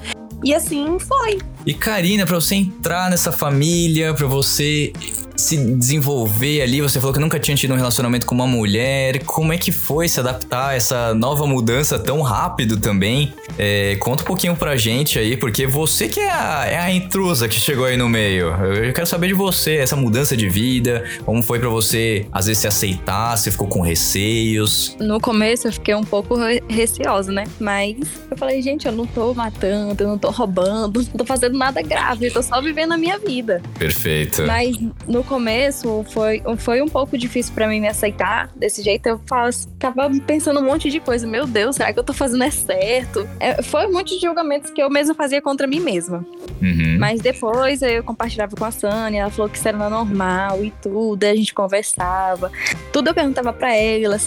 E 0.43 0.55
assim 0.55 0.97
foi. 0.97 1.39
E 1.67 1.73
Karina, 1.75 2.25
pra 2.25 2.35
você 2.35 2.55
entrar 2.55 3.11
nessa 3.11 3.31
família, 3.31 4.11
pra 4.15 4.25
você 4.25 4.91
se 5.35 5.57
desenvolver 5.75 6.61
ali, 6.61 6.81
você 6.81 6.99
falou 6.99 7.13
que 7.13 7.19
nunca 7.19 7.39
tinha 7.39 7.55
tido 7.55 7.73
um 7.73 7.77
relacionamento 7.77 8.25
com 8.25 8.33
uma 8.35 8.47
mulher. 8.47 9.23
Como 9.25 9.51
é 9.51 9.57
que 9.57 9.71
foi 9.71 10.07
se 10.07 10.19
adaptar 10.19 10.69
a 10.69 10.75
essa 10.75 11.13
nova 11.13 11.45
mudança 11.45 11.99
tão 11.99 12.21
rápido 12.21 12.77
também? 12.77 13.33
É, 13.57 13.95
conta 13.97 14.23
um 14.23 14.25
pouquinho 14.25 14.55
pra 14.55 14.75
gente 14.77 15.17
aí, 15.19 15.35
porque 15.37 15.65
você 15.67 16.07
que 16.07 16.19
é 16.19 16.31
a, 16.31 16.65
é 16.65 16.77
a 16.77 16.91
intrusa 16.91 17.47
que 17.47 17.59
chegou 17.59 17.85
aí 17.85 17.97
no 17.97 18.07
meio. 18.09 18.47
Eu 18.47 18.93
quero 18.93 19.07
saber 19.07 19.27
de 19.27 19.33
você, 19.33 19.75
essa 19.77 19.95
mudança 19.95 20.35
de 20.37 20.47
vida, 20.49 21.03
como 21.25 21.41
foi 21.43 21.59
pra 21.59 21.69
você, 21.69 22.25
às 22.31 22.45
vezes, 22.47 22.61
se 22.61 22.67
aceitar, 22.67 23.37
você 23.37 23.51
ficou 23.51 23.67
com 23.67 23.81
receios. 23.81 24.95
No 24.99 25.19
começo 25.19 25.67
eu 25.67 25.71
fiquei 25.73 25.95
um 25.95 26.03
pouco 26.03 26.35
re- 26.35 26.63
receosa, 26.69 27.31
né? 27.31 27.43
Mas 27.59 27.97
eu 28.31 28.37
falei, 28.37 28.61
gente, 28.61 28.85
eu 28.85 28.91
não 28.91 29.05
tô 29.05 29.33
matando, 29.33 30.01
eu 30.03 30.07
não 30.07 30.17
tô 30.17 30.29
roubando, 30.31 31.01
não 31.11 31.17
tô 31.17 31.25
fazendo 31.25 31.57
nada 31.57 31.81
grave, 31.81 32.27
eu 32.27 32.33
tô 32.33 32.41
só 32.41 32.61
vivendo 32.61 32.93
a 32.93 32.97
minha 32.97 33.17
vida. 33.19 33.61
Perfeito. 33.77 34.43
Mas 34.43 34.77
no 35.07 35.23
começo 35.25 36.05
foi, 36.11 36.41
foi 36.57 36.81
um 36.81 36.87
pouco 36.87 37.17
difícil 37.17 37.53
pra 37.53 37.67
mim 37.67 37.79
me 37.79 37.87
aceitar 37.87 38.49
desse 38.55 38.81
jeito. 38.81 39.07
Eu 39.07 39.19
ficava 39.19 40.09
pensando 40.25 40.59
um 40.59 40.63
monte 40.63 40.89
de 40.89 40.99
coisa. 40.99 41.27
Meu 41.27 41.45
Deus, 41.45 41.75
será 41.75 41.91
que 41.91 41.99
eu 41.99 42.03
tô 42.03 42.13
fazendo 42.13 42.43
é 42.43 42.51
certo? 42.51 43.27
É, 43.39 43.61
foi 43.61 43.87
um 43.87 43.91
monte 43.91 44.15
de 44.15 44.21
julgamentos 44.25 44.71
que 44.71 44.81
eu 44.81 44.89
mesma 44.89 45.13
fazia 45.13 45.41
contra 45.41 45.67
mim 45.67 45.79
mesma. 45.79 46.25
Uhum. 46.61 46.97
Mas 46.99 47.19
depois 47.21 47.81
eu 47.81 48.03
compartilhava 48.03 48.55
com 48.55 48.65
a 48.65 48.71
Sânia, 48.71 49.21
ela 49.21 49.29
falou 49.31 49.49
que 49.49 49.57
isso 49.57 49.67
era 49.67 49.89
normal 49.89 50.63
e 50.63 50.71
tudo, 50.81 51.23
a 51.23 51.35
gente 51.35 51.53
conversava. 51.53 52.51
Tudo 52.93 53.09
eu 53.09 53.13
perguntava 53.13 53.51
pra 53.51 53.75
ela, 53.75 54.17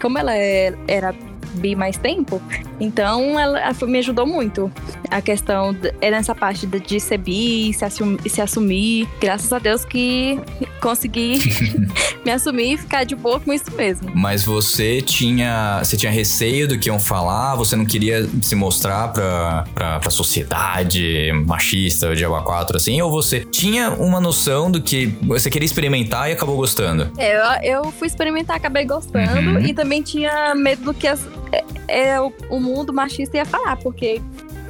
como 0.00 0.18
ela 0.18 0.36
é- 0.36 0.74
era 0.86 1.14
bi 1.54 1.74
mais 1.74 1.96
tempo, 1.96 2.40
então 2.80 3.38
ela, 3.38 3.58
me 3.86 3.98
ajudou 3.98 4.26
muito. 4.26 4.70
A 5.10 5.20
questão 5.20 5.72
de- 5.72 5.92
é 6.00 6.10
nessa 6.10 6.34
parte 6.34 6.66
de, 6.66 7.00
ser 7.00 7.18
bi, 7.18 7.72
se, 7.72 7.84
assum- 7.84 8.18
se 8.26 8.40
assumir. 8.40 9.08
Graças 9.20 9.52
a 9.52 9.58
Deus 9.58 9.84
que 9.84 10.38
consegui 10.80 11.38
me 12.24 12.30
assumir 12.30 12.74
e 12.74 12.76
ficar 12.76 13.04
de 13.04 13.14
boa 13.16 13.40
com 13.40 13.52
isso 13.52 13.70
mesmo. 13.74 14.10
Mas 14.14 14.44
você 14.44 15.00
tinha, 15.00 15.80
você 15.82 15.96
tinha 15.96 16.12
receio 16.12 16.68
do 16.68 16.78
que 16.78 16.88
iam 16.88 16.98
falar? 16.98 17.54
Você 17.56 17.74
não 17.76 17.84
queria 17.86 18.28
se 18.42 18.54
mostrar 18.54 19.08
pra, 19.08 19.64
pra, 19.74 19.98
pra 19.98 20.10
sociedade 20.10 21.32
machista 21.46 22.14
de 22.14 22.24
Água 22.24 22.42
4, 22.42 22.76
assim? 22.76 23.00
Ou 23.00 23.10
você 23.10 23.40
tinha 23.40 23.90
uma 23.90 24.20
noção 24.20 24.70
do 24.70 24.80
que 24.82 25.14
você 25.22 25.50
queria 25.50 25.66
experimentar 25.66 26.28
e 26.28 26.32
acabou 26.32 26.56
gostando? 26.56 27.10
É, 27.16 27.62
eu, 27.64 27.84
eu 27.84 27.92
fui 27.92 28.06
experimentar, 28.06 28.56
acabei 28.56 28.84
gostando 28.84 29.18
Uhum. 29.50 29.60
e 29.60 29.72
também 29.74 30.02
tinha 30.02 30.54
medo 30.54 30.82
do 30.84 30.94
que 30.94 31.06
as- 31.06 31.26
é, 31.52 31.64
é, 31.88 32.20
o, 32.20 32.32
o 32.50 32.60
mundo 32.60 32.92
machista 32.92 33.36
ia 33.36 33.44
falar, 33.44 33.76
porque 33.76 34.20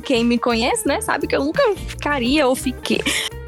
quem 0.02 0.24
me 0.24 0.38
conhece, 0.38 0.86
né, 0.86 1.00
sabe 1.00 1.26
que 1.26 1.36
eu 1.36 1.44
nunca 1.44 1.62
ficaria 1.76 2.46
ou 2.46 2.54
fiquei 2.56 3.02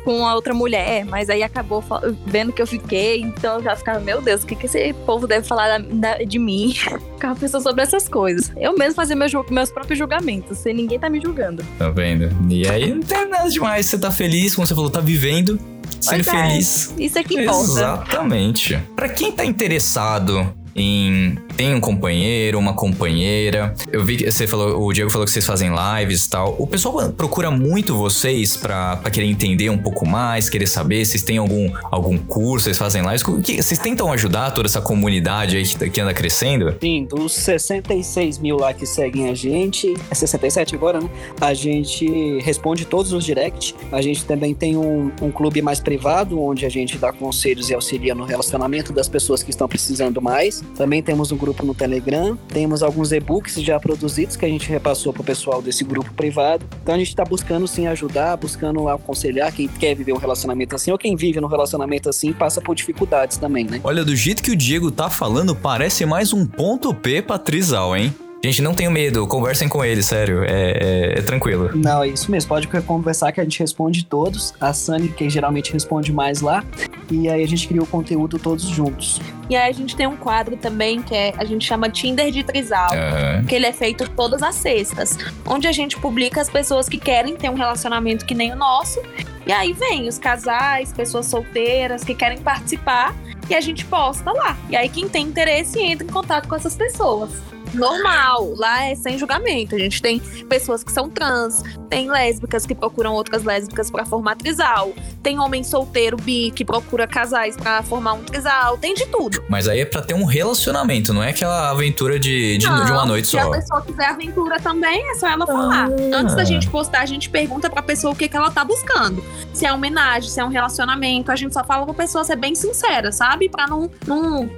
com 0.05 0.27
a 0.27 0.35
outra 0.35 0.55
mulher, 0.55 1.05
mas 1.05 1.29
aí 1.29 1.43
acabou 1.43 1.85
vendo 2.27 2.53
que 2.53 2.61
eu 2.61 2.67
fiquei, 2.67 3.21
então 3.21 3.57
eu 3.59 3.63
já 3.63 3.77
ficava, 3.77 4.01
meu 4.01 4.21
Deus, 4.23 4.43
o 4.43 4.47
que, 4.47 4.57
que 4.57 4.65
esse 4.67 4.93
povo 5.05 5.27
deve 5.27 5.47
falar 5.47 5.79
da- 5.79 5.87
da- 6.17 6.25
de 6.25 6.39
mim? 6.39 6.73
Ficava 7.21 7.39
pensando 7.39 7.63
sobre 7.63 7.83
essas 7.83 8.09
coisas. 8.09 8.51
Eu 8.57 8.75
mesmo 8.79 8.95
fazia 8.95 9.15
meu 9.15 9.29
ju- 9.29 9.45
meus 9.51 9.71
próprios 9.71 9.99
julgamentos, 9.99 10.57
sem 10.59 10.73
ninguém 10.75 10.99
tá 10.99 11.11
me 11.11 11.21
julgando. 11.21 11.63
Tá 11.79 11.91
vendo? 11.91 12.31
E 12.51 12.67
aí 12.67 12.93
não 12.95 13.03
tem 13.03 13.29
nada 13.29 13.49
demais. 13.51 13.87
Você 13.87 13.99
tá 13.99 14.11
feliz, 14.11 14.55
como 14.55 14.67
você 14.67 14.75
falou, 14.75 14.89
tá 14.89 15.01
vivendo, 15.01 15.61
Pois 16.07 16.27
é. 16.27 16.33
feliz. 16.33 16.95
Isso 16.99 17.19
é 17.19 17.23
que 17.23 17.35
importa. 17.39 17.61
Exatamente. 17.61 18.83
Pra 18.97 19.09
quem 19.11 19.31
tá 19.33 19.45
interessado 19.45 20.51
em 20.81 21.37
tem 21.57 21.75
um 21.75 21.81
companheiro, 21.81 22.59
uma 22.59 22.73
companheira. 22.75 23.75
Eu 23.93 24.05
vi 24.05 24.17
que 24.17 24.31
você 24.31 24.47
falou, 24.47 24.83
o 24.87 24.93
Diego 24.93 25.11
falou 25.11 25.27
que 25.27 25.33
vocês 25.33 25.45
fazem 25.47 25.71
lives 25.71 26.25
e 26.25 26.31
tal. 26.31 26.57
O 26.59 26.67
pessoal 26.67 27.11
procura 27.13 27.51
muito 27.51 27.95
vocês 27.97 28.57
pra 28.57 28.97
querer 29.13 29.27
entender 29.27 29.69
um 29.71 29.79
pouco 29.79 30.07
mais, 30.07 30.49
querer 30.49 30.67
saber. 30.67 31.05
Vocês 31.05 31.23
têm 31.23 31.37
algum, 31.39 31.71
algum 31.91 32.17
curso, 32.19 32.65
vocês 32.65 32.79
fazem 32.79 33.03
lives? 33.03 33.23
Que- 33.23 33.63
Vocês 33.63 33.79
tentam 33.79 34.11
ajudar 34.13 34.53
toda 34.53 34.67
essa 34.69 34.81
comunidade 34.81 35.57
aí 35.57 35.65
que, 35.65 35.91
que 35.91 36.01
anda 36.01 36.15
crescendo? 36.15 36.75
Sim, 36.81 37.05
dos 37.05 37.33
66 37.35 38.39
mil 38.39 38.57
lá 38.57 38.73
que 38.73 38.87
seguem 38.87 39.29
a 39.29 39.35
gente, 39.35 39.93
é 40.11 40.15
67 40.15 40.75
agora, 40.75 41.01
né? 41.01 41.11
A 41.41 41.53
gente 41.55 42.39
responde 42.41 42.85
todos 42.85 43.13
os 43.13 43.25
direct. 43.25 43.75
A 43.93 44.01
gente 44.01 44.25
também 44.25 44.55
tem 44.55 44.77
um, 44.77 45.11
um 45.21 45.31
clube 45.31 45.61
mais 45.61 45.79
privado, 45.81 46.41
onde 46.41 46.65
a 46.65 46.69
gente 46.69 46.97
dá 46.97 47.13
conselhos 47.13 47.69
e 47.71 47.75
auxilia 47.75 48.15
no 48.15 48.25
relacionamento 48.25 48.93
das 48.93 49.09
pessoas 49.09 49.43
que 49.43 49.51
estão 49.51 49.69
precisando 49.69 50.21
mais. 50.23 50.63
Também 50.75 51.03
temos 51.03 51.31
um 51.33 51.37
grupo 51.37 51.65
no 51.65 51.75
Telegram. 51.75 52.37
Temos 52.49 52.83
alguns 52.83 53.13
e-books 53.13 53.55
já 53.55 53.79
produzidos 53.79 54.37
que 54.37 54.45
a 54.45 54.49
gente 54.49 54.69
repassou 54.69 55.13
pro 55.13 55.23
pessoal 55.23 55.61
desse 55.61 55.85
grupo 55.85 56.13
privado. 56.15 56.65
Então 56.83 56.95
a 56.95 56.99
gente 56.99 57.15
tá 57.15 57.25
buscando 57.25 57.67
sim 57.67 57.87
ajudar, 57.87 58.37
buscando 58.37 58.89
aconselhar 58.89 59.53
quem 59.53 59.69
quer 59.69 59.95
viver 59.95 60.13
um 60.13 60.19
relacionamento 60.19 60.75
assim, 60.75 60.91
ou 60.91 60.99
quem 60.99 61.17
vive 61.17 61.41
num 61.41 61.49
relacionamento 61.49 62.09
assim 62.09 62.33
passa 62.33 62.61
por 62.61 62.75
dificuldades 62.75 63.37
também, 63.37 63.65
né? 63.65 63.81
Olha, 63.85 64.05
do 64.05 64.15
jeito 64.15 64.43
que 64.43 64.51
o 64.51 64.57
Diego 64.57 64.91
tá 64.91 65.11
falando, 65.11 65.55
parece 65.55 66.07
mais 66.07 66.33
um 66.33 66.47
ponto 66.47 66.95
P 66.95 67.23
pra 67.23 67.39
Trizal, 67.39 67.97
hein? 67.97 68.15
Gente, 68.43 68.63
não 68.63 68.73
tenham 68.73 68.91
medo, 68.91 69.27
conversem 69.27 69.69
com 69.69 69.85
ele, 69.85 70.03
sério. 70.03 70.43
É, 70.45 70.71
é- 70.71 71.19
é 71.19 71.23
tranquilo. 71.23 71.71
Não, 71.75 72.03
é 72.03 72.09
isso 72.09 72.31
mesmo. 72.31 72.49
Pode 72.49 72.67
conversar 72.69 73.33
que 73.33 73.41
a 73.41 73.45
gente 73.45 73.59
responde 73.61 74.03
todos. 74.03 74.55
A 74.59 74.73
Sunny, 74.73 75.09
que 75.09 75.29
geralmente 75.29 75.71
responde 75.75 76.11
mais 76.11 76.41
lá. 76.41 76.65
E 77.11 77.29
aí 77.29 77.45
a 77.45 77.47
gente 77.47 77.69
cria 77.69 77.83
o 77.83 77.87
conteúdo 77.87 78.39
todos 78.39 78.65
juntos. 78.65 79.21
E 79.51 79.55
aí 79.55 79.69
a 79.69 79.75
gente 79.75 79.95
tem 79.95 80.07
um 80.07 80.17
quadro 80.17 80.57
também 80.57 81.03
que 81.03 81.15
é, 81.15 81.35
a 81.37 81.45
gente 81.45 81.67
chama 81.67 81.91
Tinder 81.91 82.31
de 82.31 82.43
Trisal. 82.43 82.91
Aham. 82.95 83.45
que 83.45 83.55
ele 83.55 83.67
é 83.67 83.73
feito 83.75 84.09
todas 84.09 84.43
as 84.43 84.55
sextas, 84.55 85.19
onde 85.47 85.67
a 85.67 85.73
gente 85.73 85.99
publica 85.99 86.41
as 86.41 86.49
pessoas 86.49 86.89
que 86.89 86.97
querem 86.99 87.37
ter 87.37 87.51
um 87.51 87.55
relacionamento 87.55 88.25
que 88.25 88.35
nem 88.35 88.53
o 88.53 88.57
nosso. 88.57 89.03
E 89.47 89.53
aí 89.53 89.75
vem 89.75 90.09
os 90.09 90.17
casais, 90.19 90.93
pessoas 90.95 91.27
solteiras 91.27 92.05
que 92.05 92.15
querem 92.15 92.39
participar 92.39 93.15
e 93.51 93.55
a 93.55 93.61
gente 93.61 93.85
posta 93.85 94.33
lá. 94.33 94.57
E 94.71 94.77
aí 94.77 94.89
quem 94.89 95.09
tem 95.11 95.27
interesse 95.27 95.79
entra 95.79 96.07
em 96.07 96.11
contato 96.11 96.49
com 96.49 96.55
essas 96.55 96.75
pessoas. 96.75 97.31
Normal, 97.75 98.55
lá 98.57 98.85
é 98.85 98.95
sem 98.95 99.19
julgamento. 99.19 99.75
A 99.75 99.79
gente 99.79 100.01
tem 100.01 100.19
pessoas 100.49 100.83
que 100.83 100.93
são 100.93 101.09
trans, 101.09 101.63
tem 101.89 102.11
lésbicas 102.11 102.67
que 102.67 102.75
procuram 102.75 103.13
outras 103.13 103.45
lésbicas 103.45 103.91
pra 103.91 104.05
formar 104.05 104.37
trisal, 104.37 104.93
tem 105.23 105.39
homem 105.39 105.63
solteiro 105.63 106.17
bi 106.17 106.51
que 106.51 106.65
procura 106.65 107.07
casais 107.07 107.57
pra 107.57 107.83
formar 107.83 108.15
um 108.15 108.23
trisal, 108.23 108.79
tem 108.79 108.95
de 108.95 109.07
tudo. 109.07 109.43
Mas 109.49 109.69
aí 109.69 109.81
é 109.81 109.85
pra 109.85 110.03
ter 110.03 110.15
um 110.15 110.25
relacionamento, 110.25 111.13
não 111.13 111.23
é 111.23 111.31
aquela 111.31 111.71
aventura 111.71 112.19
de, 112.19 112.59
de, 112.59 112.67
Não, 112.67 112.85
de 112.85 112.93
uma 112.93 113.07
noite 113.07 113.29
Se 113.29 113.39
a 113.39 113.45
só. 113.45 113.51
pessoa 113.51 113.83
quiser 113.83 114.07
aventura 114.07 114.61
também, 114.61 115.11
é 115.11 115.15
só 115.15 115.29
ela 115.29 115.47
falar. 115.47 115.89
Ah. 115.89 116.17
Antes 116.17 116.35
da 116.35 116.45
gente 116.45 116.69
postar, 116.69 117.01
a 117.01 117.07
gente 117.07 117.29
pergunta 117.29 117.69
pra 117.71 117.83
pessoa 117.83 118.13
o 118.13 118.17
que, 118.17 118.29
que 118.29 118.37
ela 118.37 118.51
tá 118.51 118.65
buscando. 118.65 119.23
Se 119.53 119.67
é 119.67 119.73
homenagem, 119.73 120.29
se 120.29 120.41
é 120.41 120.45
um 120.45 120.49
relacionamento. 120.49 121.31
A 121.31 121.37
gente 121.37 121.53
só 121.53 121.65
fala 121.65 121.85
pra 121.85 121.95
pessoa 121.95 122.25
ser 122.25 122.37
bem 122.37 122.55
sincera, 122.55 123.13
sabe? 123.13 123.49
Pra 123.49 123.67
não, 123.67 123.91
não 124.07 124.51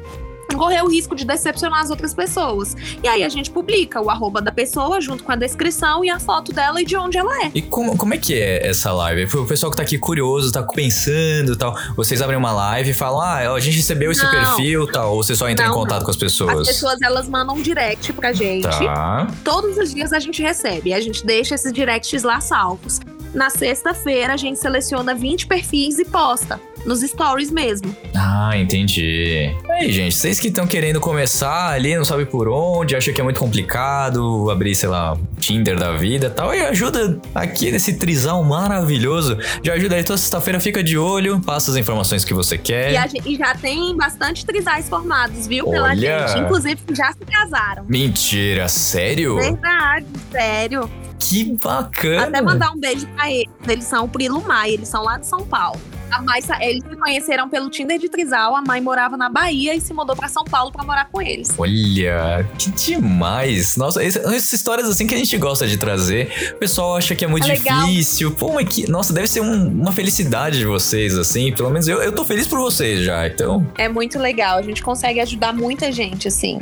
correr 0.56 0.82
o 0.82 0.88
risco 0.88 1.14
de 1.14 1.24
decepcionar 1.24 1.80
as 1.80 1.90
outras 1.90 2.14
pessoas. 2.14 2.76
E 3.02 3.08
aí 3.08 3.24
a 3.24 3.28
gente 3.28 3.50
publica 3.50 4.00
o 4.00 4.10
arroba 4.10 4.40
da 4.40 4.52
pessoa 4.52 5.00
junto 5.00 5.24
com 5.24 5.32
a 5.32 5.36
descrição 5.36 6.04
e 6.04 6.10
a 6.10 6.18
foto 6.20 6.52
dela 6.52 6.80
e 6.80 6.84
de 6.84 6.96
onde 6.96 7.18
ela 7.18 7.44
é. 7.44 7.50
E 7.54 7.62
como, 7.62 7.96
como 7.96 8.14
é 8.14 8.18
que 8.18 8.34
é 8.40 8.66
essa 8.66 8.92
live? 8.92 9.24
O 9.36 9.46
pessoal 9.46 9.70
que 9.70 9.76
tá 9.76 9.82
aqui 9.82 9.98
curioso, 9.98 10.52
tá 10.52 10.62
pensando 10.62 11.52
e 11.52 11.56
tal. 11.56 11.74
Vocês 11.96 12.20
abrem 12.22 12.38
uma 12.38 12.52
live 12.52 12.90
e 12.90 12.94
falam, 12.94 13.20
ah, 13.20 13.54
a 13.54 13.60
gente 13.60 13.76
recebeu 13.76 14.10
esse 14.12 14.22
Não. 14.24 14.30
perfil 14.30 14.86
tal. 14.90 15.14
Ou 15.16 15.22
você 15.22 15.34
só 15.34 15.48
entra 15.48 15.64
em 15.64 15.68
Não, 15.68 15.74
contato 15.74 15.98
não. 16.00 16.04
com 16.04 16.10
as 16.10 16.16
As 16.16 16.20
pessoas? 16.22 16.68
pessoas, 16.68 17.00
elas 17.02 17.28
mandam 17.28 17.56
um 17.56 17.62
direct 17.62 18.12
pra 18.12 18.32
gente. 18.32 18.62
Tá. 18.68 19.26
Todos 19.44 19.76
os 19.78 19.92
dias 19.92 20.12
a 20.12 20.18
gente 20.18 20.42
recebe. 20.42 20.92
A 20.94 21.00
gente 21.00 21.24
deixa 21.24 21.54
esses 21.54 21.72
directs 21.72 22.22
lá 22.22 22.40
salvos. 22.40 23.00
Na 23.34 23.48
sexta-feira, 23.48 24.34
a 24.34 24.36
gente 24.36 24.58
seleciona 24.58 25.14
20 25.14 25.46
perfis 25.46 25.98
e 25.98 26.04
posta. 26.04 26.60
Nos 26.84 27.00
stories 27.00 27.50
mesmo. 27.52 27.94
Ah, 28.12 28.50
entendi. 28.56 29.54
Aí, 29.70 29.92
gente, 29.92 30.16
vocês 30.16 30.40
que 30.40 30.48
estão 30.48 30.66
querendo 30.66 30.98
começar 31.00 31.68
ali, 31.70 31.94
não 31.96 32.04
sabe 32.04 32.26
por 32.26 32.48
onde, 32.48 32.96
acha 32.96 33.12
que 33.12 33.20
é 33.20 33.24
muito 33.24 33.38
complicado 33.38 34.50
abrir, 34.50 34.74
sei 34.74 34.88
lá, 34.88 35.16
Tinder 35.38 35.78
da 35.78 35.92
vida 35.96 36.26
e 36.26 36.30
tal, 36.30 36.52
e 36.52 36.60
ajuda 36.60 37.20
aqui 37.34 37.70
nesse 37.70 37.94
trisal 37.94 38.42
maravilhoso. 38.42 39.38
Já 39.62 39.74
ajuda 39.74 39.94
aí 39.94 40.02
toda 40.02 40.18
sexta-feira, 40.18 40.58
fica 40.58 40.82
de 40.82 40.98
olho, 40.98 41.40
passa 41.40 41.70
as 41.70 41.76
informações 41.76 42.24
que 42.24 42.34
você 42.34 42.58
quer. 42.58 42.92
E, 42.92 42.96
a 42.96 43.06
gente- 43.06 43.28
e 43.32 43.36
já 43.36 43.54
tem 43.54 43.96
bastante 43.96 44.44
trisais 44.44 44.88
formados, 44.88 45.46
viu? 45.46 45.70
Pela 45.70 45.88
Olha! 45.90 46.26
gente. 46.26 46.40
Inclusive, 46.40 46.80
que 46.84 46.94
já 46.96 47.12
se 47.12 47.24
casaram. 47.24 47.84
Mentira, 47.88 48.66
sério? 48.68 49.36
Verdade, 49.36 50.06
sério. 50.32 50.90
Que 51.30 51.44
bacana. 51.44 52.24
Até 52.24 52.40
mandar 52.42 52.72
um 52.72 52.78
beijo 52.80 53.06
pra 53.08 53.30
eles. 53.30 53.48
Eles 53.68 53.84
são 53.84 54.04
o 54.04 54.08
Pri 54.08 54.24
e 54.24 54.28
Lumai, 54.28 54.72
eles 54.72 54.88
são 54.88 55.02
lá 55.02 55.18
de 55.18 55.26
São 55.26 55.44
Paulo. 55.46 55.80
A 56.10 56.20
Mai, 56.20 56.42
sa- 56.42 56.62
eles 56.62 56.82
se 56.86 56.94
conheceram 56.96 57.48
pelo 57.48 57.70
Tinder 57.70 57.98
de 57.98 58.06
Trisal. 58.06 58.54
A 58.54 58.60
mãe 58.60 58.82
morava 58.82 59.16
na 59.16 59.30
Bahia 59.30 59.74
e 59.74 59.80
se 59.80 59.94
mudou 59.94 60.14
pra 60.14 60.28
São 60.28 60.44
Paulo 60.44 60.70
pra 60.70 60.84
morar 60.84 61.08
com 61.10 61.22
eles. 61.22 61.48
Olha, 61.56 62.46
que 62.58 62.70
demais. 62.70 63.76
Nossa, 63.78 64.04
essas 64.04 64.52
histórias 64.52 64.86
assim 64.90 65.06
que 65.06 65.14
a 65.14 65.16
gente 65.16 65.38
gosta 65.38 65.66
de 65.66 65.78
trazer. 65.78 66.52
O 66.54 66.58
pessoal 66.58 66.96
acha 66.96 67.14
que 67.14 67.24
é 67.24 67.28
muito 67.28 67.46
É 67.50 67.54
difícil. 67.54 68.30
Pô, 68.32 68.52
mas 68.52 68.68
que. 68.68 68.90
Nossa, 68.90 69.10
deve 69.12 69.26
ser 69.26 69.40
um- 69.40 69.68
uma 69.68 69.92
felicidade 69.92 70.58
de 70.58 70.66
vocês, 70.66 71.16
assim. 71.16 71.50
Pelo 71.50 71.70
menos 71.70 71.88
eu, 71.88 72.02
eu 72.02 72.12
tô 72.12 72.26
feliz 72.26 72.46
por 72.46 72.58
vocês 72.58 73.00
já. 73.04 73.26
Então. 73.26 73.66
É 73.78 73.88
muito 73.88 74.18
legal. 74.18 74.58
A 74.58 74.62
gente 74.62 74.82
consegue 74.82 75.18
ajudar 75.18 75.54
muita 75.54 75.90
gente, 75.90 76.28
assim. 76.28 76.58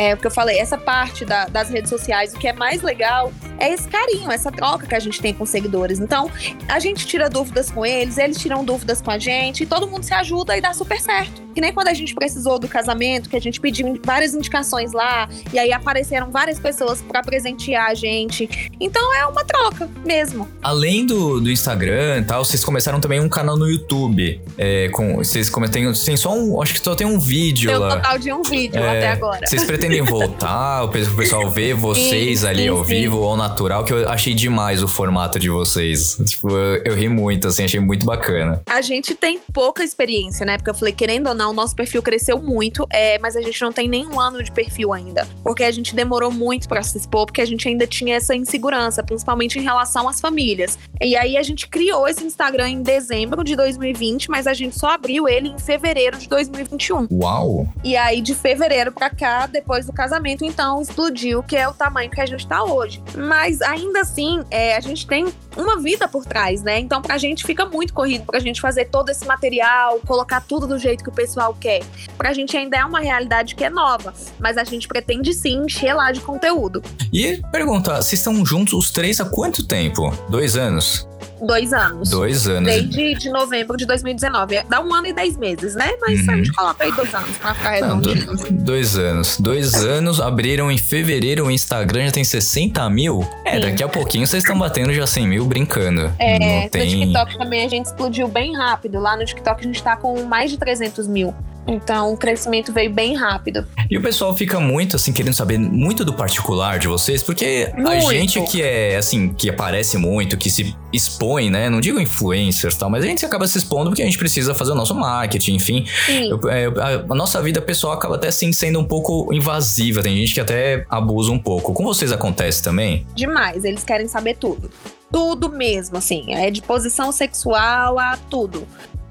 É 0.00 0.14
o 0.14 0.16
que 0.16 0.28
eu 0.28 0.30
falei, 0.30 0.60
essa 0.60 0.78
parte 0.78 1.24
da- 1.24 1.46
das 1.46 1.70
redes 1.70 1.90
sociais, 1.90 2.32
o 2.32 2.38
que 2.38 2.46
é 2.46 2.52
mais 2.52 2.82
legal 2.82 3.32
é 3.58 3.72
esse 3.72 3.88
carinho, 3.88 4.30
essa 4.30 4.52
troca 4.52 4.86
que 4.86 4.94
a 4.94 5.00
gente 5.00 5.20
tem 5.20 5.34
com 5.34 5.42
os 5.42 5.50
seguidores. 5.50 5.98
Então, 5.98 6.30
a 6.68 6.78
gente 6.78 7.04
tira 7.04 7.28
dúvidas 7.28 7.68
com 7.68 7.84
eles, 7.84 8.16
eles 8.16 8.38
tiram 8.38 8.64
dúvidas 8.64 9.02
com 9.02 9.10
a 9.10 9.18
gente, 9.18 9.64
e 9.64 9.66
todo 9.66 9.88
mundo 9.88 10.04
se 10.04 10.14
ajuda 10.14 10.56
e 10.56 10.60
dá 10.60 10.72
super 10.72 11.00
certo. 11.00 11.47
Que 11.58 11.62
nem 11.62 11.72
quando 11.72 11.88
a 11.88 11.92
gente 11.94 12.14
precisou 12.14 12.56
do 12.56 12.68
casamento, 12.68 13.28
que 13.28 13.34
a 13.34 13.40
gente 13.40 13.60
pediu 13.60 14.00
várias 14.04 14.32
indicações 14.32 14.92
lá, 14.92 15.28
e 15.52 15.58
aí 15.58 15.72
apareceram 15.72 16.30
várias 16.30 16.60
pessoas 16.60 17.02
para 17.02 17.20
presentear 17.20 17.90
a 17.90 17.94
gente. 17.94 18.70
Então 18.78 19.12
é 19.12 19.26
uma 19.26 19.44
troca 19.44 19.90
mesmo. 20.06 20.46
Além 20.62 21.04
do, 21.04 21.40
do 21.40 21.50
Instagram 21.50 22.20
e 22.20 22.22
tal, 22.22 22.44
vocês 22.44 22.64
começaram 22.64 23.00
também 23.00 23.18
um 23.18 23.28
canal 23.28 23.56
no 23.56 23.68
YouTube. 23.68 24.40
É, 24.56 24.88
com, 24.90 25.16
vocês 25.16 25.50
tem, 25.72 25.92
tem 25.92 26.16
só 26.16 26.32
um. 26.32 26.62
Acho 26.62 26.74
que 26.74 26.80
só 26.80 26.94
tem 26.94 27.04
um 27.04 27.18
vídeo 27.18 27.72
um 27.72 27.78
lá. 27.80 27.96
total 27.96 28.18
de 28.20 28.32
um 28.32 28.42
vídeo 28.42 28.80
É, 28.80 28.98
até 28.98 29.08
agora. 29.08 29.44
Vocês 29.44 29.64
pretendem 29.64 30.00
voltar? 30.06 30.84
O 30.84 30.90
pe- 30.90 31.02
o 31.02 31.16
pessoal 31.16 31.50
ver 31.50 31.74
vocês 31.74 32.40
Sim, 32.40 32.46
ali 32.46 32.62
sim, 32.62 32.68
ao 32.68 32.84
sim. 32.84 32.94
vivo 32.94 33.18
ou 33.18 33.30
ao 33.30 33.36
natural? 33.36 33.82
Que 33.82 33.92
eu 33.94 34.08
achei 34.08 34.32
demais 34.32 34.80
o 34.80 34.86
formato 34.86 35.40
de 35.40 35.50
vocês. 35.50 36.16
Tipo, 36.24 36.50
eu, 36.50 36.82
eu 36.84 36.94
ri 36.94 37.08
muito, 37.08 37.48
assim, 37.48 37.64
achei 37.64 37.80
muito 37.80 38.06
bacana. 38.06 38.62
A 38.64 38.80
gente 38.80 39.12
tem 39.16 39.40
pouca 39.52 39.82
experiência, 39.82 40.46
né? 40.46 40.56
Porque 40.56 40.70
eu 40.70 40.74
falei, 40.74 40.94
querendo 40.94 41.26
ou 41.26 41.34
não, 41.34 41.47
o 41.50 41.52
nosso 41.52 41.74
perfil 41.74 42.02
cresceu 42.02 42.40
muito, 42.40 42.86
é, 42.90 43.18
mas 43.18 43.36
a 43.36 43.40
gente 43.40 43.60
não 43.62 43.72
tem 43.72 43.88
nenhum 43.88 44.20
ano 44.20 44.42
de 44.42 44.50
perfil 44.52 44.92
ainda. 44.92 45.26
Porque 45.42 45.64
a 45.64 45.70
gente 45.70 45.94
demorou 45.94 46.30
muito 46.30 46.68
pra 46.68 46.82
se 46.82 46.96
expor, 46.98 47.26
porque 47.26 47.40
a 47.40 47.46
gente 47.46 47.68
ainda 47.68 47.86
tinha 47.86 48.16
essa 48.16 48.34
insegurança, 48.34 49.02
principalmente 49.02 49.58
em 49.58 49.62
relação 49.62 50.08
às 50.08 50.20
famílias. 50.20 50.78
E 51.00 51.16
aí 51.16 51.36
a 51.36 51.42
gente 51.42 51.68
criou 51.68 52.08
esse 52.08 52.24
Instagram 52.24 52.68
em 52.68 52.82
dezembro 52.82 53.44
de 53.44 53.54
2020, 53.56 54.30
mas 54.30 54.46
a 54.46 54.54
gente 54.54 54.78
só 54.78 54.90
abriu 54.90 55.28
ele 55.28 55.48
em 55.48 55.58
fevereiro 55.58 56.18
de 56.18 56.28
2021. 56.28 57.08
Uau! 57.12 57.66
E 57.84 57.96
aí, 57.96 58.20
de 58.20 58.34
fevereiro 58.34 58.92
pra 58.92 59.10
cá, 59.10 59.46
depois 59.46 59.86
do 59.86 59.92
casamento, 59.92 60.44
então 60.44 60.80
explodiu, 60.82 61.42
que 61.42 61.56
é 61.56 61.68
o 61.68 61.72
tamanho 61.72 62.10
que 62.10 62.20
a 62.20 62.26
gente 62.26 62.46
tá 62.46 62.64
hoje. 62.64 63.02
Mas 63.16 63.60
ainda 63.62 64.00
assim, 64.00 64.42
é, 64.50 64.76
a 64.76 64.80
gente 64.80 65.06
tem 65.06 65.26
uma 65.56 65.80
vida 65.80 66.08
por 66.08 66.24
trás, 66.24 66.62
né? 66.62 66.78
Então, 66.78 67.00
pra 67.00 67.18
gente 67.18 67.44
fica 67.44 67.64
muito 67.66 67.92
corrido 67.92 68.24
pra 68.24 68.38
gente 68.38 68.60
fazer 68.60 68.86
todo 68.86 69.10
esse 69.10 69.26
material, 69.26 70.00
colocar 70.06 70.40
tudo 70.40 70.66
do 70.66 70.78
jeito 70.78 71.02
que 71.02 71.10
o 71.10 71.12
pessoal 71.12 71.37
quer. 71.54 71.82
Pra 72.16 72.32
gente 72.32 72.56
ainda 72.56 72.76
é 72.76 72.84
uma 72.84 73.00
realidade 73.00 73.54
que 73.54 73.64
é 73.64 73.70
nova, 73.70 74.12
mas 74.38 74.56
a 74.56 74.64
gente 74.64 74.88
pretende 74.88 75.32
sim 75.32 75.64
encher 75.64 75.94
lá 75.94 76.12
de 76.12 76.20
conteúdo. 76.20 76.82
E 77.12 77.40
pergunta, 77.50 77.96
vocês 77.96 78.20
estão 78.20 78.44
juntos 78.44 78.74
os 78.74 78.90
três 78.90 79.20
há 79.20 79.24
quanto 79.24 79.66
tempo? 79.66 80.10
Dois 80.28 80.56
anos? 80.56 81.08
Dois 81.40 81.72
anos. 81.72 82.10
Dois 82.10 82.46
anos. 82.48 82.70
Desde 82.72 83.14
de 83.14 83.30
novembro 83.30 83.76
de 83.76 83.86
2019. 83.86 84.62
Dá 84.68 84.80
um 84.80 84.92
ano 84.94 85.06
e 85.06 85.12
dez 85.12 85.36
meses, 85.36 85.74
né? 85.74 85.90
Mas 86.00 86.20
Uhum. 86.20 86.30
a 86.32 86.36
gente 86.36 86.52
coloca 86.52 86.84
aí 86.84 86.92
dois 86.92 87.14
anos 87.14 87.36
pra 87.36 87.54
ficar 87.54 87.80
Não, 87.80 88.00
do- 88.00 88.12
redondinho. 88.12 88.52
dois 88.64 88.98
anos. 88.98 89.38
Dois 89.40 89.74
anos, 89.84 90.20
abriram 90.20 90.70
em 90.70 90.78
fevereiro, 90.78 91.46
o 91.46 91.50
Instagram 91.50 92.06
já 92.06 92.12
tem 92.12 92.24
60 92.24 92.88
mil. 92.90 93.26
É, 93.44 93.54
Sim. 93.54 93.60
daqui 93.60 93.82
a 93.82 93.88
pouquinho 93.88 94.26
vocês 94.26 94.42
estão 94.42 94.58
batendo 94.58 94.92
já 94.92 95.06
100 95.06 95.26
mil 95.28 95.44
brincando. 95.44 96.12
É, 96.18 96.38
Não 96.38 96.62
no 96.64 96.70
tem. 96.70 96.88
TikTok 96.88 97.38
também 97.38 97.64
a 97.64 97.68
gente 97.68 97.86
explodiu 97.86 98.28
bem 98.28 98.56
rápido. 98.56 98.98
Lá 99.00 99.16
no 99.16 99.24
TikTok 99.24 99.60
a 99.60 99.64
gente 99.64 99.82
tá 99.82 99.96
com 99.96 100.22
mais 100.24 100.50
de 100.50 100.56
300 100.58 101.06
mil. 101.06 101.34
Então 101.68 102.12
o 102.14 102.16
crescimento 102.16 102.72
veio 102.72 102.90
bem 102.90 103.14
rápido. 103.14 103.66
E 103.90 103.96
o 103.98 104.00
pessoal 104.02 104.34
fica 104.34 104.58
muito, 104.58 104.96
assim, 104.96 105.12
querendo 105.12 105.34
saber 105.34 105.58
muito 105.58 106.04
do 106.04 106.14
particular 106.14 106.78
de 106.78 106.88
vocês, 106.88 107.22
porque 107.22 107.70
a 107.76 107.78
Muito. 107.80 108.08
gente 108.10 108.40
que 108.42 108.62
é, 108.62 108.96
assim, 108.96 109.28
que 109.34 109.50
aparece 109.50 109.98
muito, 109.98 110.36
que 110.38 110.48
se 110.50 110.74
expõe, 110.92 111.50
né? 111.50 111.68
Não 111.68 111.80
digo 111.80 112.00
influencers 112.00 112.74
e 112.74 112.78
tal, 112.78 112.88
mas 112.88 113.04
a 113.04 113.06
gente 113.06 113.24
acaba 113.24 113.46
se 113.46 113.58
expondo 113.58 113.90
porque 113.90 114.02
a 114.02 114.04
gente 114.06 114.16
precisa 114.18 114.54
fazer 114.54 114.72
o 114.72 114.74
nosso 114.74 114.94
marketing, 114.94 115.54
enfim. 115.56 115.84
Sim. 116.06 116.30
Eu- 116.30 116.40
é, 116.48 116.66
a, 116.66 117.04
a 117.12 117.14
nossa 117.14 117.40
vida 117.42 117.60
pessoal 117.60 117.92
acaba 117.92 118.14
até, 118.14 118.28
assim, 118.28 118.50
sendo 118.52 118.80
um 118.80 118.84
pouco 118.84 119.32
invasiva. 119.34 120.02
Tem 120.02 120.16
gente 120.16 120.32
que 120.32 120.40
até 120.40 120.84
abusa 120.88 121.30
um 121.30 121.38
pouco. 121.38 121.74
Com 121.74 121.84
vocês 121.84 122.10
acontece 122.12 122.62
também? 122.62 123.06
Demais. 123.14 123.64
Eles 123.64 123.84
querem 123.84 124.08
saber 124.08 124.36
tudo. 124.36 124.70
Tudo 125.12 125.48
mesmo, 125.50 125.96
assim. 125.98 126.34
É 126.34 126.50
de 126.50 126.60
posição 126.62 127.12
sexual 127.12 127.98
a 127.98 128.16
tudo. 128.30 128.66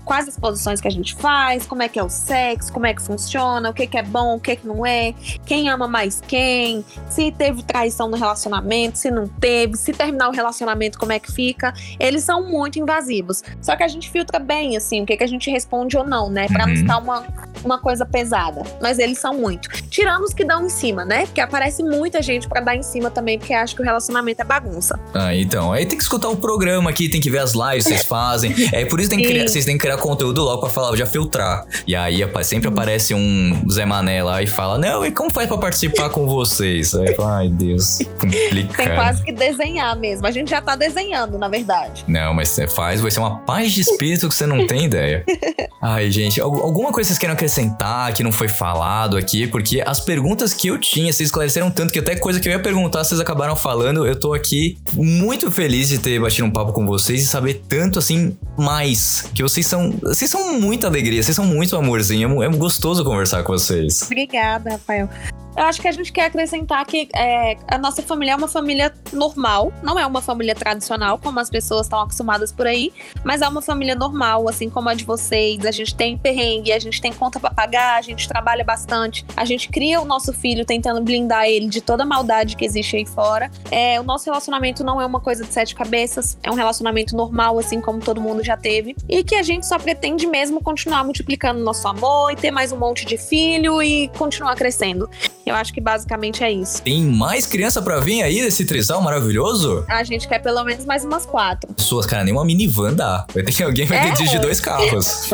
Quais 0.07 0.25
as 0.27 0.39
posições 0.39 0.79
que 0.79 0.87
a 0.87 0.91
gente 0.91 1.13
faz, 1.15 1.65
como 1.65 1.83
é 1.83 1.89
que 1.89 1.99
é 1.99 2.03
o 2.03 2.07
sexo, 2.09 2.71
como 2.71 2.85
é 2.85 2.93
que 2.93 3.01
funciona, 3.01 3.69
o 3.69 3.73
que, 3.73 3.85
que 3.85 3.97
é 3.97 4.01
bom, 4.01 4.37
o 4.37 4.39
que, 4.39 4.55
que 4.55 4.65
não 4.65 4.85
é, 4.85 5.13
quem 5.45 5.67
ama 5.69 5.85
mais 5.85 6.21
quem, 6.25 6.85
se 7.09 7.29
teve 7.31 7.61
traição 7.61 8.07
no 8.07 8.15
relacionamento, 8.15 8.97
se 8.97 9.11
não 9.11 9.27
teve, 9.27 9.75
se 9.75 9.91
terminar 9.91 10.29
o 10.29 10.31
relacionamento, 10.31 10.97
como 10.97 11.11
é 11.11 11.19
que 11.19 11.29
fica. 11.29 11.73
Eles 11.99 12.23
são 12.23 12.47
muito 12.49 12.79
invasivos. 12.79 13.43
Só 13.61 13.75
que 13.75 13.83
a 13.83 13.87
gente 13.89 14.09
filtra 14.09 14.39
bem, 14.39 14.77
assim, 14.77 15.01
o 15.03 15.05
que, 15.05 15.17
que 15.17 15.23
a 15.25 15.27
gente 15.27 15.51
responde 15.51 15.97
ou 15.97 16.05
não, 16.07 16.29
né? 16.29 16.47
Pra 16.47 16.65
não 16.65 16.73
Uhum. 16.73 16.79
ficar 16.79 16.97
uma, 16.99 17.23
uma 17.65 17.77
coisa 17.77 18.05
pesada. 18.05 18.63
Mas 18.81 18.99
eles 18.99 19.19
são 19.19 19.33
muito. 19.33 19.67
Tirando 19.89 20.23
os 20.23 20.33
que 20.33 20.45
dão 20.45 20.65
em 20.65 20.69
cima, 20.69 21.03
né? 21.03 21.25
Porque 21.25 21.41
aparece 21.41 21.83
muita 21.83 22.21
gente 22.21 22.47
pra 22.47 22.61
dar 22.61 22.75
em 22.77 22.83
cima 22.83 23.11
também, 23.11 23.37
porque 23.37 23.53
acha 23.53 23.75
que 23.75 23.81
o 23.81 23.85
relacionamento 23.85 24.41
é 24.41 24.45
bagunça. 24.45 24.97
Ah, 25.13 25.35
então. 25.35 25.73
Aí 25.73 25.85
tem 25.85 25.97
que 25.97 26.03
escutar 26.03 26.29
o 26.29 26.37
programa 26.37 26.89
aqui, 26.89 27.09
tem 27.09 27.19
que 27.19 27.29
ver 27.29 27.39
as 27.39 27.53
lives 27.53 27.83
que 27.85 27.89
vocês 27.89 28.05
fazem. 28.05 28.53
É 28.71 28.85
por 28.85 28.99
isso 29.01 29.09
que 29.09 29.17
que 29.17 29.23
criar- 29.27 29.47
vocês 29.47 29.65
têm 29.65 29.75
que 29.77 29.81
criar 29.83 29.96
conteúdo 29.97 30.43
logo 30.43 30.61
pra 30.61 30.69
falar, 30.69 30.95
já 30.95 31.05
filtrar. 31.05 31.65
E 31.85 31.95
aí 31.95 32.21
sempre 32.43 32.69
aparece 32.69 33.13
um 33.13 33.61
Zé 33.69 33.85
Mané 33.85 34.23
lá 34.23 34.41
e 34.41 34.47
fala: 34.47 34.77
Não, 34.77 35.05
e 35.05 35.11
como 35.11 35.31
faz 35.31 35.47
pra 35.47 35.57
participar 35.57 36.09
com 36.09 36.27
vocês? 36.27 36.93
Aí 36.95 37.07
eu 37.07 37.15
falo, 37.15 37.29
ai, 37.29 37.49
Deus, 37.49 37.97
Tem 38.19 38.29
complicado. 38.67 38.95
quase 38.95 39.23
que 39.23 39.31
desenhar 39.31 39.95
mesmo. 39.97 40.25
A 40.27 40.31
gente 40.31 40.49
já 40.49 40.61
tá 40.61 40.75
desenhando, 40.75 41.37
na 41.37 41.47
verdade. 41.47 42.03
Não, 42.07 42.33
mas 42.33 42.49
você 42.49 42.67
faz, 42.67 43.01
vai 43.01 43.11
ser 43.11 43.19
uma 43.19 43.39
paz 43.39 43.71
de 43.71 43.81
espírito 43.81 44.27
que 44.29 44.35
você 44.35 44.45
não 44.45 44.65
tem 44.67 44.85
ideia. 44.85 45.23
Ai, 45.81 46.09
gente, 46.11 46.39
al- 46.41 46.61
alguma 46.63 46.91
coisa 46.91 47.07
vocês 47.07 47.19
querem 47.19 47.33
acrescentar 47.33 48.13
que 48.13 48.23
não 48.23 48.31
foi 48.31 48.47
falado 48.47 49.15
aqui? 49.17 49.47
Porque 49.47 49.81
as 49.85 49.99
perguntas 49.99 50.53
que 50.53 50.67
eu 50.67 50.77
tinha, 50.79 51.11
vocês 51.13 51.27
esclareceram 51.29 51.69
tanto 51.69 51.93
que 51.93 51.99
até 51.99 52.15
coisa 52.15 52.39
que 52.39 52.47
eu 52.47 52.51
ia 52.53 52.59
perguntar, 52.59 53.03
vocês 53.03 53.19
acabaram 53.19 53.55
falando. 53.55 54.05
Eu 54.05 54.19
tô 54.19 54.33
aqui 54.33 54.77
muito 54.93 55.49
feliz 55.51 55.89
de 55.89 55.97
ter 55.99 56.19
batido 56.19 56.45
um 56.47 56.51
papo 56.51 56.73
com 56.73 56.85
vocês 56.85 57.21
e 57.23 57.27
saber 57.27 57.61
tanto 57.67 57.99
assim 57.99 58.35
mais. 58.57 59.29
Que 59.33 59.41
vocês 59.43 59.65
são. 59.65 59.86
Vocês 60.01 60.29
são 60.29 60.59
muita 60.59 60.87
alegria, 60.87 61.21
vocês 61.21 61.35
são 61.35 61.45
muito 61.45 61.75
amorzinho. 61.75 62.41
É 62.41 62.47
É 62.47 62.49
gostoso 62.49 63.03
conversar 63.03 63.43
com 63.43 63.53
vocês. 63.53 64.01
Obrigada, 64.03 64.71
Rafael. 64.71 65.09
Eu 65.57 65.63
acho 65.63 65.81
que 65.81 65.87
a 65.87 65.91
gente 65.91 66.13
quer 66.13 66.25
acrescentar 66.25 66.85
que 66.85 67.09
é, 67.15 67.57
a 67.67 67.79
nossa 67.79 68.03
família 68.03 68.33
é 68.33 68.35
uma 68.35 68.47
família 68.47 68.93
normal, 69.11 69.73
não 69.81 69.97
é 69.97 70.05
uma 70.05 70.21
família 70.21 70.53
tradicional, 70.53 71.17
como 71.17 71.39
as 71.39 71.49
pessoas 71.49 71.87
estão 71.87 71.99
acostumadas 71.99 72.51
por 72.51 72.67
aí, 72.67 72.93
mas 73.23 73.41
é 73.41 73.47
uma 73.47 73.59
família 73.59 73.95
normal, 73.95 74.47
assim 74.47 74.69
como 74.69 74.87
a 74.87 74.93
de 74.93 75.03
vocês. 75.03 75.65
A 75.65 75.71
gente 75.71 75.95
tem 75.95 76.15
perrengue, 76.15 76.71
a 76.71 76.77
gente 76.77 77.01
tem 77.01 77.11
conta 77.11 77.39
pra 77.39 77.49
pagar, 77.49 77.97
a 77.97 78.01
gente 78.03 78.27
trabalha 78.27 78.63
bastante, 78.63 79.25
a 79.35 79.45
gente 79.45 79.67
cria 79.69 79.99
o 79.99 80.05
nosso 80.05 80.31
filho 80.31 80.63
tentando 80.63 81.01
blindar 81.01 81.45
ele 81.45 81.67
de 81.67 81.81
toda 81.81 82.03
a 82.03 82.05
maldade 82.05 82.55
que 82.55 82.63
existe 82.63 82.95
aí 82.95 83.05
fora. 83.07 83.49
É, 83.71 83.99
o 83.99 84.03
nosso 84.03 84.25
relacionamento 84.25 84.83
não 84.83 85.01
é 85.01 85.07
uma 85.07 85.19
coisa 85.19 85.43
de 85.43 85.51
sete 85.51 85.73
cabeças, 85.73 86.37
é 86.43 86.51
um 86.51 86.55
relacionamento 86.55 87.15
normal, 87.15 87.57
assim 87.57 87.81
como 87.81 87.99
todo 87.99 88.21
mundo 88.21 88.43
já 88.43 88.55
teve, 88.55 88.95
e 89.09 89.23
que 89.23 89.33
a 89.33 89.41
gente 89.41 89.65
só 89.65 89.79
pretende 89.79 90.27
mesmo 90.27 90.61
continuar 90.61 91.03
multiplicando 91.03 91.63
nosso 91.63 91.87
amor 91.87 92.31
e 92.31 92.35
ter 92.35 92.51
mais 92.51 92.71
um 92.71 92.77
monte 92.77 93.07
de 93.07 93.17
filho 93.17 93.81
e 93.81 94.07
continuar 94.09 94.55
crescendo. 94.55 95.09
Eu 95.47 95.55
acho 95.55 95.73
que 95.73 95.79
basicamente 95.79 96.43
é 96.43 96.51
isso. 96.51 96.81
Tem 96.81 97.01
mais 97.05 97.45
criança 97.45 97.81
pra 97.81 97.99
vir 98.01 98.21
aí 98.21 98.41
desse 98.41 98.65
trisal 98.65 99.01
maravilhoso? 99.01 99.85
A 99.87 100.03
gente 100.03 100.27
quer 100.27 100.39
pelo 100.39 100.61
menos 100.65 100.83
mais 100.85 101.05
umas 101.05 101.25
quatro. 101.25 101.73
Pessoas, 101.73 102.05
cara, 102.05 102.23
nem 102.25 102.33
uma 102.33 102.43
minivan 102.43 102.93
dá. 102.93 103.25
Vai 103.33 103.43
ter 103.43 103.63
alguém 103.63 103.85
vai 103.85 104.01
ter 104.01 104.07
É. 104.07 104.11
que 104.11 104.17
dirigir 104.17 104.41
dois 104.41 104.59
carros. 104.59 105.29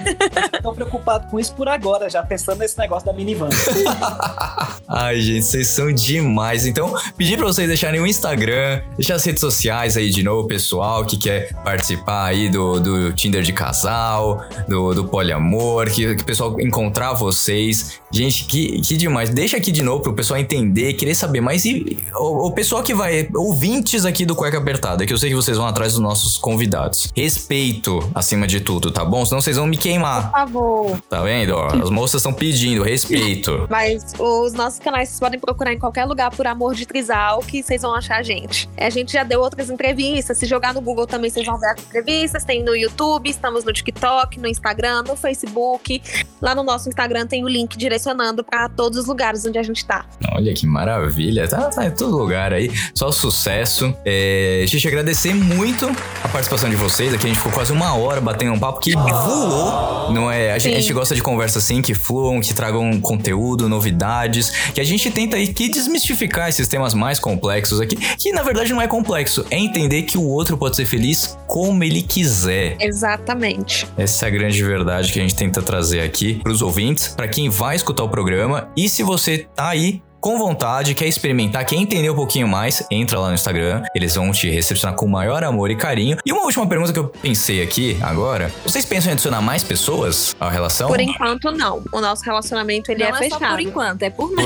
Tô 0.62 0.72
preocupado 0.74 1.28
com 1.30 1.40
isso 1.40 1.54
por 1.54 1.66
agora, 1.68 2.10
já 2.10 2.22
pensando 2.22 2.58
nesse 2.58 2.78
negócio 2.78 3.06
da 3.06 3.12
minivan. 3.14 3.48
Ai, 4.86 5.20
gente, 5.20 5.46
vocês 5.46 5.68
são 5.68 5.90
demais. 5.92 6.66
Então, 6.66 6.94
pedir 7.16 7.36
pra 7.38 7.46
vocês 7.46 7.66
deixarem 7.66 8.00
o 8.00 8.06
Instagram, 8.06 8.82
deixar 8.96 9.14
as 9.14 9.24
redes 9.24 9.40
sociais 9.40 9.96
aí 9.96 10.10
de 10.10 10.22
novo, 10.22 10.46
pessoal 10.46 11.04
que 11.06 11.16
quer 11.16 11.52
participar 11.64 12.26
aí 12.26 12.48
do, 12.50 12.78
do 12.80 13.12
Tinder 13.14 13.42
de 13.42 13.52
casal, 13.52 14.44
do, 14.68 14.92
do 14.94 15.04
poliamor, 15.06 15.90
que, 15.90 16.14
que 16.16 16.22
o 16.22 16.26
pessoal 16.26 16.60
encontrar 16.60 17.14
vocês. 17.14 17.98
Gente, 18.12 18.44
que, 18.44 18.80
que 18.82 18.96
demais. 18.96 19.30
Deixa 19.30 19.53
aqui 19.56 19.72
de 19.72 19.82
novo 19.82 20.02
pro 20.02 20.14
pessoal 20.14 20.38
entender, 20.38 20.94
querer 20.94 21.14
saber 21.14 21.40
mais. 21.40 21.64
E 21.64 21.98
o, 22.14 22.48
o 22.48 22.52
pessoal 22.52 22.82
que 22.82 22.94
vai, 22.94 23.28
ouvintes 23.34 24.04
aqui 24.04 24.24
do 24.24 24.34
Cueca 24.34 24.58
Apertada, 24.58 25.06
que 25.06 25.12
eu 25.12 25.18
sei 25.18 25.30
que 25.30 25.36
vocês 25.36 25.56
vão 25.56 25.66
atrás 25.66 25.92
dos 25.92 26.00
nossos 26.02 26.38
convidados. 26.38 27.12
Respeito 27.16 27.98
acima 28.14 28.46
de 28.46 28.60
tudo, 28.60 28.90
tá 28.90 29.04
bom? 29.04 29.24
Senão 29.24 29.40
vocês 29.40 29.56
vão 29.56 29.66
me 29.66 29.76
queimar. 29.76 30.30
Por 30.30 30.38
favor. 30.38 31.00
Tá 31.08 31.22
vendo? 31.22 31.54
Ó, 31.54 31.66
as 31.66 31.90
moças 31.90 32.20
estão 32.20 32.32
pedindo 32.32 32.82
respeito. 32.82 33.66
Mas 33.70 34.14
os 34.18 34.52
nossos 34.52 34.78
canais 34.78 35.08
vocês 35.08 35.20
podem 35.20 35.38
procurar 35.38 35.72
em 35.72 35.78
qualquer 35.78 36.04
lugar 36.04 36.30
por 36.30 36.46
Amor 36.46 36.74
de 36.74 36.86
Trisal 36.86 37.40
que 37.40 37.62
vocês 37.62 37.82
vão 37.82 37.94
achar 37.94 38.18
a 38.18 38.22
gente. 38.22 38.68
A 38.76 38.90
gente 38.90 39.12
já 39.12 39.24
deu 39.24 39.40
outras 39.40 39.70
entrevistas. 39.70 40.38
Se 40.38 40.46
jogar 40.46 40.74
no 40.74 40.80
Google 40.80 41.06
também 41.06 41.30
vocês 41.30 41.44
vão 41.44 41.58
ver 41.58 41.68
as 41.68 41.80
entrevistas. 41.80 42.44
Tem 42.44 42.62
no 42.62 42.76
YouTube, 42.76 43.28
estamos 43.28 43.64
no 43.64 43.72
TikTok, 43.72 44.38
no 44.38 44.48
Instagram, 44.48 45.02
no 45.02 45.16
Facebook. 45.16 46.02
Lá 46.40 46.54
no 46.54 46.62
nosso 46.62 46.88
Instagram 46.88 47.26
tem 47.26 47.44
o 47.44 47.48
link 47.48 47.76
direcionando 47.76 48.44
pra 48.44 48.68
todos 48.68 48.98
os 48.98 49.06
lugares 49.06 49.33
onde 49.46 49.58
a 49.58 49.62
gente 49.62 49.84
tá. 49.84 50.04
Olha 50.32 50.52
que 50.52 50.66
maravilha. 50.66 51.48
Tá, 51.48 51.68
tá 51.70 51.86
em 51.86 51.90
todo 51.90 52.16
lugar 52.16 52.52
aí. 52.52 52.70
Só 52.94 53.10
sucesso. 53.10 53.94
É, 54.04 54.64
gente, 54.66 54.86
agradecer 54.86 55.34
muito 55.34 55.86
a 56.22 56.28
participação 56.28 56.68
de 56.68 56.76
vocês 56.76 57.14
aqui. 57.14 57.24
A 57.24 57.28
gente 57.28 57.38
ficou 57.38 57.52
quase 57.52 57.72
uma 57.72 57.94
hora 57.94 58.20
batendo 58.20 58.52
um 58.52 58.58
papo 58.58 58.80
que 58.80 58.92
voou. 58.94 60.12
Não 60.12 60.30
é? 60.30 60.52
A 60.52 60.58
gente, 60.58 60.76
a 60.76 60.80
gente 60.80 60.92
gosta 60.92 61.14
de 61.14 61.22
conversa 61.22 61.58
assim, 61.58 61.80
que 61.80 61.94
fluam, 61.94 62.40
que 62.40 62.52
tragam 62.52 63.00
conteúdo, 63.00 63.68
novidades. 63.68 64.50
Que 64.74 64.80
a 64.80 64.84
gente 64.84 65.10
tenta 65.10 65.36
aí 65.36 65.52
que 65.52 65.68
desmistificar 65.68 66.48
esses 66.48 66.68
temas 66.68 66.94
mais 66.94 67.18
complexos 67.18 67.80
aqui. 67.80 67.96
Que 67.96 68.32
na 68.32 68.42
verdade 68.42 68.72
não 68.72 68.82
é 68.82 68.86
complexo. 68.86 69.44
É 69.50 69.58
entender 69.58 70.02
que 70.02 70.18
o 70.18 70.22
outro 70.22 70.58
pode 70.58 70.76
ser 70.76 70.84
feliz 70.84 71.38
como 71.46 71.82
ele 71.84 72.02
quiser. 72.02 72.76
Exatamente. 72.80 73.86
Essa 73.96 74.26
é 74.26 74.28
a 74.28 74.30
grande 74.30 74.62
verdade 74.62 75.12
que 75.12 75.18
a 75.18 75.22
gente 75.22 75.34
tenta 75.34 75.62
trazer 75.62 76.00
aqui 76.00 76.34
pros 76.42 76.62
ouvintes, 76.62 77.08
pra 77.08 77.28
quem 77.28 77.48
vai 77.48 77.76
escutar 77.76 78.04
o 78.04 78.08
programa. 78.08 78.68
E 78.76 78.88
se 78.88 79.02
você 79.02 79.23
tá 79.54 79.68
aí 79.70 80.02
com 80.24 80.38
vontade, 80.38 80.94
quer 80.94 81.06
experimentar, 81.06 81.66
quer 81.66 81.76
entender 81.76 82.08
um 82.08 82.14
pouquinho 82.14 82.48
mais, 82.48 82.82
entra 82.90 83.20
lá 83.20 83.28
no 83.28 83.34
Instagram. 83.34 83.82
Eles 83.94 84.14
vão 84.14 84.32
te 84.32 84.48
recepcionar 84.48 84.96
com 84.96 85.04
o 85.04 85.08
maior 85.10 85.44
amor 85.44 85.70
e 85.70 85.76
carinho. 85.76 86.16
E 86.24 86.32
uma 86.32 86.44
última 86.44 86.66
pergunta 86.66 86.94
que 86.94 86.98
eu 86.98 87.08
pensei 87.08 87.62
aqui 87.62 87.98
agora. 88.00 88.50
Vocês 88.62 88.86
pensam 88.86 89.10
em 89.10 89.12
adicionar 89.12 89.42
mais 89.42 89.62
pessoas 89.62 90.34
à 90.40 90.48
relação? 90.48 90.88
Por 90.88 90.98
enquanto, 90.98 91.52
não. 91.52 91.82
O 91.92 92.00
nosso 92.00 92.24
relacionamento, 92.24 92.90
ele 92.90 93.04
não 93.04 93.08
é, 93.08 93.10
é 93.10 93.22
fechado. 93.24 93.38
só 93.38 93.50
por 93.50 93.60
enquanto, 93.60 94.02
é 94.02 94.08
por 94.08 94.30
mim. 94.30 94.44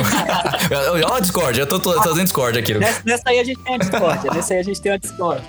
Olha 0.90 1.14
a 1.14 1.20
Discord, 1.20 1.60
eu 1.60 1.66
tô, 1.68 1.78
tô 1.78 1.92
fazendo 1.92 2.24
Discord 2.24 2.58
aqui. 2.58 2.74
Nessa, 2.74 3.02
nessa 3.04 3.22
aí 3.26 3.38
a 3.38 3.44
gente 3.44 3.62
tem 3.62 3.72
uma 3.72 3.78
discórdia. 3.78 4.30
Nessa 4.34 4.54
aí 4.54 4.58
a 4.58 4.64
gente 4.64 4.80
tem 4.80 4.90
uma 4.90 4.98
discórdia. 4.98 5.44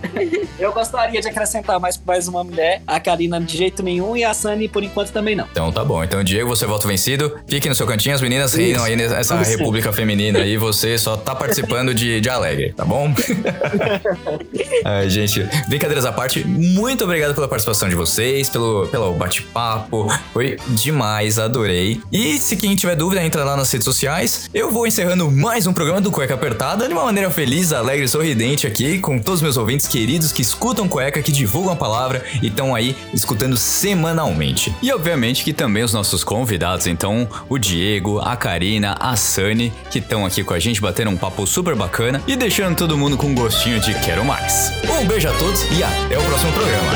Eu 0.59 0.71
gostaria 0.71 1.19
de 1.19 1.27
acrescentar 1.27 1.79
mais, 1.79 1.99
mais 2.05 2.27
uma 2.27 2.43
mulher. 2.43 2.83
A 2.85 2.99
Karina 2.99 3.41
de 3.41 3.57
jeito 3.57 3.81
nenhum 3.81 4.15
e 4.15 4.23
a 4.23 4.35
Sunny 4.35 4.67
por 4.67 4.83
enquanto 4.83 5.11
também 5.11 5.35
não. 5.35 5.47
Então 5.51 5.71
tá 5.71 5.83
bom. 5.83 6.03
Então, 6.03 6.23
Diego, 6.23 6.49
você 6.49 6.67
volta 6.67 6.87
vencido. 6.87 7.35
Fique 7.47 7.67
no 7.67 7.73
seu 7.73 7.87
cantinho, 7.87 8.13
as 8.13 8.21
meninas 8.21 8.53
reinam 8.53 8.83
aí 8.83 8.95
nessa 8.95 9.41
Isso. 9.41 9.57
república 9.57 9.91
feminina 9.91 10.18
aí. 10.27 10.57
Você 10.57 10.97
só 10.97 11.15
tá 11.15 11.33
participando 11.33 11.93
de, 11.93 12.19
de 12.19 12.29
alegre, 12.29 12.73
tá 12.75 12.83
bom? 12.83 13.13
Ai, 14.83 15.09
gente, 15.09 15.47
brincadeiras 15.67 16.05
à 16.05 16.11
parte, 16.11 16.45
muito 16.45 17.03
obrigado 17.03 17.33
pela 17.33 17.47
participação 17.47 17.87
de 17.87 17.95
vocês, 17.95 18.49
pelo, 18.49 18.87
pelo 18.87 19.13
bate-papo. 19.13 20.07
Foi 20.33 20.57
demais, 20.67 21.39
adorei. 21.39 22.01
E 22.11 22.37
se 22.37 22.57
quem 22.57 22.75
tiver 22.75 22.95
dúvida, 22.95 23.23
entra 23.23 23.43
lá 23.43 23.55
nas 23.55 23.71
redes 23.71 23.85
sociais. 23.85 24.49
Eu 24.53 24.71
vou 24.71 24.85
encerrando 24.85 25.31
mais 25.31 25.65
um 25.67 25.73
programa 25.73 26.01
do 26.01 26.11
Cueca 26.11 26.33
Apertada 26.33 26.87
de 26.87 26.93
uma 26.93 27.05
maneira 27.05 27.29
feliz, 27.29 27.71
alegre 27.71 28.05
e 28.05 28.09
sorridente 28.09 28.67
aqui, 28.67 28.99
com 28.99 29.19
todos 29.19 29.39
os 29.39 29.43
meus 29.43 29.57
ouvintes 29.57 29.87
queridos 29.87 30.31
que 30.31 30.41
escutam 30.41 30.87
cueca, 30.87 31.21
que 31.21 31.31
divulgam 31.31 31.71
a 31.71 31.75
palavra 31.75 32.23
e 32.41 32.47
estão 32.47 32.75
aí 32.75 32.95
escutando 33.13 33.57
semanalmente. 33.57 34.75
E 34.81 34.91
obviamente 34.91 35.43
que 35.43 35.53
também 35.53 35.83
os 35.83 35.93
nossos 35.93 36.23
convidados, 36.23 36.87
então 36.87 37.27
o 37.47 37.57
Diego, 37.57 38.19
a 38.19 38.35
Karina, 38.35 38.95
a 38.99 39.15
Sani, 39.15 39.71
que 39.89 40.01
estão 40.09 40.25
aqui 40.25 40.43
com 40.43 40.55
a 40.55 40.59
gente 40.59 40.81
batendo 40.81 41.11
um 41.11 41.17
papo 41.17 41.45
super 41.45 41.75
bacana 41.75 42.19
e 42.25 42.35
deixando 42.35 42.75
todo 42.75 42.97
mundo 42.97 43.15
com 43.15 43.35
gostinho 43.35 43.79
de 43.79 43.93
quero 43.99 44.25
mais. 44.25 44.71
Um 44.89 45.05
beijo 45.05 45.29
a 45.29 45.33
todos 45.33 45.61
e 45.71 45.83
até 45.83 46.17
o 46.17 46.23
próximo 46.23 46.51
programa. 46.51 46.91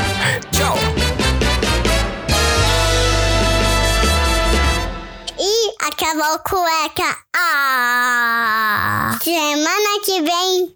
Tchau! 0.51 0.75
E 5.39 5.85
acabou 5.85 6.39
cueca. 6.39 7.15
Ah! 7.35 9.19
Semana 9.21 9.99
que 10.03 10.21
vem 10.23 10.75